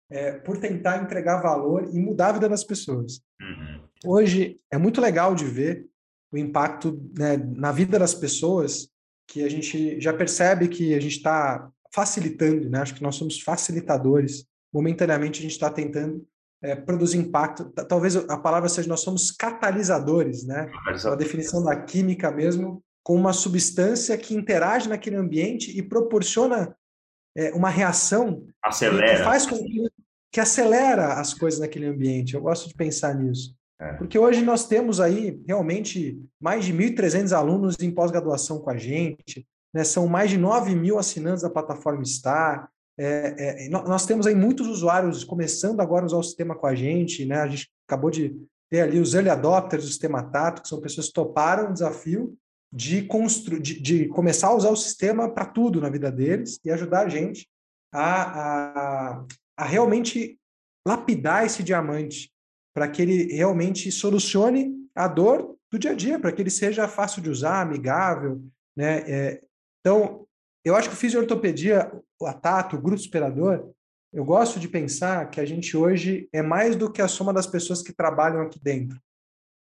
é, 0.08 0.38
por 0.38 0.56
tentar 0.56 1.02
entregar 1.02 1.42
valor 1.42 1.88
e 1.92 1.98
mudar 1.98 2.28
a 2.28 2.32
vida 2.32 2.48
das 2.48 2.62
pessoas. 2.62 3.20
Uhum. 3.40 3.82
Hoje, 4.06 4.60
é 4.70 4.78
muito 4.78 5.00
legal 5.00 5.34
de 5.34 5.44
ver 5.44 5.88
o 6.30 6.38
impacto 6.38 7.02
né, 7.18 7.36
na 7.36 7.72
vida 7.72 7.98
das 7.98 8.14
pessoas, 8.14 8.88
que 9.26 9.42
a 9.42 9.48
gente 9.48 10.00
já 10.00 10.12
percebe 10.12 10.68
que 10.68 10.94
a 10.94 11.00
gente 11.00 11.16
está 11.16 11.68
facilitando, 11.94 12.68
né? 12.68 12.80
Acho 12.80 12.94
que 12.94 13.02
nós 13.02 13.14
somos 13.14 13.40
facilitadores. 13.40 14.44
Momentaneamente 14.72 15.38
a 15.38 15.42
gente 15.42 15.52
está 15.52 15.70
tentando 15.70 16.26
é, 16.60 16.74
produzir 16.74 17.18
impacto. 17.18 17.70
Talvez 17.88 18.16
a 18.16 18.36
palavra 18.36 18.68
seja 18.68 18.88
nós 18.88 19.00
somos 19.00 19.30
catalisadores, 19.30 20.44
né? 20.44 20.68
A 21.06 21.14
definição 21.14 21.62
da 21.62 21.76
química 21.76 22.32
mesmo, 22.32 22.82
com 23.04 23.14
uma 23.14 23.32
substância 23.32 24.18
que 24.18 24.34
interage 24.34 24.88
naquele 24.88 25.16
ambiente 25.16 25.76
e 25.76 25.82
proporciona 25.82 26.74
é, 27.36 27.52
uma 27.52 27.68
reação 27.68 28.44
acelera. 28.62 29.16
que 29.16 29.22
faz 29.22 29.46
com 29.46 29.56
que, 29.56 29.88
que 30.32 30.40
acelera 30.40 31.14
as 31.14 31.32
coisas 31.32 31.60
naquele 31.60 31.86
ambiente. 31.86 32.34
Eu 32.34 32.40
gosto 32.40 32.66
de 32.66 32.74
pensar 32.74 33.14
nisso. 33.14 33.54
É. 33.80 33.92
Porque 33.92 34.18
hoje 34.18 34.42
nós 34.42 34.66
temos 34.66 35.00
aí 35.00 35.40
realmente 35.46 36.20
mais 36.40 36.64
de 36.64 36.72
1.300 36.72 37.36
alunos 37.36 37.76
em 37.80 37.90
pós-graduação 37.90 38.58
com 38.60 38.70
a 38.70 38.76
gente, 38.76 39.46
né? 39.74 39.82
São 39.82 40.06
mais 40.06 40.30
de 40.30 40.38
9 40.38 40.74
mil 40.76 40.98
assinantes 40.98 41.42
da 41.42 41.50
plataforma 41.50 42.04
Star. 42.04 42.70
É, 42.96 43.64
é, 43.66 43.68
nós 43.68 44.06
temos 44.06 44.24
aí 44.24 44.34
muitos 44.34 44.68
usuários 44.68 45.24
começando 45.24 45.80
agora 45.80 46.04
a 46.04 46.06
usar 46.06 46.16
o 46.16 46.22
sistema 46.22 46.54
com 46.54 46.66
a 46.66 46.74
gente. 46.74 47.26
Né? 47.26 47.40
A 47.40 47.48
gente 47.48 47.68
acabou 47.88 48.10
de 48.10 48.40
ter 48.70 48.82
ali 48.82 49.00
os 49.00 49.14
early 49.14 49.30
adopters 49.30 49.82
do 49.82 49.88
sistema 49.88 50.22
Tato, 50.22 50.62
que 50.62 50.68
são 50.68 50.80
pessoas 50.80 51.08
que 51.08 51.12
toparam 51.12 51.70
o 51.70 51.72
desafio 51.72 52.38
de, 52.72 53.02
constru... 53.02 53.60
de, 53.60 53.80
de 53.80 54.08
começar 54.08 54.48
a 54.48 54.54
usar 54.54 54.70
o 54.70 54.76
sistema 54.76 55.28
para 55.28 55.44
tudo 55.44 55.80
na 55.80 55.90
vida 55.90 56.10
deles 56.10 56.60
e 56.64 56.70
ajudar 56.70 57.06
a 57.06 57.08
gente 57.08 57.48
a, 57.92 58.40
a, 58.40 59.24
a 59.56 59.64
realmente 59.64 60.38
lapidar 60.86 61.44
esse 61.44 61.62
diamante 61.62 62.30
para 62.74 62.88
que 62.88 63.02
ele 63.02 63.32
realmente 63.32 63.90
solucione 63.90 64.72
a 64.94 65.08
dor 65.08 65.56
do 65.70 65.78
dia 65.78 65.92
a 65.92 65.94
dia, 65.94 66.18
para 66.18 66.30
que 66.32 66.42
ele 66.42 66.50
seja 66.50 66.86
fácil 66.86 67.22
de 67.22 67.30
usar, 67.30 67.60
amigável, 67.60 68.44
né? 68.76 68.98
É, 69.08 69.42
então, 69.84 70.26
eu 70.64 70.74
acho 70.74 70.88
que 70.88 70.94
o 70.94 70.98
fisiortopedia, 70.98 71.92
o 72.18 72.26
Atato, 72.26 72.74
o 72.74 72.80
grupo 72.80 72.98
superador, 72.98 73.70
eu 74.10 74.24
gosto 74.24 74.58
de 74.58 74.66
pensar 74.66 75.28
que 75.28 75.38
a 75.38 75.44
gente 75.44 75.76
hoje 75.76 76.26
é 76.32 76.40
mais 76.40 76.74
do 76.74 76.90
que 76.90 77.02
a 77.02 77.08
soma 77.08 77.34
das 77.34 77.46
pessoas 77.46 77.82
que 77.82 77.92
trabalham 77.92 78.40
aqui 78.40 78.58
dentro. 78.58 78.98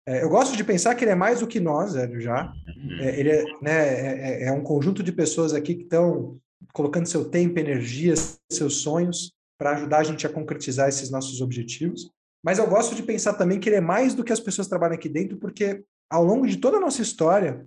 É, 0.06 0.22
eu 0.22 0.28
gosto 0.28 0.54
de 0.54 0.62
pensar 0.62 0.94
que 0.94 1.04
ele 1.04 1.12
é 1.12 1.14
mais 1.14 1.40
do 1.40 1.46
que 1.46 1.58
nós, 1.58 1.96
Hélio, 1.96 2.20
já. 2.20 2.52
É, 3.00 3.18
ele 3.18 3.30
é, 3.30 3.44
né, 3.62 3.72
é, 3.72 4.42
é, 4.42 4.44
é 4.48 4.52
um 4.52 4.62
conjunto 4.62 5.02
de 5.02 5.10
pessoas 5.10 5.54
aqui 5.54 5.74
que 5.74 5.84
estão 5.84 6.38
colocando 6.74 7.06
seu 7.06 7.24
tempo, 7.24 7.58
energia, 7.58 8.14
seus 8.50 8.82
sonhos 8.82 9.32
para 9.58 9.76
ajudar 9.76 9.98
a 10.00 10.04
gente 10.04 10.26
a 10.26 10.30
concretizar 10.30 10.88
esses 10.88 11.10
nossos 11.10 11.40
objetivos. 11.40 12.10
Mas 12.44 12.58
eu 12.58 12.68
gosto 12.68 12.94
de 12.94 13.02
pensar 13.02 13.34
também 13.34 13.58
que 13.58 13.70
ele 13.70 13.76
é 13.76 13.80
mais 13.80 14.14
do 14.14 14.24
que 14.24 14.32
as 14.32 14.40
pessoas 14.40 14.66
que 14.66 14.70
trabalham 14.70 14.96
aqui 14.96 15.08
dentro, 15.08 15.38
porque 15.38 15.82
ao 16.10 16.24
longo 16.24 16.46
de 16.46 16.58
toda 16.58 16.76
a 16.76 16.80
nossa 16.80 17.00
história, 17.00 17.66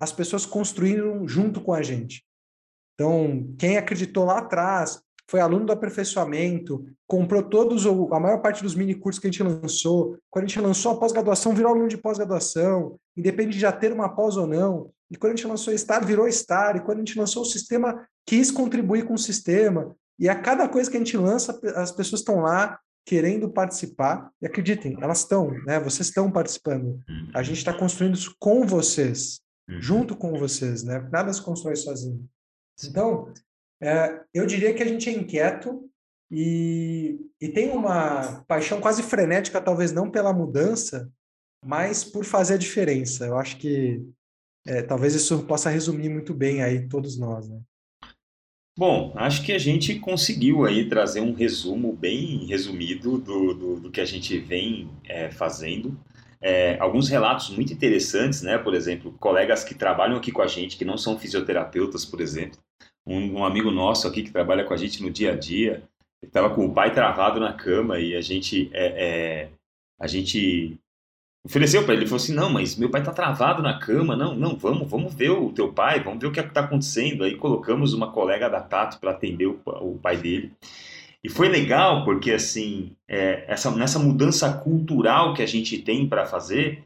as 0.00 0.10
pessoas 0.10 0.46
construíram 0.46 1.28
junto 1.28 1.60
com 1.60 1.74
a 1.74 1.82
gente. 1.82 2.24
Então, 2.94 3.54
quem 3.58 3.76
acreditou 3.76 4.24
lá 4.24 4.38
atrás, 4.38 5.00
foi 5.30 5.38
aluno 5.38 5.66
do 5.66 5.72
aperfeiçoamento, 5.72 6.84
comprou 7.06 7.42
todos, 7.42 7.86
a 7.86 8.18
maior 8.18 8.42
parte 8.42 8.64
dos 8.64 8.74
mini 8.74 8.96
cursos 8.96 9.20
que 9.20 9.28
a 9.28 9.30
gente 9.30 9.42
lançou. 9.44 10.18
Quando 10.28 10.46
a 10.46 10.48
gente 10.48 10.60
lançou 10.60 10.92
a 10.92 10.98
pós-graduação, 10.98 11.54
virou 11.54 11.70
aluno 11.70 11.86
de 11.86 11.96
pós-graduação, 11.96 12.98
independente 13.16 13.54
de 13.54 13.60
já 13.60 13.70
ter 13.70 13.92
uma 13.92 14.08
pós 14.08 14.36
ou 14.36 14.46
não. 14.46 14.90
E 15.08 15.16
quando 15.16 15.34
a 15.34 15.36
gente 15.36 15.46
lançou 15.46 15.76
Star, 15.78 16.04
virou 16.04 16.30
Star. 16.32 16.76
E 16.76 16.80
quando 16.80 16.98
a 16.98 17.00
gente 17.00 17.18
lançou 17.18 17.42
o 17.42 17.46
sistema, 17.46 18.04
quis 18.26 18.50
contribuir 18.50 19.06
com 19.06 19.14
o 19.14 19.18
sistema. 19.18 19.94
E 20.18 20.28
a 20.28 20.34
cada 20.34 20.68
coisa 20.68 20.90
que 20.90 20.96
a 20.96 21.00
gente 21.00 21.16
lança, 21.16 21.58
as 21.76 21.92
pessoas 21.92 22.20
estão 22.20 22.40
lá 22.40 22.78
querendo 23.06 23.48
participar. 23.48 24.30
E 24.42 24.46
acreditem, 24.46 24.96
elas 25.00 25.20
estão, 25.20 25.50
né? 25.64 25.78
Vocês 25.78 26.08
estão 26.08 26.30
participando. 26.30 27.00
A 27.32 27.42
gente 27.42 27.58
está 27.58 27.72
construindo 27.72 28.14
isso 28.14 28.34
com 28.38 28.66
vocês. 28.66 29.40
Uhum. 29.68 29.80
junto 29.80 30.16
com 30.16 30.38
vocês, 30.38 30.82
né? 30.82 30.98
Nada 31.12 31.32
se 31.32 31.42
constrói 31.42 31.76
sozinho. 31.76 32.28
Então, 32.84 33.32
é, 33.80 34.22
eu 34.34 34.46
diria 34.46 34.74
que 34.74 34.82
a 34.82 34.86
gente 34.86 35.08
é 35.08 35.12
inquieto 35.12 35.88
e, 36.30 37.18
e 37.40 37.48
tem 37.48 37.70
uma 37.70 38.42
paixão 38.48 38.80
quase 38.80 39.02
frenética, 39.02 39.60
talvez 39.60 39.92
não 39.92 40.10
pela 40.10 40.32
mudança, 40.32 41.10
mas 41.64 42.04
por 42.04 42.24
fazer 42.24 42.54
a 42.54 42.58
diferença. 42.58 43.26
Eu 43.26 43.36
acho 43.36 43.56
que 43.58 44.02
é, 44.66 44.82
talvez 44.82 45.14
isso 45.14 45.44
possa 45.46 45.70
resumir 45.70 46.08
muito 46.08 46.34
bem 46.34 46.62
aí 46.62 46.88
todos 46.88 47.18
nós, 47.18 47.48
né? 47.48 47.60
Bom, 48.78 49.12
acho 49.16 49.44
que 49.44 49.52
a 49.52 49.58
gente 49.58 49.98
conseguiu 49.98 50.64
aí 50.64 50.88
trazer 50.88 51.20
um 51.20 51.34
resumo 51.34 51.92
bem 51.92 52.46
resumido 52.46 53.18
do, 53.18 53.52
do, 53.52 53.80
do 53.80 53.90
que 53.90 54.00
a 54.00 54.06
gente 54.06 54.38
vem 54.38 54.88
é, 55.04 55.30
fazendo 55.30 55.98
é, 56.42 56.78
alguns 56.78 57.08
relatos 57.08 57.50
muito 57.50 57.72
interessantes, 57.72 58.42
né? 58.42 58.56
Por 58.56 58.74
exemplo, 58.74 59.12
colegas 59.20 59.62
que 59.62 59.74
trabalham 59.74 60.16
aqui 60.16 60.32
com 60.32 60.42
a 60.42 60.46
gente, 60.46 60.76
que 60.76 60.84
não 60.84 60.96
são 60.96 61.18
fisioterapeutas, 61.18 62.04
por 62.04 62.20
exemplo. 62.20 62.58
Um, 63.06 63.40
um 63.40 63.44
amigo 63.44 63.70
nosso 63.70 64.06
aqui 64.06 64.22
que 64.22 64.30
trabalha 64.30 64.64
com 64.64 64.72
a 64.72 64.76
gente 64.76 65.02
no 65.02 65.10
dia 65.10 65.32
a 65.32 65.36
dia, 65.36 65.82
estava 66.22 66.50
com 66.54 66.66
o 66.66 66.72
pai 66.72 66.92
travado 66.92 67.40
na 67.40 67.52
cama 67.52 67.98
e 67.98 68.14
a 68.14 68.20
gente, 68.20 68.70
é, 68.72 68.86
é, 68.86 69.48
a 69.98 70.06
gente 70.06 70.78
ofereceu 71.44 71.82
para 71.82 71.94
ele, 71.94 72.02
ele 72.02 72.08
falou 72.08 72.22
assim, 72.22 72.34
não, 72.34 72.50
mas 72.50 72.76
meu 72.76 72.90
pai 72.90 73.00
está 73.00 73.12
travado 73.12 73.62
na 73.62 73.78
cama, 73.78 74.14
não, 74.16 74.34
não, 74.34 74.56
vamos, 74.56 74.88
vamos 74.88 75.14
ver 75.14 75.30
o 75.30 75.52
teu 75.52 75.72
pai, 75.72 76.02
vamos 76.02 76.20
ver 76.20 76.26
o 76.26 76.32
que 76.32 76.40
é 76.40 76.44
está 76.44 76.60
acontecendo. 76.60 77.24
Aí 77.24 77.36
colocamos 77.36 77.94
uma 77.94 78.12
colega 78.12 78.48
da 78.48 78.60
Tato 78.60 78.98
para 78.98 79.12
atender 79.12 79.46
o, 79.46 79.60
o 79.64 79.98
pai 79.98 80.16
dele. 80.16 80.52
E 81.22 81.28
foi 81.28 81.48
legal 81.48 82.04
porque, 82.04 82.32
assim, 82.32 82.96
é, 83.06 83.44
essa, 83.46 83.70
nessa 83.72 83.98
mudança 83.98 84.52
cultural 84.52 85.34
que 85.34 85.42
a 85.42 85.46
gente 85.46 85.78
tem 85.78 86.08
para 86.08 86.24
fazer, 86.24 86.84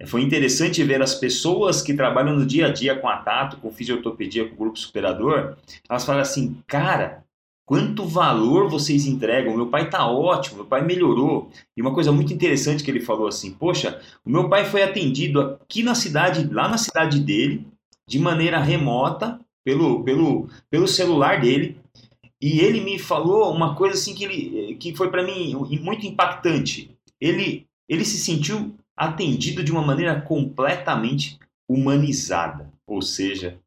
é, 0.00 0.06
foi 0.06 0.22
interessante 0.22 0.82
ver 0.82 1.02
as 1.02 1.14
pessoas 1.14 1.82
que 1.82 1.94
trabalham 1.94 2.34
no 2.34 2.46
dia 2.46 2.66
a 2.66 2.72
dia 2.72 2.98
com 2.98 3.08
a 3.08 3.18
Tato, 3.18 3.58
com 3.58 3.70
fisiotopedia, 3.70 4.48
com 4.48 4.54
o 4.54 4.58
grupo 4.58 4.78
superador, 4.78 5.56
elas 5.88 6.04
falam 6.04 6.22
assim, 6.22 6.56
cara, 6.66 7.24
quanto 7.66 8.04
valor 8.04 8.68
vocês 8.68 9.06
entregam? 9.06 9.56
Meu 9.56 9.68
pai 9.68 9.88
tá 9.88 10.06
ótimo, 10.06 10.56
meu 10.56 10.66
pai 10.66 10.82
melhorou. 10.82 11.50
E 11.76 11.82
uma 11.82 11.94
coisa 11.94 12.10
muito 12.10 12.32
interessante 12.32 12.82
que 12.82 12.90
ele 12.90 13.00
falou 13.00 13.28
assim, 13.28 13.52
poxa, 13.52 14.00
o 14.24 14.30
meu 14.30 14.48
pai 14.48 14.64
foi 14.64 14.82
atendido 14.82 15.40
aqui 15.40 15.82
na 15.82 15.94
cidade, 15.94 16.48
lá 16.52 16.68
na 16.68 16.78
cidade 16.78 17.20
dele, 17.20 17.66
de 18.06 18.18
maneira 18.18 18.58
remota, 18.58 19.38
pelo, 19.64 20.04
pelo, 20.04 20.48
pelo 20.70 20.86
celular 20.86 21.40
dele, 21.40 21.78
e 22.40 22.60
ele 22.60 22.80
me 22.80 22.98
falou 22.98 23.52
uma 23.52 23.74
coisa 23.74 23.94
assim 23.94 24.14
que, 24.14 24.24
ele, 24.24 24.74
que 24.76 24.94
foi 24.94 25.10
para 25.10 25.22
mim 25.22 25.54
muito 25.80 26.06
impactante. 26.06 26.90
Ele, 27.20 27.66
ele 27.88 28.04
se 28.04 28.18
sentiu 28.18 28.74
atendido 28.96 29.62
de 29.62 29.72
uma 29.72 29.82
maneira 29.82 30.20
completamente 30.20 31.38
humanizada. 31.68 32.72
Ou 32.86 33.00
seja, 33.00 33.58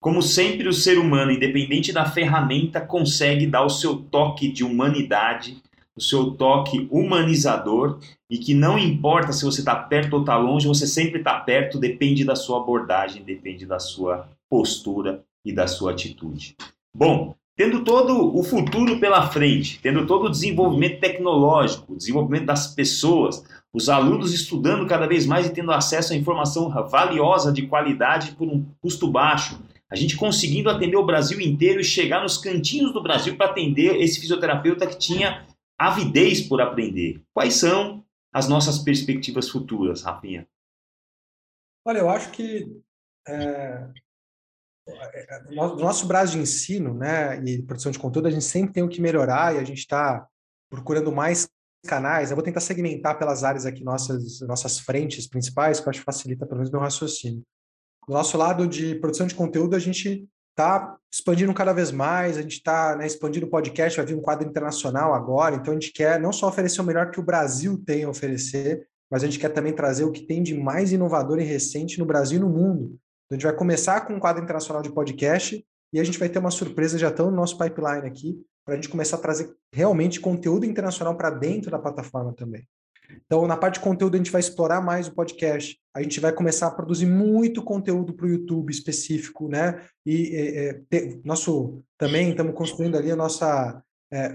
como 0.00 0.22
sempre, 0.22 0.68
o 0.68 0.72
ser 0.72 0.98
humano, 0.98 1.30
independente 1.30 1.92
da 1.92 2.04
ferramenta, 2.04 2.80
consegue 2.80 3.46
dar 3.46 3.64
o 3.64 3.70
seu 3.70 3.96
toque 3.96 4.50
de 4.50 4.64
humanidade, 4.64 5.62
o 5.96 6.00
seu 6.00 6.30
toque 6.30 6.88
humanizador, 6.90 7.98
e 8.30 8.38
que 8.38 8.54
não 8.54 8.78
importa 8.78 9.32
se 9.32 9.44
você 9.44 9.60
está 9.60 9.76
perto 9.76 10.14
ou 10.14 10.20
está 10.20 10.36
longe, 10.36 10.66
você 10.66 10.86
sempre 10.86 11.18
está 11.18 11.38
perto, 11.40 11.78
depende 11.78 12.24
da 12.24 12.36
sua 12.36 12.60
abordagem, 12.60 13.22
depende 13.22 13.66
da 13.66 13.78
sua 13.78 14.28
postura 14.48 15.22
e 15.44 15.52
da 15.52 15.66
sua 15.66 15.92
atitude. 15.92 16.56
Bom, 16.94 17.34
tendo 17.60 17.84
todo 17.84 18.34
o 18.34 18.42
futuro 18.42 18.98
pela 18.98 19.28
frente, 19.28 19.78
tendo 19.82 20.06
todo 20.06 20.24
o 20.24 20.30
desenvolvimento 20.30 20.98
tecnológico, 20.98 21.92
o 21.92 21.96
desenvolvimento 21.96 22.46
das 22.46 22.68
pessoas, 22.68 23.44
os 23.70 23.90
alunos 23.90 24.32
estudando 24.32 24.86
cada 24.86 25.06
vez 25.06 25.26
mais 25.26 25.46
e 25.46 25.52
tendo 25.52 25.70
acesso 25.70 26.14
a 26.14 26.16
informação 26.16 26.70
valiosa 26.88 27.52
de 27.52 27.66
qualidade 27.66 28.32
por 28.32 28.48
um 28.48 28.64
custo 28.80 29.10
baixo, 29.10 29.60
a 29.90 29.94
gente 29.94 30.16
conseguindo 30.16 30.70
atender 30.70 30.96
o 30.96 31.04
Brasil 31.04 31.38
inteiro 31.38 31.82
e 31.82 31.84
chegar 31.84 32.22
nos 32.22 32.38
cantinhos 32.38 32.94
do 32.94 33.02
Brasil 33.02 33.36
para 33.36 33.50
atender 33.50 34.00
esse 34.00 34.18
fisioterapeuta 34.18 34.86
que 34.86 34.96
tinha 34.96 35.46
avidez 35.78 36.40
por 36.40 36.62
aprender. 36.62 37.20
Quais 37.34 37.52
são 37.56 38.02
as 38.32 38.48
nossas 38.48 38.78
perspectivas 38.78 39.50
futuras, 39.50 40.00
Rafinha? 40.00 40.48
Olha, 41.86 41.98
eu 41.98 42.08
acho 42.08 42.30
que 42.30 42.74
é, 43.28 43.86
nosso 45.50 46.06
braço 46.06 46.32
de 46.32 46.38
ensino, 46.38 46.94
né, 46.94 47.40
e 47.44 47.62
produção 47.62 47.92
de 47.92 47.98
conteúdo, 47.98 48.28
a 48.28 48.30
gente 48.30 48.44
sempre 48.44 48.72
tem 48.72 48.82
o 48.82 48.88
que 48.88 49.00
melhorar 49.00 49.54
e 49.54 49.58
a 49.58 49.64
gente 49.64 49.78
está 49.78 50.26
procurando 50.68 51.12
mais 51.12 51.48
canais. 51.86 52.30
Eu 52.30 52.36
vou 52.36 52.44
tentar 52.44 52.60
segmentar 52.60 53.18
pelas 53.18 53.44
áreas 53.44 53.66
aqui 53.66 53.82
nossas 53.82 54.40
nossas 54.40 54.78
frentes 54.78 55.26
principais, 55.26 55.80
que 55.80 55.86
eu 55.86 55.90
acho 55.90 56.00
que 56.00 56.04
facilita 56.04 56.46
pelo 56.46 56.58
menos 56.58 56.70
meu 56.70 56.80
raciocínio. 56.80 57.42
Do 58.06 58.14
nosso 58.14 58.36
lado 58.36 58.66
de 58.66 58.94
produção 58.96 59.26
de 59.26 59.34
conteúdo, 59.34 59.76
a 59.76 59.78
gente 59.78 60.26
está 60.50 60.96
expandindo 61.12 61.54
cada 61.54 61.72
vez 61.72 61.90
mais, 61.90 62.36
a 62.36 62.42
gente 62.42 62.56
está 62.56 62.96
né, 62.96 63.06
expandindo 63.06 63.46
o 63.46 63.50
podcast, 63.50 63.96
vai 63.96 64.06
vir 64.06 64.14
um 64.14 64.20
quadro 64.20 64.48
internacional 64.48 65.14
agora, 65.14 65.56
então 65.56 65.72
a 65.72 65.74
gente 65.74 65.92
quer 65.92 66.20
não 66.20 66.32
só 66.32 66.48
oferecer 66.48 66.80
o 66.80 66.84
melhor 66.84 67.10
que 67.10 67.20
o 67.20 67.22
Brasil 67.22 67.82
tem 67.84 68.04
a 68.04 68.10
oferecer, 68.10 68.86
mas 69.10 69.22
a 69.22 69.26
gente 69.26 69.38
quer 69.38 69.48
também 69.50 69.72
trazer 69.72 70.04
o 70.04 70.12
que 70.12 70.26
tem 70.26 70.42
de 70.42 70.54
mais 70.54 70.92
inovador 70.92 71.40
e 71.40 71.44
recente 71.44 71.98
no 71.98 72.04
Brasil 72.04 72.38
e 72.38 72.40
no 72.40 72.48
mundo. 72.48 72.98
Então 73.30 73.36
a 73.36 73.38
gente 73.38 73.46
vai 73.46 73.56
começar 73.56 74.00
com 74.00 74.14
um 74.14 74.18
quadro 74.18 74.42
internacional 74.42 74.82
de 74.82 74.90
podcast 74.90 75.64
e 75.92 76.00
a 76.00 76.04
gente 76.04 76.18
vai 76.18 76.28
ter 76.28 76.40
uma 76.40 76.50
surpresa 76.50 76.98
já 76.98 77.12
tão 77.12 77.30
no 77.30 77.36
nosso 77.36 77.56
pipeline 77.56 78.04
aqui, 78.04 78.36
para 78.64 78.74
a 78.74 78.76
gente 78.76 78.88
começar 78.88 79.16
a 79.16 79.20
trazer 79.20 79.54
realmente 79.72 80.18
conteúdo 80.18 80.66
internacional 80.66 81.16
para 81.16 81.30
dentro 81.30 81.70
da 81.70 81.78
plataforma 81.78 82.32
também. 82.32 82.66
Então, 83.24 83.46
na 83.46 83.56
parte 83.56 83.74
de 83.74 83.80
conteúdo, 83.80 84.14
a 84.14 84.18
gente 84.18 84.32
vai 84.32 84.40
explorar 84.40 84.80
mais 84.80 85.06
o 85.06 85.14
podcast. 85.14 85.78
A 85.94 86.02
gente 86.02 86.18
vai 86.18 86.32
começar 86.32 86.66
a 86.66 86.70
produzir 86.72 87.06
muito 87.06 87.62
conteúdo 87.62 88.14
para 88.14 88.26
o 88.26 88.30
YouTube 88.30 88.70
específico, 88.70 89.48
né? 89.48 89.84
E 90.04 90.34
é, 90.34 90.82
é, 90.92 91.18
nosso 91.24 91.82
também 91.96 92.30
estamos 92.30 92.54
construindo 92.54 92.96
ali 92.96 93.10
a 93.12 93.16
nossa 93.16 93.80
é, 94.12 94.32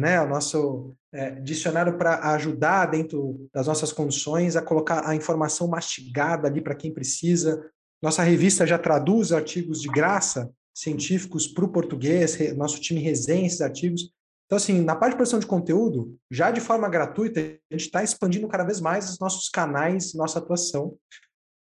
né? 0.00 0.20
O 0.20 0.28
nosso 0.28 0.94
é, 1.12 1.32
dicionário 1.32 1.98
para 1.98 2.32
ajudar 2.34 2.86
dentro 2.86 3.48
das 3.52 3.66
nossas 3.66 3.92
condições 3.92 4.56
a 4.56 4.62
colocar 4.62 5.08
a 5.08 5.14
informação 5.14 5.66
mastigada 5.66 6.46
ali 6.46 6.60
para 6.60 6.74
quem 6.74 6.92
precisa. 6.92 7.64
Nossa 8.04 8.22
revista 8.22 8.66
já 8.66 8.76
traduz 8.76 9.32
artigos 9.32 9.80
de 9.80 9.88
graça 9.88 10.52
científicos 10.74 11.48
para 11.48 11.64
o 11.64 11.68
português. 11.68 12.36
Nosso 12.54 12.78
time 12.78 13.00
resenha 13.00 13.46
esses 13.46 13.62
artigos. 13.62 14.10
Então, 14.44 14.56
assim, 14.56 14.82
na 14.82 14.94
parte 14.94 15.12
de 15.12 15.16
produção 15.16 15.38
de 15.38 15.46
conteúdo, 15.46 16.14
já 16.30 16.50
de 16.50 16.60
forma 16.60 16.86
gratuita, 16.86 17.40
a 17.40 17.74
gente 17.74 17.86
está 17.86 18.04
expandindo 18.04 18.46
cada 18.46 18.62
vez 18.62 18.78
mais 18.78 19.08
os 19.08 19.18
nossos 19.18 19.48
canais, 19.48 20.12
nossa 20.12 20.38
atuação. 20.38 20.94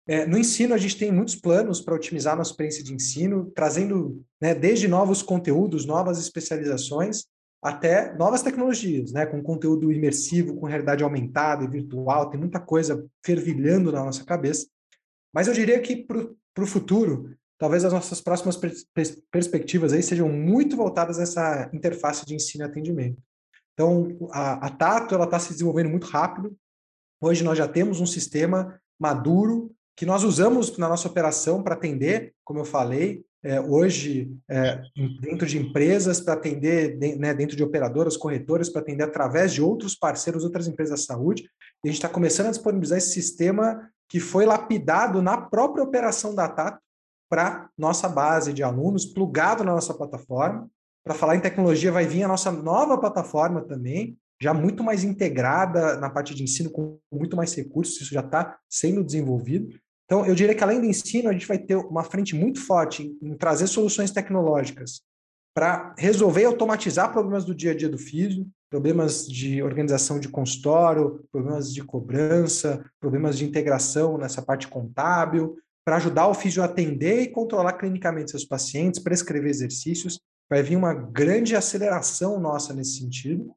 É, 0.06 0.26
no 0.26 0.38
ensino, 0.38 0.74
a 0.74 0.78
gente 0.78 0.98
tem 0.98 1.14
muitos 1.14 1.38
planos 1.38 1.80
para 1.80 1.96
otimizar 1.96 2.34
a 2.34 2.36
nossa 2.36 2.52
experiência 2.52 2.84
de 2.84 2.94
ensino, 2.94 3.50
trazendo 3.56 4.22
né, 4.42 4.54
desde 4.54 4.86
novos 4.86 5.22
conteúdos, 5.22 5.86
novas 5.86 6.20
especializações, 6.20 7.24
até 7.62 8.14
novas 8.18 8.42
tecnologias, 8.42 9.14
né, 9.14 9.26
com 9.26 9.42
conteúdo 9.42 9.94
imersivo, 9.94 10.58
com 10.58 10.66
realidade 10.66 11.06
aumentada 11.06 11.64
e 11.64 11.70
virtual, 11.70 12.30
tem 12.30 12.38
muita 12.38 12.60
coisa 12.60 13.06
fervilhando 13.26 13.94
na 13.94 14.04
nossa 14.04 14.26
cabeça. 14.26 14.68
Mas 15.34 15.48
eu 15.48 15.54
diria 15.54 15.80
que 15.82 15.96
para 15.96 16.64
o 16.64 16.68
futuro, 16.68 17.36
talvez 17.58 17.84
as 17.84 17.92
nossas 17.92 18.22
próximas 18.22 18.56
pers 18.58 18.86
perspectivas 19.32 19.94
aí 19.94 20.04
sejam 20.04 20.30
muito 20.30 20.76
voltadas 20.76 21.20
a 21.20 21.24
essa 21.24 21.70
interface 21.74 22.26
de 22.26 22.36
ensino 22.36 22.64
e 22.64 22.68
atendimento. 22.68 23.22
Então, 23.74 24.16
a, 24.32 24.68
a 24.68 24.70
Tato 24.70 25.16
está 25.16 25.40
se 25.40 25.52
desenvolvendo 25.52 25.90
muito 25.90 26.06
rápido. 26.08 26.56
Hoje 27.20 27.44
nós 27.44 27.58
já 27.58 27.68
temos 27.68 28.00
um 28.00 28.06
sistema 28.06 28.80
maduro 29.00 29.74
que 29.96 30.06
nós 30.06 30.24
usamos 30.24 30.78
na 30.78 30.90
nossa 30.90 31.08
operação 31.08 31.64
para 31.64 31.76
atender, 31.76 32.34
como 32.44 32.60
eu 32.60 32.66
falei, 32.66 33.24
é, 33.44 33.60
hoje 33.60 34.32
é, 34.50 34.82
dentro 35.20 35.46
de 35.46 35.58
empresas, 35.58 36.22
para 36.22 36.34
atender 36.34 36.98
de, 36.98 37.16
né, 37.18 37.34
dentro 37.34 37.58
de 37.58 37.64
operadoras, 37.64 38.16
corretoras, 38.16 38.70
para 38.70 38.82
atender 38.82 39.04
através 39.04 39.54
de 39.54 39.62
outros 39.62 39.96
parceiros, 39.96 40.44
outras 40.44 40.68
empresas 40.68 41.00
da 41.00 41.06
saúde. 41.14 41.44
E 41.84 41.90
a 41.90 41.92
gente 41.92 41.98
está 41.98 42.08
começando 42.08 42.48
a 42.48 42.52
disponibilizar 42.52 42.98
esse 42.98 43.12
sistema 43.12 43.90
que 44.10 44.20
foi 44.20 44.46
lapidado 44.46 45.22
na 45.22 45.38
própria 45.38 45.84
operação 45.84 46.36
da 46.36 46.48
Tato 46.48 46.80
para 47.30 47.70
nossa 47.78 48.08
base 48.08 48.54
de 48.54 48.62
alunos, 48.62 49.06
plugado 49.06 49.64
na 49.64 49.74
nossa 49.74 49.94
plataforma. 49.94 50.70
Para 51.04 51.16
falar 51.16 51.36
em 51.36 51.42
tecnologia, 51.42 51.92
vai 51.92 52.06
vir 52.06 52.24
a 52.24 52.28
nossa 52.28 52.52
nova 52.52 52.98
plataforma 52.98 53.62
também, 53.62 54.18
já 54.42 54.54
muito 54.54 54.84
mais 54.84 55.04
integrada 55.04 55.98
na 55.98 56.10
parte 56.10 56.36
de 56.36 56.44
ensino, 56.44 56.70
com 56.70 57.00
muito 57.12 57.36
mais 57.36 57.54
recursos, 57.56 58.02
isso 58.02 58.14
já 58.14 58.20
está 58.20 58.58
sendo 58.70 59.04
desenvolvido. 59.04 59.68
Então, 60.06 60.26
eu 60.26 60.36
diria 60.36 60.54
que 60.54 60.64
além 60.64 60.80
do 60.80 60.86
ensino, 60.86 61.30
a 61.30 61.34
gente 61.34 61.48
vai 61.48 61.58
ter 61.58 61.76
uma 61.76 62.04
frente 62.04 62.36
muito 62.36 62.60
forte 62.60 63.18
em, 63.22 63.36
trazer 63.36 63.68
soluções 63.68 64.12
tecnológicas 64.12 65.02
para 65.54 65.94
resolver 65.98 66.42
e 66.42 66.46
automatizar 66.46 67.12
problemas 67.12 67.46
do 67.46 67.54
dia 67.54 67.72
a 67.72 67.76
dia 67.76 67.90
do 67.90 67.98
físico, 67.98 68.50
problemas 68.70 69.28
de 69.28 69.62
organização 69.62 70.20
de 70.20 70.28
consultório, 70.28 71.24
problemas 71.32 71.72
de 71.72 71.84
cobrança, 71.84 72.84
problemas 73.00 73.38
de 73.38 73.46
integração 73.46 74.18
nessa 74.18 74.42
parte 74.42 74.68
contábil, 74.68 75.56
para 75.86 75.98
ajudar 75.98 76.28
o 76.28 76.34
físio 76.34 76.64
a 76.64 76.66
atender 76.66 77.22
e 77.22 77.28
controlar 77.28 77.74
clinicamente 77.74 78.32
seus 78.32 78.46
pacientes, 78.46 79.00
prescrever 79.00 79.50
exercícios. 79.50 80.20
Vai 80.50 80.64
vir 80.64 80.76
uma 80.76 80.94
grande 80.94 81.56
aceleração 81.56 82.40
nossa 82.40 82.74
nesse 82.74 82.98
sentido. 82.98 83.54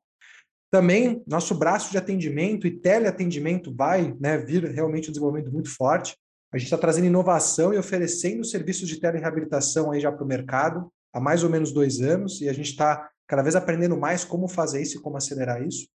Também, 0.70 1.22
nosso 1.26 1.54
braço 1.54 1.90
de 1.90 1.96
atendimento 1.96 2.66
e 2.66 2.78
teleatendimento 2.78 3.74
vai 3.74 4.14
né, 4.20 4.36
vir 4.36 4.64
realmente 4.64 5.08
um 5.08 5.12
desenvolvimento 5.12 5.52
muito 5.52 5.70
forte. 5.70 6.16
A 6.52 6.58
gente 6.58 6.66
está 6.66 6.76
trazendo 6.76 7.06
inovação 7.06 7.72
e 7.72 7.78
oferecendo 7.78 8.44
serviços 8.44 8.88
de 8.88 9.00
telereabilitação 9.00 9.90
aí 9.90 10.00
já 10.00 10.12
para 10.12 10.24
o 10.24 10.28
mercado 10.28 10.90
há 11.16 11.20
mais 11.20 11.42
ou 11.42 11.48
menos 11.48 11.72
dois 11.72 12.02
anos, 12.02 12.42
e 12.42 12.48
a 12.48 12.52
gente 12.52 12.70
está 12.70 13.08
cada 13.26 13.42
vez 13.42 13.56
aprendendo 13.56 13.96
mais 13.96 14.22
como 14.22 14.46
fazer 14.46 14.82
isso 14.82 14.98
e 14.98 15.00
como 15.00 15.16
acelerar 15.16 15.66
isso. 15.66 15.88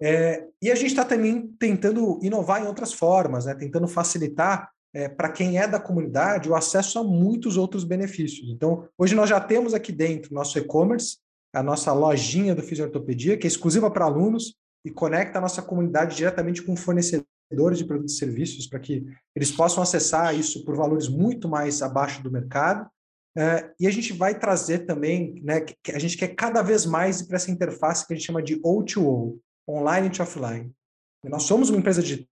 É, 0.00 0.46
e 0.62 0.70
a 0.70 0.74
gente 0.74 0.88
está 0.88 1.04
também 1.04 1.48
tentando 1.58 2.18
inovar 2.22 2.62
em 2.62 2.66
outras 2.66 2.92
formas, 2.92 3.44
né, 3.44 3.54
tentando 3.54 3.86
facilitar 3.86 4.70
é, 4.94 5.10
para 5.10 5.30
quem 5.30 5.58
é 5.58 5.68
da 5.68 5.78
comunidade, 5.78 6.48
o 6.48 6.54
acesso 6.54 6.98
a 6.98 7.04
muitos 7.04 7.58
outros 7.58 7.84
benefícios. 7.84 8.48
Então, 8.48 8.88
hoje 8.96 9.14
nós 9.14 9.28
já 9.28 9.38
temos 9.38 9.74
aqui 9.74 9.92
dentro 9.92 10.32
nosso 10.32 10.58
e-commerce, 10.58 11.18
a 11.54 11.62
nossa 11.62 11.92
lojinha 11.92 12.54
do 12.54 12.62
Fisiortopedia, 12.62 13.36
que 13.36 13.46
é 13.46 13.48
exclusiva 13.48 13.90
para 13.90 14.06
alunos 14.06 14.54
e 14.86 14.90
conecta 14.90 15.38
a 15.38 15.42
nossa 15.42 15.60
comunidade 15.60 16.16
diretamente 16.16 16.62
com 16.62 16.74
fornecedores 16.74 17.76
de 17.76 17.84
produtos 17.84 18.14
e 18.14 18.18
serviços, 18.18 18.66
para 18.66 18.80
que 18.80 19.04
eles 19.36 19.50
possam 19.50 19.82
acessar 19.82 20.34
isso 20.34 20.64
por 20.64 20.74
valores 20.74 21.08
muito 21.08 21.46
mais 21.46 21.82
abaixo 21.82 22.22
do 22.22 22.30
mercado. 22.30 22.88
É, 23.38 23.70
e 23.78 23.86
a 23.86 23.90
gente 23.90 24.12
vai 24.12 24.36
trazer 24.36 24.80
também, 24.80 25.40
né, 25.44 25.60
que 25.60 25.92
a 25.92 25.98
gente 26.00 26.16
quer 26.16 26.34
cada 26.34 26.60
vez 26.60 26.84
mais 26.84 27.22
para 27.22 27.36
essa 27.36 27.52
interface 27.52 28.04
que 28.04 28.12
a 28.12 28.16
gente 28.16 28.26
chama 28.26 28.42
de 28.42 28.60
O2O, 28.62 29.38
online 29.68 30.10
to 30.10 30.24
offline. 30.24 30.72
Nós 31.22 31.44
somos 31.44 31.70
uma 31.70 31.78
empresa 31.78 32.02
de 32.02 32.28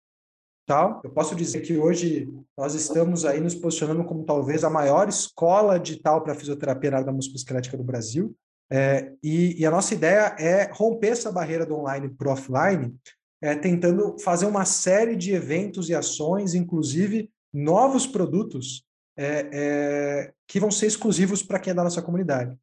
tal. 0.66 1.02
Eu 1.04 1.12
posso 1.12 1.36
dizer 1.36 1.62
que 1.62 1.78
hoje 1.78 2.28
nós 2.58 2.74
estamos 2.74 3.24
aí 3.24 3.40
nos 3.40 3.54
posicionando 3.54 4.04
como 4.04 4.26
talvez 4.26 4.64
a 4.64 4.70
maior 4.70 5.08
escola 5.08 5.80
digital 5.80 6.24
para 6.24 6.34
fisioterapia 6.34 6.90
na 6.90 6.98
área 6.98 7.06
da 7.06 7.14
musculoesquelética 7.14 7.78
do 7.78 7.84
Brasil. 7.84 8.36
É, 8.72 9.14
e, 9.22 9.62
e, 9.62 9.66
a 9.66 9.70
nossa 9.70 9.94
ideia 9.94 10.36
é 10.40 10.72
romper 10.72 11.10
essa 11.10 11.32
barreira 11.32 11.68
do 11.68 11.76
online 11.76 12.10
para 12.10 12.30
o 12.30 12.32
offline, 12.32 12.96
é, 13.40 13.54
tentando 13.54 14.18
fazer 14.18 14.48
uma 14.48 14.66
série 14.66 15.16
de 15.16 15.34
eventos 15.34 15.88
e 15.88 15.94
ações, 15.94 16.56
inclusive 16.56 17.30
novos 17.54 18.08
produtos 18.08 18.84
é, 19.18 19.50
é 19.52 20.34
que 20.48 20.60
vão 20.60 20.72
ser 20.72 20.88
exclusivos 20.88 21.42
para 21.42 21.60
quem 21.60 21.72
é 21.72 21.74
da 21.74 21.84
nossa 21.84 22.02
comunidade. 22.02 22.56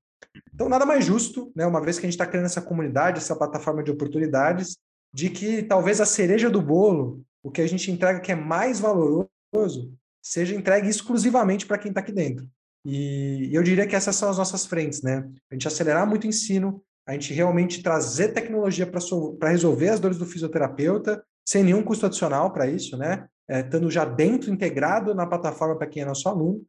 Então, 0.55 0.69
nada 0.69 0.87
mais 0.87 1.05
justo, 1.05 1.53
né, 1.55 1.67
uma 1.67 1.81
vez 1.81 1.99
que 1.99 2.07
a 2.07 2.09
gente 2.09 2.15
está 2.15 2.27
criando 2.27 2.47
essa 2.47 2.63
comunidade, 2.63 3.19
essa 3.19 3.37
plataforma 3.37 3.83
de 3.83 3.91
oportunidades, 3.91 4.77
de 5.13 5.29
que 5.29 5.63
talvez 5.63 6.01
a 6.01 6.07
cereja 6.07 6.49
do 6.49 6.63
bolo 6.63 7.25
o 7.43 7.51
que 7.51 7.61
a 7.61 7.67
gente 7.67 7.91
entrega 7.91 8.21
que 8.21 8.33
é 8.33 8.37
mais 8.37 8.79
valoroso 8.79 9.93
seja 10.23 10.55
entregue 10.55 10.89
exclusivamente 10.89 11.67
para 11.67 11.77
quem 11.77 11.91
está 11.91 12.01
aqui 12.01 12.13
dentro. 12.13 12.49
E 12.85 13.51
eu 13.53 13.63
diria 13.63 13.87
que 13.87 13.97
essas 13.97 14.15
são 14.17 14.31
as 14.31 14.39
nossas 14.39 14.65
frentes, 14.65 15.03
né? 15.03 15.29
A 15.51 15.55
gente 15.55 15.67
acelerar 15.67 16.07
muito 16.07 16.25
o 16.25 16.29
ensino, 16.29 16.83
a 17.07 17.13
gente 17.13 17.35
realmente 17.35 17.83
trazer 17.83 18.29
tecnologia 18.29 18.87
para 18.87 19.51
resolver 19.51 19.89
as 19.89 20.01
dores 20.01 20.19
do 20.19 20.27
fisioterapeuta, 20.27 21.23
sem 21.45 21.65
nenhum 21.65 21.83
custo 21.83 22.07
adicional 22.07 22.53
para 22.53 22.69
isso, 22.69 22.97
né? 22.97 23.27
É, 23.53 23.61
estando 23.61 23.91
já 23.91 24.07
dentro, 24.07 24.51
integrado 24.51 25.15
na 25.15 25.27
plataforma 25.27 25.77
para 25.77 25.87
quem 25.87 26.03
é 26.03 26.07
nosso 26.07 26.27
aluno. 26.27 26.65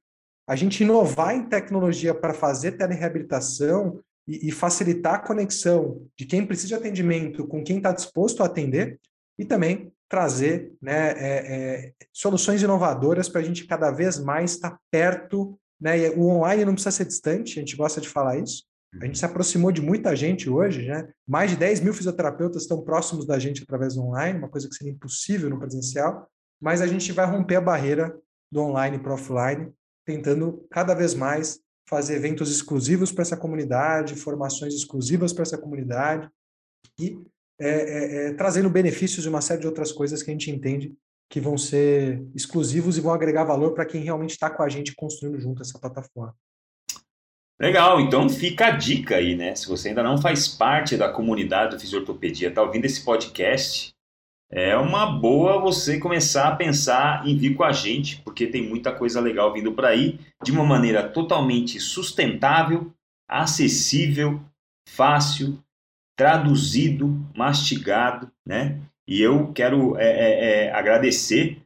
A 0.45 0.53
gente 0.53 0.83
inovar 0.83 1.33
em 1.33 1.47
tecnologia 1.47 2.13
para 2.13 2.33
fazer 2.33 2.73
telereabilitação 2.73 4.01
e, 4.27 4.49
e 4.49 4.51
facilitar 4.51 5.13
a 5.13 5.19
conexão 5.19 6.05
de 6.17 6.25
quem 6.25 6.45
precisa 6.45 6.67
de 6.67 6.73
atendimento 6.75 7.47
com 7.47 7.63
quem 7.63 7.77
está 7.77 7.93
disposto 7.93 8.43
a 8.43 8.47
atender. 8.47 8.99
E 9.39 9.45
também 9.45 9.93
trazer 10.09 10.73
né, 10.81 11.11
é, 11.11 11.15
é, 11.17 11.93
soluções 12.11 12.61
inovadoras 12.61 13.29
para 13.29 13.39
a 13.39 13.43
gente 13.45 13.65
cada 13.65 13.89
vez 13.89 14.19
mais 14.19 14.51
estar 14.51 14.71
tá 14.71 14.79
perto. 14.91 15.57
Né? 15.79 16.09
O 16.09 16.27
online 16.27 16.65
não 16.65 16.73
precisa 16.73 16.91
ser 16.91 17.05
distante, 17.05 17.59
a 17.59 17.61
gente 17.61 17.77
gosta 17.77 18.01
de 18.01 18.09
falar 18.09 18.37
isso. 18.39 18.65
A 19.01 19.05
gente 19.05 19.17
se 19.17 19.25
aproximou 19.25 19.71
de 19.71 19.81
muita 19.81 20.13
gente 20.17 20.49
hoje, 20.49 20.85
né? 20.85 21.07
mais 21.25 21.51
de 21.51 21.55
10 21.55 21.79
mil 21.79 21.93
fisioterapeutas 21.93 22.63
estão 22.63 22.83
próximos 22.83 23.25
da 23.25 23.39
gente 23.39 23.63
através 23.63 23.95
do 23.95 24.01
online, 24.01 24.37
uma 24.37 24.49
coisa 24.49 24.67
que 24.67 24.75
seria 24.75 24.91
impossível 24.91 25.49
no 25.49 25.57
presencial, 25.57 26.29
mas 26.63 26.81
a 26.81 26.87
gente 26.87 27.11
vai 27.11 27.25
romper 27.25 27.57
a 27.57 27.61
barreira 27.61 28.17
do 28.49 28.61
online 28.61 28.97
para 28.97 29.13
offline, 29.13 29.69
tentando 30.05 30.65
cada 30.71 30.93
vez 30.93 31.13
mais 31.13 31.59
fazer 31.89 32.15
eventos 32.15 32.49
exclusivos 32.49 33.11
para 33.11 33.21
essa 33.21 33.35
comunidade, 33.35 34.15
formações 34.15 34.73
exclusivas 34.73 35.33
para 35.33 35.41
essa 35.41 35.57
comunidade 35.57 36.29
e 36.97 37.19
é, 37.59 37.69
é, 37.69 38.27
é, 38.27 38.33
trazendo 38.33 38.69
benefícios 38.69 39.25
e 39.25 39.29
uma 39.29 39.41
série 39.41 39.59
de 39.59 39.67
outras 39.67 39.91
coisas 39.91 40.23
que 40.23 40.31
a 40.31 40.33
gente 40.33 40.49
entende 40.49 40.93
que 41.29 41.41
vão 41.41 41.57
ser 41.57 42.25
exclusivos 42.33 42.97
e 42.97 43.01
vão 43.01 43.13
agregar 43.13 43.43
valor 43.43 43.73
para 43.73 43.85
quem 43.85 44.01
realmente 44.01 44.31
está 44.31 44.49
com 44.49 44.63
a 44.63 44.69
gente 44.69 44.95
construindo 44.95 45.41
junto 45.41 45.61
essa 45.61 45.77
plataforma. 45.77 46.33
Legal, 47.59 47.99
então 47.99 48.29
fica 48.29 48.67
a 48.67 48.71
dica 48.71 49.17
aí, 49.17 49.35
né? 49.35 49.53
Se 49.53 49.67
você 49.67 49.89
ainda 49.89 50.01
não 50.01 50.17
faz 50.17 50.47
parte 50.47 50.95
da 50.95 51.11
comunidade 51.11 51.75
do 51.75 51.79
Fisiortopedia, 51.81 52.47
está 52.47 52.61
ouvindo 52.61 52.85
esse 52.85 53.03
podcast, 53.03 53.92
é 54.55 54.77
uma 54.77 55.07
boa 55.07 55.59
você 55.59 55.99
começar 55.99 56.47
a 56.47 56.55
pensar 56.55 57.27
em 57.27 57.35
vir 57.35 57.55
com 57.55 57.63
a 57.63 57.71
gente, 57.71 58.21
porque 58.21 58.45
tem 58.45 58.61
muita 58.61 58.91
coisa 58.91 59.19
legal 59.19 59.51
vindo 59.51 59.71
por 59.71 59.83
aí, 59.83 60.19
de 60.43 60.51
uma 60.51 60.63
maneira 60.63 61.09
totalmente 61.09 61.79
sustentável, 61.79 62.93
acessível, 63.27 64.39
fácil, 64.87 65.57
traduzido, 66.15 67.19
mastigado, 67.35 68.31
né? 68.45 68.79
E 69.07 69.19
eu 69.19 69.51
quero 69.53 69.97
é, 69.97 70.05
é, 70.05 70.45
é, 70.65 70.71
agradecer 70.71 71.59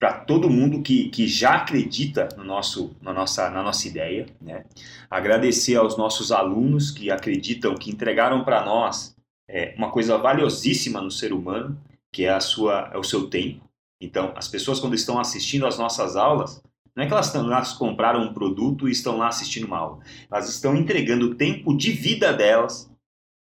para 0.00 0.12
todo 0.12 0.48
mundo 0.48 0.80
que, 0.80 1.08
que 1.08 1.26
já 1.26 1.56
acredita 1.56 2.28
no 2.36 2.44
nosso, 2.44 2.94
na, 3.02 3.12
nossa, 3.12 3.50
na 3.50 3.64
nossa 3.64 3.88
ideia, 3.88 4.26
né? 4.40 4.64
Agradecer 5.10 5.74
aos 5.74 5.98
nossos 5.98 6.30
alunos 6.30 6.92
que 6.92 7.10
acreditam, 7.10 7.74
que 7.74 7.90
entregaram 7.90 8.44
para 8.44 8.64
nós 8.64 9.16
é, 9.50 9.74
uma 9.76 9.90
coisa 9.90 10.16
valiosíssima 10.18 11.00
no 11.00 11.10
ser 11.10 11.32
humano, 11.32 11.76
que 12.12 12.24
é 12.24 12.30
a 12.30 12.40
sua, 12.40 12.90
é 12.92 12.98
o 12.98 13.02
seu 13.02 13.28
tempo. 13.28 13.64
Então, 14.00 14.32
as 14.36 14.48
pessoas 14.48 14.78
quando 14.78 14.94
estão 14.94 15.18
assistindo 15.18 15.66
às 15.66 15.78
nossas 15.78 16.16
aulas, 16.16 16.62
não 16.94 17.04
é 17.04 17.06
que 17.06 17.12
elas 17.12 17.26
estão 17.26 17.46
lá, 17.46 17.62
compraram 17.78 18.22
um 18.22 18.34
produto 18.34 18.88
e 18.88 18.92
estão 18.92 19.16
lá 19.16 19.28
assistindo 19.28 19.64
uma 19.64 19.78
aula. 19.78 20.00
Elas 20.30 20.48
estão 20.48 20.76
entregando 20.76 21.26
o 21.26 21.34
tempo 21.34 21.74
de 21.74 21.92
vida 21.92 22.32
delas 22.32 22.90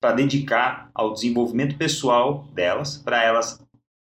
para 0.01 0.15
dedicar 0.15 0.89
ao 0.93 1.13
desenvolvimento 1.13 1.77
pessoal 1.77 2.45
delas, 2.53 2.97
para 2.97 3.23
elas 3.23 3.63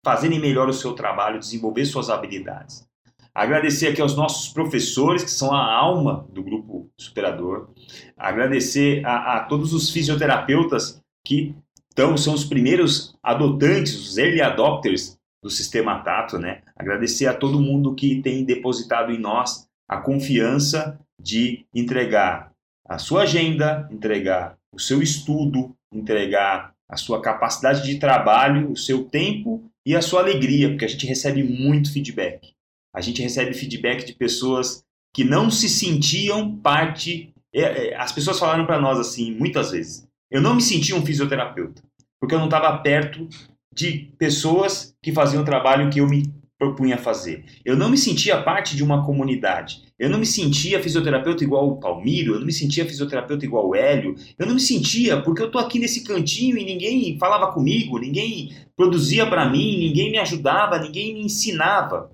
fazerem 0.05 0.39
melhor 0.39 0.69
o 0.69 0.75
seu 0.75 0.93
trabalho, 0.93 1.41
desenvolver 1.41 1.85
suas 1.85 2.11
habilidades. 2.11 2.87
Agradecer 3.35 3.89
aqui 3.89 4.01
aos 4.01 4.17
nossos 4.17 4.49
professores, 4.49 5.23
que 5.23 5.31
são 5.31 5.53
a 5.53 5.75
alma 5.75 6.27
do 6.31 6.43
grupo 6.43 6.91
Superador. 6.99 7.69
Agradecer 8.17 9.05
a, 9.05 9.37
a 9.37 9.45
todos 9.45 9.73
os 9.73 9.91
fisioterapeutas 9.91 11.03
que 11.25 11.55
estão, 11.97 12.15
são 12.15 12.35
os 12.35 12.45
primeiros 12.45 13.15
adotantes, 13.23 13.95
os 13.95 14.19
early 14.19 14.43
adopters 14.43 15.19
do 15.43 15.49
sistema 15.49 16.01
Tato, 16.01 16.39
né? 16.39 16.61
Agradecer 16.77 17.27
a 17.27 17.33
todo 17.35 17.59
mundo 17.59 17.95
que 17.95 18.21
tem 18.21 18.45
depositado 18.45 19.11
em 19.11 19.19
nós 19.19 19.67
a 19.89 19.97
confiança 19.97 21.01
de 21.19 21.65
entregar 21.75 22.53
a 22.87 22.99
sua 22.99 23.23
agenda, 23.23 23.89
entregar 23.91 24.59
o 24.71 24.79
seu 24.79 25.03
estudo, 25.03 25.75
entregar 25.91 26.75
a 26.89 26.97
sua 26.97 27.23
capacidade 27.23 27.83
de 27.83 27.99
trabalho, 27.99 28.71
o 28.71 28.77
seu 28.77 29.05
tempo 29.05 29.65
e 29.85 29.97
a 29.97 30.03
sua 30.03 30.21
alegria, 30.21 30.69
porque 30.69 30.85
a 30.85 30.89
gente 30.89 31.07
recebe 31.07 31.43
muito 31.43 31.93
feedback. 31.93 32.53
A 32.95 33.01
gente 33.01 33.23
recebe 33.23 33.55
feedback 33.55 34.05
de 34.05 34.13
pessoas 34.13 34.85
que 35.15 35.25
não 35.25 35.51
se 35.51 35.69
sentiam 35.69 36.57
parte. 36.59 37.33
É, 37.55 37.61
é, 37.89 37.97
as 37.97 38.13
pessoas 38.13 38.39
falaram 38.39 38.67
para 38.67 38.81
nós 38.81 38.99
assim, 38.99 39.33
muitas 39.33 39.71
vezes: 39.71 40.07
eu 40.31 40.41
não 40.41 40.55
me 40.55 40.63
sentia 40.63 40.97
um 40.97 41.07
fisioterapeuta, 41.07 41.83
porque 42.21 42.35
eu 42.35 42.39
não 42.39 42.47
estava 42.47 42.77
perto 42.79 43.29
de 43.73 44.13
pessoas 44.19 44.95
que 45.03 45.13
faziam 45.13 45.43
o 45.43 45.47
trabalho 45.47 45.91
que 45.91 46.01
eu 46.01 46.09
me 46.09 46.25
propunha 46.59 46.97
fazer. 46.97 47.45
Eu 47.65 47.77
não 47.77 47.91
me 47.91 47.99
sentia 47.99 48.43
parte 48.43 48.75
de 48.75 48.83
uma 48.83 49.05
comunidade. 49.05 49.83
Eu 49.99 50.09
não 50.09 50.19
me 50.19 50.27
sentia 50.27 50.83
fisioterapeuta 50.83 51.45
igual 51.45 51.69
o 51.69 51.79
Palmiro, 51.79 52.35
eu 52.35 52.39
não 52.39 52.47
me 52.47 52.53
sentia 52.53 52.87
fisioterapeuta 52.87 53.45
igual 53.45 53.69
o 53.69 53.75
Hélio. 53.75 54.15
Eu 54.39 54.47
não 54.47 54.55
me 54.55 54.61
sentia 54.61 55.21
porque 55.21 55.43
eu 55.43 55.51
tô 55.51 55.59
aqui 55.59 55.79
nesse 55.79 56.05
cantinho 56.05 56.57
e 56.57 56.65
ninguém 56.65 57.19
falava 57.19 57.53
comigo, 57.53 57.99
ninguém 57.99 58.55
produzia 58.75 59.27
para 59.27 59.49
mim, 59.49 59.79
ninguém 59.79 60.11
me 60.11 60.19
ajudava, 60.19 60.79
ninguém 60.79 61.15
me 61.15 61.23
ensinava. 61.23 62.11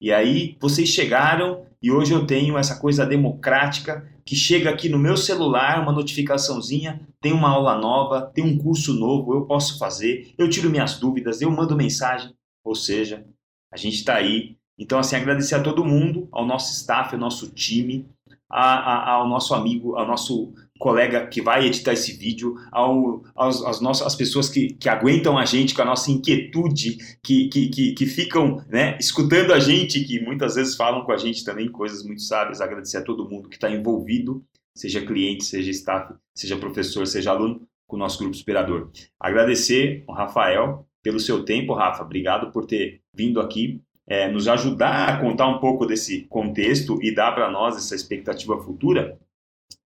E 0.00 0.12
aí 0.12 0.56
vocês 0.60 0.88
chegaram 0.88 1.64
e 1.82 1.90
hoje 1.90 2.12
eu 2.12 2.26
tenho 2.26 2.58
essa 2.58 2.78
coisa 2.78 3.06
democrática 3.06 4.06
que 4.26 4.34
chega 4.34 4.68
aqui 4.68 4.88
no 4.88 4.98
meu 4.98 5.16
celular, 5.16 5.80
uma 5.80 5.92
notificaçãozinha, 5.92 7.00
tem 7.20 7.32
uma 7.32 7.48
aula 7.48 7.78
nova, 7.78 8.22
tem 8.22 8.42
um 8.42 8.58
curso 8.58 8.92
novo, 8.92 9.32
eu 9.32 9.46
posso 9.46 9.78
fazer, 9.78 10.34
eu 10.36 10.50
tiro 10.50 10.68
minhas 10.68 10.98
dúvidas, 10.98 11.40
eu 11.40 11.48
mando 11.48 11.76
mensagem, 11.76 12.34
ou 12.64 12.74
seja, 12.74 13.24
a 13.72 13.76
gente 13.76 13.94
está 13.94 14.16
aí. 14.16 14.56
Então, 14.76 14.98
assim, 14.98 15.14
agradecer 15.14 15.54
a 15.54 15.62
todo 15.62 15.84
mundo, 15.84 16.28
ao 16.32 16.44
nosso 16.44 16.72
staff, 16.72 17.14
ao 17.14 17.20
nosso 17.20 17.52
time, 17.52 18.04
a, 18.50 18.74
a, 18.74 19.10
ao 19.12 19.28
nosso 19.28 19.54
amigo, 19.54 19.96
ao 19.96 20.08
nosso 20.08 20.52
colega 20.78 21.26
que 21.26 21.40
vai 21.40 21.66
editar 21.66 21.92
esse 21.92 22.12
vídeo, 22.12 22.54
ao, 22.70 23.22
aos, 23.34 23.64
às 23.64 23.80
nossas, 23.80 24.06
as 24.06 24.14
pessoas 24.14 24.48
que, 24.48 24.74
que 24.74 24.88
aguentam 24.88 25.38
a 25.38 25.44
gente 25.44 25.74
com 25.74 25.82
a 25.82 25.86
nossa 25.86 26.10
inquietude, 26.10 26.98
que, 27.22 27.48
que, 27.48 27.68
que, 27.68 27.92
que 27.92 28.06
ficam 28.06 28.64
né, 28.68 28.96
escutando 28.98 29.52
a 29.52 29.58
gente, 29.58 30.04
que 30.04 30.20
muitas 30.20 30.54
vezes 30.54 30.76
falam 30.76 31.04
com 31.04 31.12
a 31.12 31.16
gente 31.16 31.44
também 31.44 31.68
coisas 31.68 32.04
muito 32.04 32.22
sábias. 32.22 32.60
Agradecer 32.60 32.98
a 32.98 33.02
todo 33.02 33.28
mundo 33.28 33.48
que 33.48 33.56
está 33.56 33.70
envolvido, 33.70 34.44
seja 34.74 35.04
cliente, 35.04 35.44
seja 35.44 35.70
staff, 35.70 36.14
seja 36.34 36.56
professor, 36.56 37.06
seja 37.06 37.30
aluno, 37.30 37.66
com 37.86 37.96
o 37.96 37.98
nosso 37.98 38.18
grupo 38.18 38.34
inspirador. 38.34 38.90
Agradecer 39.18 40.04
ao 40.06 40.14
Rafael 40.14 40.86
pelo 41.02 41.20
seu 41.20 41.44
tempo, 41.44 41.72
Rafa. 41.72 42.02
Obrigado 42.02 42.50
por 42.50 42.66
ter 42.66 43.00
vindo 43.14 43.40
aqui 43.40 43.80
é, 44.06 44.30
nos 44.30 44.46
ajudar 44.46 45.08
a 45.08 45.20
contar 45.20 45.48
um 45.48 45.58
pouco 45.58 45.84
desse 45.84 46.22
contexto 46.22 46.98
e 47.02 47.12
dar 47.12 47.32
para 47.32 47.50
nós 47.50 47.76
essa 47.76 47.94
expectativa 47.94 48.58
futura. 48.62 49.18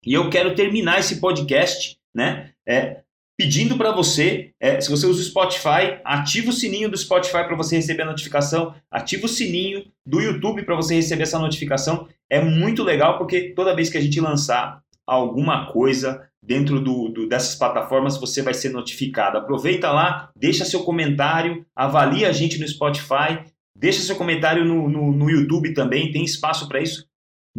E 0.06 0.14
eu 0.14 0.30
quero 0.30 0.56
terminar 0.56 1.00
esse 1.00 1.20
podcast, 1.20 1.97
né? 2.14 2.52
É, 2.68 3.02
pedindo 3.38 3.78
para 3.78 3.91
você, 3.91 4.52
é, 4.60 4.82
se 4.82 4.89
você 4.89 5.06
usa 5.06 5.22
o 5.22 5.26
Spotify, 5.26 6.00
ativa 6.04 6.50
o 6.50 6.54
sininho 6.54 6.89
do 6.89 6.97
Spotify 6.97 7.45
para 7.45 7.56
você 7.56 7.78
receber 7.78 8.04
a 8.04 8.06
notificação, 8.06 8.76
ativa 8.91 9.26
o 9.26 9.30
sininho 9.30 9.86
do 10.06 10.20
YouTube 10.20 10.64
para 10.64 10.76
você 10.76 10.95
receber 10.95 11.24
essa 11.24 11.39
notificação. 11.39 12.08
É 12.30 12.41
muito 12.41 12.84
legal 12.84 13.18
porque 13.18 13.54
toda 13.56 13.76
vez 13.76 13.89
que 13.89 13.97
a 13.97 14.02
gente 14.02 14.20
lançar 14.20 14.82
alguma 15.08 15.72
coisa 15.72 16.28
dentro 16.43 16.80
do, 16.80 17.10
do, 17.10 17.28
dessas 17.28 17.56
plataformas, 17.56 18.20
você 18.20 18.41
vai 18.41 18.54
ser 18.54 18.70
notificado. 18.70 19.38
Aproveita 19.38 19.91
lá, 19.91 20.30
deixa 20.36 20.66
seu 20.66 20.84
comentário, 20.84 21.66
avalie 21.76 22.26
a 22.26 22.32
gente 22.32 22.60
no 22.60 22.68
Spotify, 22.68 23.43
deixa 23.76 24.02
seu 24.02 24.16
comentário 24.16 24.66
no, 24.66 24.89
no, 24.89 25.12
no 25.14 25.30
YouTube 25.30 25.74
também, 25.74 26.12
tem 26.12 26.24
espaço 26.24 26.68
para 26.68 26.82
isso. 26.82 27.09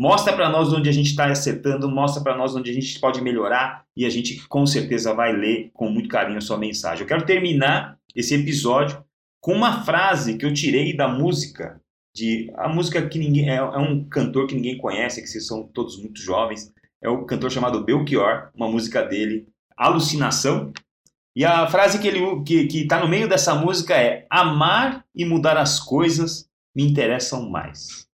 Mostra 0.00 0.32
para 0.32 0.48
nós 0.48 0.72
onde 0.72 0.88
a 0.88 0.92
gente 0.92 1.10
está 1.10 1.26
acertando, 1.26 1.86
mostra 1.86 2.22
para 2.22 2.34
nós 2.34 2.56
onde 2.56 2.70
a 2.70 2.72
gente 2.72 2.98
pode 2.98 3.20
melhorar 3.20 3.84
e 3.94 4.06
a 4.06 4.08
gente 4.08 4.48
com 4.48 4.64
certeza 4.64 5.12
vai 5.12 5.30
ler 5.30 5.70
com 5.74 5.90
muito 5.90 6.08
carinho 6.08 6.38
a 6.38 6.40
sua 6.40 6.56
mensagem. 6.56 7.02
Eu 7.02 7.06
quero 7.06 7.26
terminar 7.26 7.98
esse 8.16 8.34
episódio 8.34 9.04
com 9.42 9.52
uma 9.52 9.84
frase 9.84 10.38
que 10.38 10.46
eu 10.46 10.54
tirei 10.54 10.96
da 10.96 11.06
música 11.06 11.78
de 12.16 12.50
a 12.56 12.66
música 12.66 13.06
que 13.06 13.18
ninguém 13.18 13.50
é, 13.50 13.56
é 13.56 13.76
um 13.76 14.02
cantor 14.08 14.46
que 14.46 14.54
ninguém 14.54 14.78
conhece, 14.78 15.20
que 15.20 15.28
vocês 15.28 15.46
são 15.46 15.64
todos 15.64 16.00
muito 16.00 16.18
jovens, 16.18 16.72
é 17.02 17.10
o 17.10 17.26
cantor 17.26 17.50
chamado 17.50 17.84
Belchior, 17.84 18.48
uma 18.54 18.70
música 18.70 19.02
dele, 19.02 19.48
Alucinação. 19.76 20.72
E 21.36 21.44
a 21.44 21.66
frase 21.66 21.98
que 21.98 22.08
ele 22.08 22.42
que, 22.42 22.66
que 22.68 22.86
tá 22.86 22.98
no 23.00 23.08
meio 23.08 23.28
dessa 23.28 23.54
música 23.54 23.94
é: 23.94 24.26
Amar 24.30 25.04
e 25.14 25.26
mudar 25.26 25.58
as 25.58 25.78
coisas 25.78 26.48
me 26.74 26.84
interessam 26.84 27.50
mais. 27.50 28.08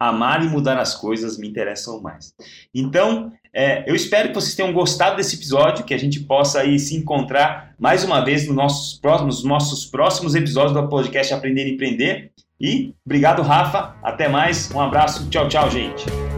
Amar 0.00 0.42
e 0.42 0.48
mudar 0.48 0.78
as 0.78 0.94
coisas 0.94 1.36
me 1.38 1.46
interessam 1.46 2.00
mais. 2.00 2.34
Então, 2.74 3.30
é, 3.52 3.84
eu 3.88 3.94
espero 3.94 4.28
que 4.28 4.34
vocês 4.34 4.54
tenham 4.54 4.72
gostado 4.72 5.16
desse 5.16 5.36
episódio, 5.36 5.84
que 5.84 5.92
a 5.92 5.98
gente 5.98 6.20
possa 6.20 6.60
aí 6.60 6.78
se 6.78 6.96
encontrar 6.96 7.74
mais 7.78 8.02
uma 8.02 8.24
vez 8.24 8.46
nos 8.46 8.56
nossos 8.56 8.98
próximos, 8.98 9.44
nossos 9.44 9.84
próximos 9.84 10.34
episódios 10.34 10.72
do 10.72 10.88
podcast 10.88 11.34
Aprender 11.34 11.66
e 11.66 11.74
Empreender. 11.74 12.32
E 12.60 12.94
obrigado, 13.04 13.42
Rafa. 13.42 13.94
Até 14.02 14.28
mais. 14.28 14.70
Um 14.72 14.80
abraço. 14.80 15.28
Tchau, 15.28 15.48
tchau, 15.48 15.70
gente. 15.70 16.29